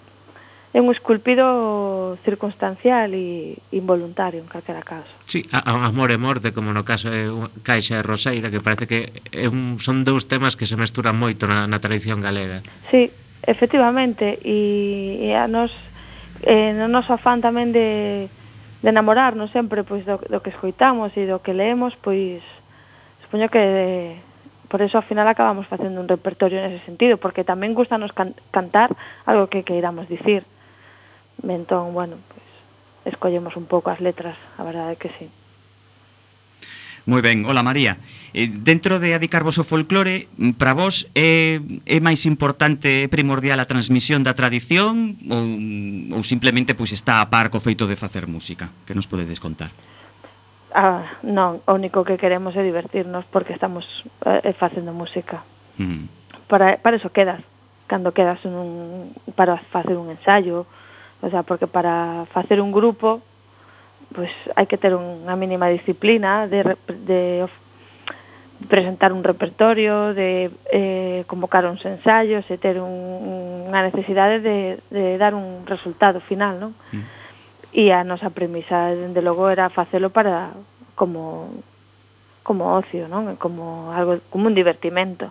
é 0.77 0.81
un 0.85 0.93
esculpido 0.93 2.21
circunstancial 2.21 3.17
e 3.17 3.57
involuntario 3.73 4.45
en 4.45 4.49
calquera 4.49 4.85
caso. 4.85 5.09
Sí, 5.25 5.49
a, 5.49 5.65
a 5.65 5.89
amor 5.89 6.13
e 6.13 6.21
morte, 6.21 6.53
como 6.53 6.77
no 6.77 6.85
caso 6.85 7.09
de 7.09 7.33
Caixa 7.65 7.97
e 7.97 8.05
Roseira, 8.05 8.53
que 8.53 8.61
parece 8.61 8.85
que 8.85 9.09
é 9.33 9.49
un, 9.49 9.81
son 9.81 10.05
dous 10.05 10.29
temas 10.29 10.53
que 10.53 10.69
se 10.69 10.77
mesturan 10.77 11.17
moito 11.17 11.49
na, 11.49 11.65
na 11.65 11.81
tradición 11.81 12.21
galega. 12.21 12.61
Sí, 12.93 13.09
Efectivamente, 13.45 14.39
e, 14.41 15.29
e 15.29 15.37
a 15.37 15.45
nos 15.51 15.75
eh, 16.43 16.73
no 16.77 16.89
noso 16.89 17.13
afán 17.17 17.41
tamén 17.41 17.73
de, 17.73 18.29
de 18.85 18.89
enamorarnos 18.89 19.53
sempre 19.53 19.85
pois 19.85 20.05
do, 20.05 20.21
do 20.21 20.39
que 20.45 20.53
escoitamos 20.53 21.13
e 21.17 21.25
do 21.25 21.41
que 21.41 21.57
leemos, 21.57 21.97
pois 21.97 22.45
supoño 23.25 23.49
que 23.49 23.61
de, 23.61 23.91
por 24.69 24.83
eso 24.83 24.99
ao 24.99 25.07
final 25.07 25.27
acabamos 25.29 25.67
facendo 25.67 26.03
un 26.03 26.11
repertorio 26.11 26.61
nese 26.61 26.83
sentido, 26.85 27.17
porque 27.17 27.47
tamén 27.47 27.73
gustanos 27.73 28.13
can, 28.13 28.35
cantar 28.51 28.93
algo 29.25 29.47
que 29.47 29.63
queiramos 29.65 30.11
dicir. 30.11 30.43
Entón, 31.47 31.95
bueno, 31.95 32.19
pois, 32.29 32.49
escollemos 33.07 33.55
un 33.55 33.67
pouco 33.71 33.95
as 33.95 34.03
letras, 34.03 34.35
a 34.59 34.63
verdade 34.67 34.99
que 34.99 35.09
sí. 35.15 35.31
Moi 37.07 37.23
ben, 37.23 37.47
hola 37.47 37.63
María. 37.63 38.03
Eh, 38.35 38.51
dentro 38.51 38.99
de 38.99 39.15
adicarvos 39.15 39.63
ao 39.63 39.65
folclore, 39.65 40.27
mm, 40.43 40.59
para 40.59 40.75
vos 40.75 41.07
é, 41.15 41.63
é 41.87 41.99
máis 42.03 42.27
importante, 42.27 43.07
é 43.07 43.07
primordial 43.07 43.63
a 43.63 43.71
transmisión 43.71 44.27
da 44.27 44.35
tradición 44.35 45.15
ou, 45.31 46.19
ou 46.19 46.23
simplemente 46.27 46.75
pois 46.75 46.91
está 46.91 47.23
a 47.23 47.31
par 47.31 47.55
co 47.55 47.63
feito 47.63 47.87
de 47.87 47.95
facer 47.95 48.27
música? 48.27 48.75
Que 48.83 48.99
nos 48.99 49.07
podedes 49.07 49.39
contar? 49.39 49.71
Ah, 50.75 51.07
non, 51.23 51.63
o 51.63 51.79
único 51.79 52.03
que 52.03 52.19
queremos 52.19 52.59
é 52.59 52.67
divertirnos 52.67 53.23
porque 53.31 53.55
estamos 53.55 54.03
eh, 54.27 54.51
facendo 54.51 54.91
música. 54.91 55.47
Mm. 55.79 56.11
Para, 56.51 56.75
para 56.83 56.99
eso 56.99 57.15
quedas, 57.15 57.39
cando 57.87 58.11
quedas 58.11 58.43
un, 58.43 59.15
para 59.39 59.63
facer 59.63 59.95
un 59.95 60.11
ensayo, 60.11 60.67
o 61.23 61.31
sea, 61.31 61.47
porque 61.47 61.71
para 61.71 62.27
facer 62.35 62.59
un 62.59 62.75
grupo 62.75 63.23
pois 64.17 64.33
hai 64.57 64.65
que 64.65 64.81
ter 64.81 64.97
unha 64.97 65.37
mínima 65.37 65.69
disciplina 65.69 66.49
de, 66.49 66.65
de 67.05 67.45
presentar 68.65 69.13
un 69.13 69.21
repertorio, 69.21 70.17
de 70.17 70.49
eh, 70.73 71.29
convocar 71.29 71.69
uns 71.69 71.85
ensaios 71.85 72.49
e 72.49 72.57
ter 72.57 72.81
un, 72.81 73.69
unha 73.69 73.85
necesidade 73.85 74.41
de, 74.41 74.81
de 74.89 75.21
dar 75.21 75.37
un 75.37 75.69
resultado 75.69 76.25
final, 76.25 76.57
non? 76.57 76.73
Mm. 76.97 77.05
E 77.77 77.93
a 77.93 78.01
nosa 78.09 78.33
premisa, 78.33 78.89
dende 78.97 79.21
logo, 79.21 79.53
era 79.53 79.69
facelo 79.69 80.09
para 80.09 80.57
como 80.97 81.53
como 82.41 82.73
ocio, 82.73 83.13
non? 83.13 83.37
Como 83.37 83.93
algo 83.93 84.17
como 84.33 84.49
un 84.49 84.57
divertimento. 84.57 85.29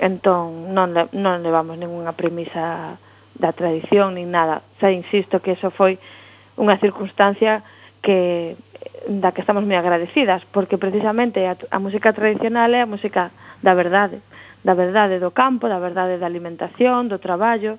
Entón 0.00 0.72
non 0.72 0.96
non 1.12 1.44
levamos 1.44 1.76
ningunha 1.76 2.16
premisa 2.16 2.96
da 3.36 3.52
tradición 3.52 4.16
nin 4.16 4.32
nada. 4.32 4.64
Xa 4.80 4.88
insisto 4.88 5.44
que 5.44 5.52
eso 5.52 5.68
foi 5.68 6.00
unha 6.56 6.80
circunstancia 6.80 7.60
que 8.08 8.56
da 9.04 9.36
que 9.36 9.44
estamos 9.44 9.68
moi 9.68 9.76
agradecidas, 9.76 10.48
porque 10.48 10.80
precisamente 10.80 11.44
a, 11.44 11.60
a 11.68 11.76
música 11.76 12.16
tradicional 12.16 12.72
é 12.72 12.80
a 12.80 12.88
música 12.88 13.28
da 13.60 13.76
verdade, 13.76 14.24
da 14.64 14.72
verdade 14.72 15.20
do 15.20 15.28
campo, 15.36 15.68
da 15.68 15.76
verdade 15.76 16.16
da 16.16 16.24
alimentación, 16.24 17.12
do 17.12 17.20
traballo, 17.20 17.76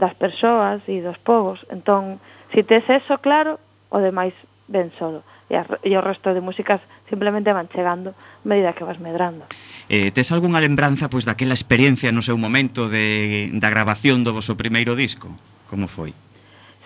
das 0.00 0.16
persoas 0.16 0.80
e 0.88 1.04
dos 1.04 1.20
povos. 1.20 1.68
Entón, 1.68 2.16
se 2.56 2.64
si 2.64 2.72
tes 2.72 2.88
eso 2.88 3.20
claro, 3.20 3.60
o 3.92 4.00
demais 4.00 4.32
ben 4.64 4.88
solo. 4.96 5.20
E, 5.52 5.60
a, 5.60 5.68
e 5.84 5.92
o 5.92 6.00
resto 6.00 6.32
de 6.32 6.40
músicas 6.40 6.80
simplemente 7.04 7.52
van 7.52 7.68
chegando 7.68 8.16
a 8.16 8.46
medida 8.48 8.72
que 8.72 8.80
vas 8.88 8.96
medrando. 8.96 9.44
Eh, 9.92 10.08
tes 10.16 10.32
algunha 10.32 10.56
lembranza 10.56 11.12
pois 11.12 11.28
daquela 11.28 11.52
experiencia 11.52 12.16
no 12.16 12.24
seu 12.24 12.40
momento 12.40 12.88
de, 12.88 13.52
da 13.60 13.68
grabación 13.68 14.24
do 14.24 14.32
vosso 14.32 14.56
primeiro 14.56 14.96
disco? 14.96 15.28
Como 15.68 15.84
foi? 15.84 16.16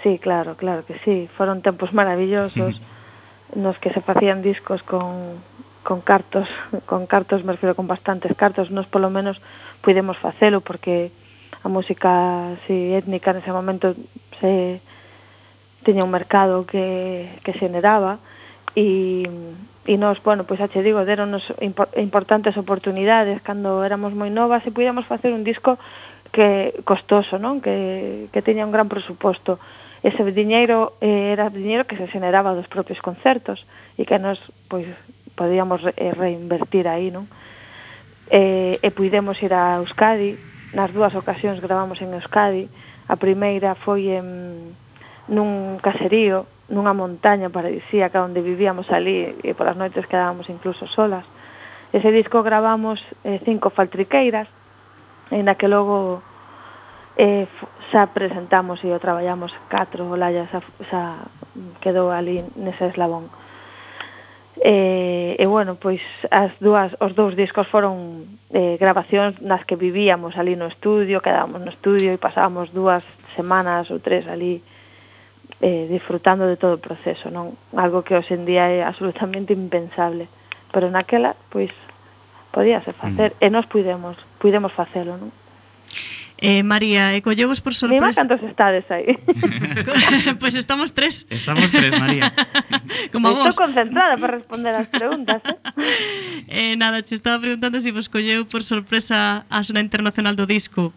Sí, 0.03 0.19
claro, 0.19 0.57
claro 0.57 0.85
que 0.87 0.99
sí. 1.05 1.29
Foron 1.37 1.61
tempos 1.61 1.93
maravillosos 1.93 2.81
nos 3.55 3.79
que 3.79 3.91
se 3.91 4.01
facían 4.01 4.43
discos 4.43 4.83
con, 4.83 5.37
con 5.83 6.01
cartos, 6.01 6.49
con 6.87 7.07
cartos, 7.07 7.45
me 7.45 7.53
refiero 7.53 7.75
con 7.75 7.87
bastantes 7.87 8.37
cartos, 8.37 8.71
nos 8.71 8.87
polo 8.87 9.11
menos 9.11 9.43
pudemos 9.83 10.17
facelo 10.17 10.61
porque 10.61 11.11
a 11.65 11.69
música 11.69 12.55
así 12.57 12.95
étnica 12.95 13.35
nese 13.35 13.53
momento 13.53 13.93
se 14.41 14.81
tiña 15.85 16.05
un 16.05 16.13
mercado 16.13 16.65
que, 16.65 17.29
que 17.45 17.53
se 17.53 17.67
generaba 17.69 18.17
e, 18.77 19.27
e 19.85 19.95
nos, 19.99 20.23
bueno, 20.23 20.47
pois 20.47 20.61
xa 20.61 20.71
che 20.71 20.85
digo, 20.85 21.05
deronnos 21.05 21.51
impor, 21.61 21.91
importantes 21.99 22.57
oportunidades 22.57 23.43
cando 23.43 23.83
éramos 23.85 24.15
moi 24.15 24.31
novas 24.31 24.65
e 24.65 24.73
pudéramos 24.73 25.05
facer 25.05 25.35
un 25.35 25.45
disco 25.45 25.77
que 26.31 26.77
costoso, 26.87 27.43
non? 27.43 27.59
Que, 27.59 28.31
que 28.31 28.41
teña 28.41 28.63
un 28.63 28.73
gran 28.73 28.87
presuposto 28.87 29.59
ese 30.03 30.25
diñeiro 30.33 30.97
eh, 31.05 31.33
era 31.37 31.53
diñeiro 31.53 31.85
que 31.85 31.97
se 31.97 32.09
xeneraba 32.09 32.57
dos 32.57 32.69
propios 32.69 33.05
concertos 33.05 33.69
e 34.01 34.09
que 34.09 34.17
nos 34.17 34.41
pois 34.73 34.89
podíamos 35.37 35.85
re 35.85 35.93
eh, 35.97 36.13
reinvertir 36.17 36.89
aí, 36.89 37.13
non? 37.13 37.29
Eh, 38.33 38.81
e 38.81 38.89
puidemos 38.95 39.37
ir 39.45 39.53
a 39.53 39.83
Euskadi, 39.83 40.39
nas 40.73 40.95
dúas 40.95 41.13
ocasións 41.13 41.61
gravamos 41.61 42.01
en 42.01 42.15
Euskadi, 42.17 42.71
a 43.11 43.17
primeira 43.19 43.75
foi 43.75 44.15
en, 44.17 44.73
nun 45.29 45.83
caserío, 45.83 46.47
nunha 46.71 46.95
montaña 46.95 47.51
paradisíaca 47.51 48.23
onde 48.23 48.41
vivíamos 48.41 48.89
ali 48.95 49.35
e 49.43 49.51
polas 49.53 49.77
noites 49.77 50.07
quedábamos 50.07 50.49
incluso 50.49 50.87
solas. 50.87 51.27
Ese 51.91 52.15
disco 52.15 52.47
gravamos 52.47 53.03
eh, 53.27 53.43
cinco 53.43 53.75
faltriqueiras, 53.75 54.47
en 55.35 55.51
a 55.51 55.59
que 55.59 55.67
logo 55.67 56.23
eh, 57.19 57.51
xa 57.91 58.07
presentamos 58.15 58.83
e 58.87 58.95
o 58.95 59.03
traballamos 59.03 59.51
catro 59.67 60.07
olallas, 60.07 60.49
xa, 60.51 60.63
xa 60.87 61.03
quedou 61.83 62.15
ali 62.15 62.47
nese 62.55 62.87
eslabón. 62.87 63.27
E, 64.61 65.37
e 65.41 65.45
bueno, 65.47 65.75
pois 65.75 66.03
as 66.31 66.53
dúas, 66.61 66.95
os 67.01 67.17
dous 67.17 67.35
discos 67.35 67.67
foron 67.67 68.27
eh, 68.55 68.77
grabacións 68.79 69.41
nas 69.43 69.65
que 69.67 69.75
vivíamos 69.75 70.37
ali 70.39 70.55
no 70.55 70.69
estudio, 70.69 71.25
quedábamos 71.25 71.65
no 71.65 71.73
estudio 71.73 72.13
e 72.13 72.21
pasábamos 72.21 72.71
dúas 72.71 73.03
semanas 73.35 73.89
ou 73.91 73.99
tres 73.99 74.29
ali 74.29 74.63
eh, 75.61 75.87
disfrutando 75.89 76.47
de 76.47 76.57
todo 76.57 76.77
o 76.77 76.85
proceso, 76.85 77.33
non? 77.33 77.57
Algo 77.77 78.05
que 78.07 78.15
hoxe 78.15 78.37
en 78.37 78.45
día 78.47 78.69
é 78.71 78.85
absolutamente 78.85 79.53
impensable. 79.57 80.29
Pero 80.71 80.93
naquela, 80.93 81.35
pois, 81.51 81.73
podíase 82.55 82.93
facer, 82.93 83.35
mm. 83.37 83.45
e 83.45 83.47
nos 83.51 83.67
puidemos, 83.67 84.15
puidemos 84.39 84.71
facelo, 84.71 85.19
non? 85.19 85.31
Eh, 86.41 86.63
María, 86.65 87.13
eh, 87.13 87.21
e 87.21 87.23
collevos 87.23 87.61
por 87.61 87.77
sorpresa... 87.77 88.01
Mima, 88.01 88.17
cantos 88.17 88.41
estades 88.49 88.89
aí? 88.89 89.13
pois 90.41 90.41
pues 90.41 90.55
estamos 90.57 90.89
tres. 90.97 91.29
Estamos 91.29 91.69
tres, 91.69 91.93
María. 92.01 92.33
Como 93.13 93.29
Estou 93.29 93.45
vos. 93.45 93.53
Estou 93.53 93.69
concentrada 93.69 94.17
para 94.17 94.41
responder 94.41 94.73
as 94.73 94.89
preguntas, 94.89 95.45
eh? 95.45 95.61
eh 96.49 96.75
nada, 96.81 97.05
che 97.05 97.13
estaba 97.13 97.37
preguntando 97.37 97.77
se 97.77 97.89
si 97.89 97.91
vos 97.93 98.09
colleu 98.09 98.49
por 98.49 98.65
sorpresa 98.65 99.45
a 99.53 99.61
zona 99.61 99.85
Internacional 99.85 100.33
do 100.33 100.49
Disco. 100.49 100.97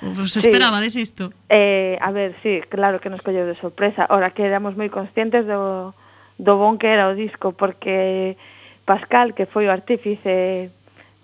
Vos 0.00 0.32
esperaba 0.40 0.80
sí. 0.80 0.88
desisto? 0.88 1.28
Eh, 1.52 2.00
a 2.00 2.08
ver, 2.08 2.32
sí, 2.40 2.64
claro 2.72 3.04
que 3.04 3.12
nos 3.12 3.20
colleu 3.20 3.44
de 3.44 3.60
sorpresa. 3.60 4.08
Ora 4.08 4.32
que 4.32 4.48
éramos 4.48 4.80
moi 4.80 4.88
conscientes 4.88 5.44
do, 5.44 5.92
do 6.40 6.56
bon 6.56 6.80
que 6.80 6.88
era 6.88 7.12
o 7.12 7.14
disco, 7.14 7.52
porque 7.52 8.40
Pascal, 8.88 9.36
que 9.36 9.44
foi 9.44 9.68
o 9.68 9.74
artífice 9.76 10.72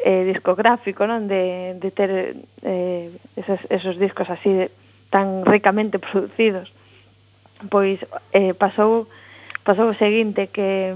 eh, 0.00 0.24
discográfico, 0.28 1.06
non? 1.06 1.28
De, 1.28 1.76
de 1.80 1.90
ter 1.90 2.36
eh, 2.62 3.08
esos, 3.36 3.60
esos 3.70 3.96
discos 3.96 4.28
así 4.28 4.52
de, 4.52 4.66
tan 5.10 5.44
ricamente 5.46 5.98
producidos. 5.98 6.72
Pois 7.72 8.04
eh, 8.32 8.52
pasou 8.52 9.08
pasou 9.64 9.90
o 9.90 9.98
seguinte 9.98 10.46
que 10.52 10.94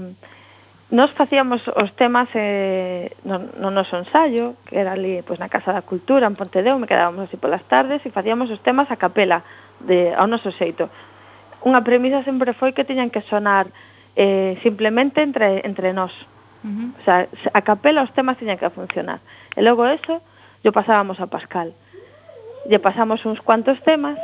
nos 0.91 1.11
facíamos 1.11 1.67
os 1.67 1.91
temas 1.95 2.27
eh, 2.35 3.15
no, 3.23 3.39
no 3.59 3.71
noso 3.71 3.95
ensayo, 3.95 4.59
que 4.67 4.75
era 4.75 4.91
ali 4.91 5.23
pois, 5.23 5.39
na 5.39 5.47
Casa 5.47 5.71
da 5.71 5.81
Cultura, 5.81 6.27
en 6.27 6.35
Pontedeu, 6.35 6.75
me 6.75 6.87
quedábamos 6.87 7.27
así 7.27 7.39
polas 7.39 7.63
tardes 7.63 8.03
e 8.03 8.11
facíamos 8.11 8.51
os 8.51 8.59
temas 8.59 8.91
a 8.91 8.99
capela, 8.99 9.43
de, 9.79 10.13
ao 10.13 10.27
noso 10.27 10.51
xeito. 10.51 10.91
Unha 11.63 11.81
premisa 11.81 12.27
sempre 12.27 12.51
foi 12.51 12.75
que 12.75 12.83
tiñan 12.83 13.09
que 13.09 13.23
sonar 13.23 13.71
eh, 14.19 14.59
simplemente 14.61 15.23
entre, 15.23 15.63
entre 15.63 15.95
nós. 15.95 16.11
Uh 16.63 16.69
-huh. 16.69 16.89
O 16.99 17.03
sea, 17.03 17.27
a 17.53 17.61
capela 17.61 18.03
os 18.03 18.13
temas 18.13 18.37
tiñan 18.37 18.57
que 18.57 18.69
funcionar. 18.69 19.19
E 19.57 19.61
logo 19.61 19.85
eso, 19.85 20.21
yo 20.63 20.71
pasábamos 20.71 21.19
a 21.19 21.27
Pascal. 21.27 21.73
Lle 22.69 22.77
pasamos 22.77 23.25
uns 23.25 23.41
cuantos 23.41 23.81
temas, 23.81 24.17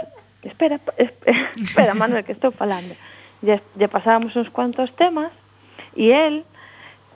espera, 0.43 0.79
espera, 0.97 1.49
espera 1.57 1.93
Manuel, 1.97 2.23
que 2.23 2.31
estou 2.31 2.51
falando. 2.51 2.93
Lle, 3.41 3.61
lle 3.75 3.87
pasábamos 3.89 4.35
uns 4.37 4.49
cuantos 4.49 4.93
temas 4.93 5.33
e 5.97 6.13
el 6.13 6.45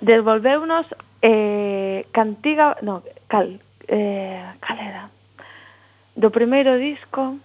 devolveunos 0.01 0.89
eh, 1.21 2.09
cantiga, 2.11 2.77
no, 2.81 3.03
cal, 3.29 3.61
eh, 3.87 4.41
cal 4.59 4.79
era? 4.81 5.09
Do 6.17 6.33
primeiro 6.33 6.75
disco, 6.81 7.37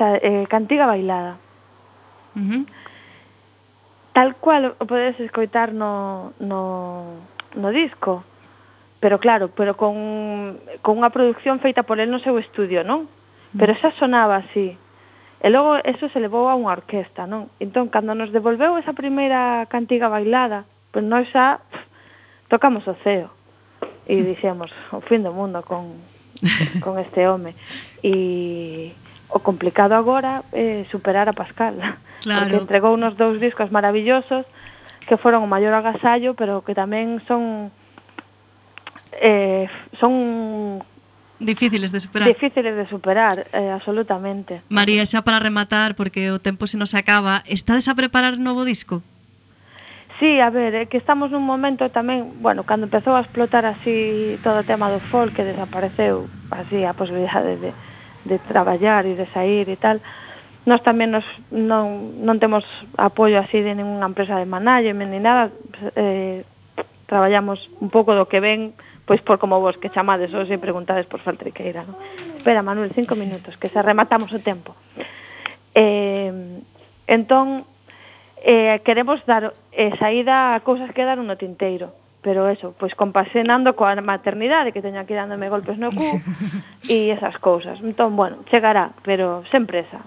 sa, 0.00 0.16
eh, 0.16 0.48
cantiga 0.48 0.88
bailada. 0.88 1.36
Uh 2.34 2.40
-huh. 2.40 2.62
Tal 4.12 4.36
cual 4.36 4.76
o 4.76 4.84
podedes 4.84 5.16
escoitar 5.20 5.72
no, 5.72 6.36
no, 6.36 7.16
no 7.56 7.68
disco, 7.72 8.24
pero 9.00 9.18
claro, 9.18 9.48
pero 9.48 9.74
con, 9.74 10.60
con 10.84 11.00
unha 11.00 11.10
produción 11.10 11.58
feita 11.58 11.82
por 11.82 11.98
el 11.98 12.12
no 12.12 12.20
seu 12.20 12.36
estudio, 12.36 12.84
non? 12.84 13.08
Mm. 13.08 13.58
Pero 13.58 13.72
xa 13.74 13.90
sonaba 13.96 14.38
así. 14.38 14.76
E 15.42 15.50
logo 15.50 15.74
eso 15.82 16.06
se 16.06 16.22
levou 16.22 16.46
a 16.46 16.54
unha 16.54 16.70
orquesta, 16.70 17.26
non? 17.26 17.50
Entón, 17.58 17.90
cando 17.90 18.14
nos 18.14 18.30
devolveu 18.30 18.78
esa 18.78 18.94
primeira 18.94 19.66
cantiga 19.66 20.06
bailada, 20.06 20.68
pois 20.94 21.02
nós 21.02 21.26
xa 21.34 21.58
pff, 21.58 21.82
tocamos 22.46 22.86
o 22.86 22.94
ceo. 22.94 23.26
E 24.06 24.22
dixemos, 24.22 24.70
o 24.94 25.02
fin 25.02 25.26
do 25.26 25.34
mundo 25.34 25.66
con, 25.66 25.98
con 26.84 27.00
este 27.02 27.26
home. 27.26 27.58
E, 28.06 28.94
o 29.32 29.40
complicado 29.40 29.96
agora 29.96 30.44
é 30.52 30.84
eh, 30.84 30.90
superar 30.92 31.28
a 31.28 31.32
Pascal, 31.32 31.74
claro. 32.20 32.40
porque 32.44 32.56
entregou 32.60 32.92
unos 32.92 33.16
dous 33.16 33.40
discos 33.40 33.72
maravillosos 33.72 34.44
que 35.08 35.16
foron 35.16 35.42
o 35.42 35.48
maior 35.48 35.72
agasallo, 35.72 36.36
pero 36.36 36.60
que 36.60 36.76
tamén 36.76 37.18
son 37.24 37.72
eh, 39.16 39.72
son 39.96 40.84
difíciles 41.40 41.90
de 41.90 42.00
superar. 42.00 42.28
Difíciles 42.28 42.76
de 42.76 42.86
superar, 42.86 43.48
eh, 43.52 43.72
absolutamente. 43.72 44.60
María, 44.68 45.02
xa 45.08 45.24
para 45.24 45.40
rematar, 45.40 45.96
porque 45.96 46.30
o 46.30 46.38
tempo 46.38 46.68
se 46.68 46.76
nos 46.76 46.92
acaba, 46.94 47.42
estades 47.48 47.88
a 47.88 47.96
preparar 47.96 48.36
novo 48.38 48.68
disco? 48.68 49.02
Sí, 50.20 50.38
a 50.38 50.50
ver, 50.50 50.76
é 50.76 50.82
eh, 50.82 50.86
que 50.86 51.00
estamos 51.00 51.32
nun 51.34 51.42
momento 51.42 51.88
tamén, 51.90 52.30
bueno, 52.38 52.62
cando 52.62 52.86
empezou 52.86 53.16
a 53.18 53.24
explotar 53.24 53.66
así 53.66 54.38
todo 54.44 54.62
o 54.62 54.68
tema 54.68 54.86
do 54.92 55.02
folk 55.10 55.34
que 55.34 55.42
desapareceu 55.42 56.30
así 56.52 56.84
a 56.86 56.94
posibilidade 56.94 57.58
de, 57.58 57.74
de 57.74 57.91
de 58.24 58.38
traballar 58.38 59.06
e 59.06 59.14
de 59.14 59.26
sair 59.30 59.68
e 59.68 59.76
tal, 59.76 59.98
nós 60.62 60.82
tamén 60.82 61.10
nos, 61.10 61.26
non, 61.50 62.22
non 62.22 62.38
temos 62.38 62.62
apoio 62.94 63.42
así 63.42 63.66
de 63.66 63.74
ninguna 63.74 64.06
empresa 64.06 64.38
de 64.38 64.46
manalle, 64.46 64.94
ni 64.94 65.18
nada, 65.18 65.50
eh, 65.98 66.46
traballamos 67.10 67.66
un 67.82 67.90
pouco 67.90 68.14
do 68.14 68.30
que 68.30 68.38
ven, 68.38 68.70
pois 69.02 69.18
por 69.20 69.42
como 69.42 69.58
vos 69.58 69.74
que 69.74 69.90
chamades 69.90 70.30
hoxe 70.30 70.54
e 70.54 70.62
preguntades 70.62 71.10
por 71.10 71.18
Faltriqueira, 71.18 71.82
non? 71.82 71.98
Espera, 72.38 72.62
Manuel, 72.62 72.94
cinco 72.94 73.18
minutos, 73.18 73.58
que 73.58 73.70
se 73.70 73.78
rematamos 73.82 74.30
o 74.30 74.42
tempo. 74.42 74.74
Eh, 75.74 76.30
entón, 77.10 77.66
eh, 78.42 78.78
queremos 78.86 79.22
dar 79.26 79.54
eh, 79.74 79.94
saída 79.98 80.54
a 80.54 80.62
cousas 80.62 80.90
que 80.94 81.06
dar 81.06 81.18
no 81.18 81.38
tinteiro 81.38 81.90
pero 82.22 82.48
eso, 82.48 82.72
pois 82.78 82.94
compasenando 82.94 83.74
coa 83.74 83.98
maternidade 83.98 84.70
que 84.70 84.80
teño 84.80 85.02
aquí 85.02 85.12
dándome 85.12 85.50
golpes 85.50 85.76
no 85.76 85.90
cu 85.90 86.22
e 86.88 87.10
esas 87.10 87.36
cousas. 87.42 87.82
Entón, 87.82 88.14
bueno, 88.14 88.38
chegará, 88.46 88.94
pero 89.02 89.42
sen 89.50 89.66
presa. 89.66 89.98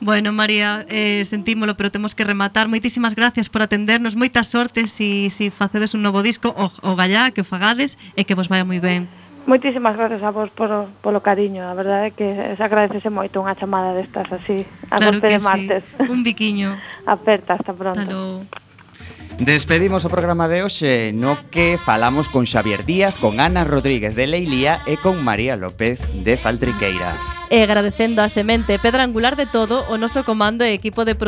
Bueno, 0.00 0.30
María, 0.30 0.86
eh, 0.88 1.24
sentímolo, 1.24 1.74
pero 1.74 1.90
temos 1.90 2.14
que 2.14 2.22
rematar. 2.22 2.68
Moitísimas 2.68 3.16
gracias 3.16 3.48
por 3.48 3.62
atendernos. 3.62 4.14
Moita 4.14 4.44
sorte 4.44 4.86
si, 4.86 5.30
si 5.30 5.50
facedes 5.50 5.96
un 5.96 6.04
novo 6.04 6.22
disco 6.22 6.54
o, 6.54 6.70
o 6.84 6.94
gallá 6.94 7.32
que 7.32 7.42
fagades 7.42 7.98
e 8.14 8.22
que 8.22 8.36
vos 8.36 8.46
vaya 8.46 8.68
moi 8.68 8.78
ben. 8.78 9.10
Moitísimas 9.48 9.96
gracias 9.96 10.20
a 10.20 10.30
vos 10.30 10.52
por, 10.52 10.68
polo 11.00 11.24
cariño. 11.24 11.64
A 11.64 11.72
verdade 11.72 12.12
é 12.12 12.14
que 12.14 12.28
se 12.28 12.62
agradecese 12.62 13.08
moito 13.08 13.40
unha 13.40 13.56
chamada 13.56 13.96
destas 13.96 14.28
así. 14.28 14.68
A 14.92 15.00
claro 15.00 15.18
que 15.18 15.32
de 15.32 15.40
martes. 15.40 15.82
Sí. 15.96 16.04
Un 16.04 16.20
biquiño. 16.20 16.76
Aperta, 17.08 17.56
hasta 17.56 17.72
pronto. 17.72 17.98
Hasta 17.98 18.67
Despedimos 19.38 20.02
o 20.02 20.10
programa 20.10 20.50
de 20.50 20.66
hoxe 20.66 21.14
no 21.14 21.38
que 21.54 21.78
falamos 21.78 22.26
con 22.26 22.42
Xavier 22.42 22.82
Díaz, 22.82 23.14
con 23.22 23.38
Ana 23.38 23.62
Rodríguez 23.62 24.18
de 24.18 24.26
Leilía 24.26 24.82
e 24.82 24.98
con 24.98 25.22
María 25.22 25.54
López 25.54 26.02
de 26.26 26.34
Faltriqueira. 26.34 27.14
E 27.46 27.62
agradecendo 27.62 28.20
a 28.20 28.26
semente 28.26 28.82
pedra 28.82 29.06
angular 29.06 29.38
de 29.38 29.46
todo 29.46 29.86
o 29.86 29.94
noso 29.94 30.26
comando 30.26 30.66
e 30.66 30.74
equipo 30.74 31.06
de 31.06 31.14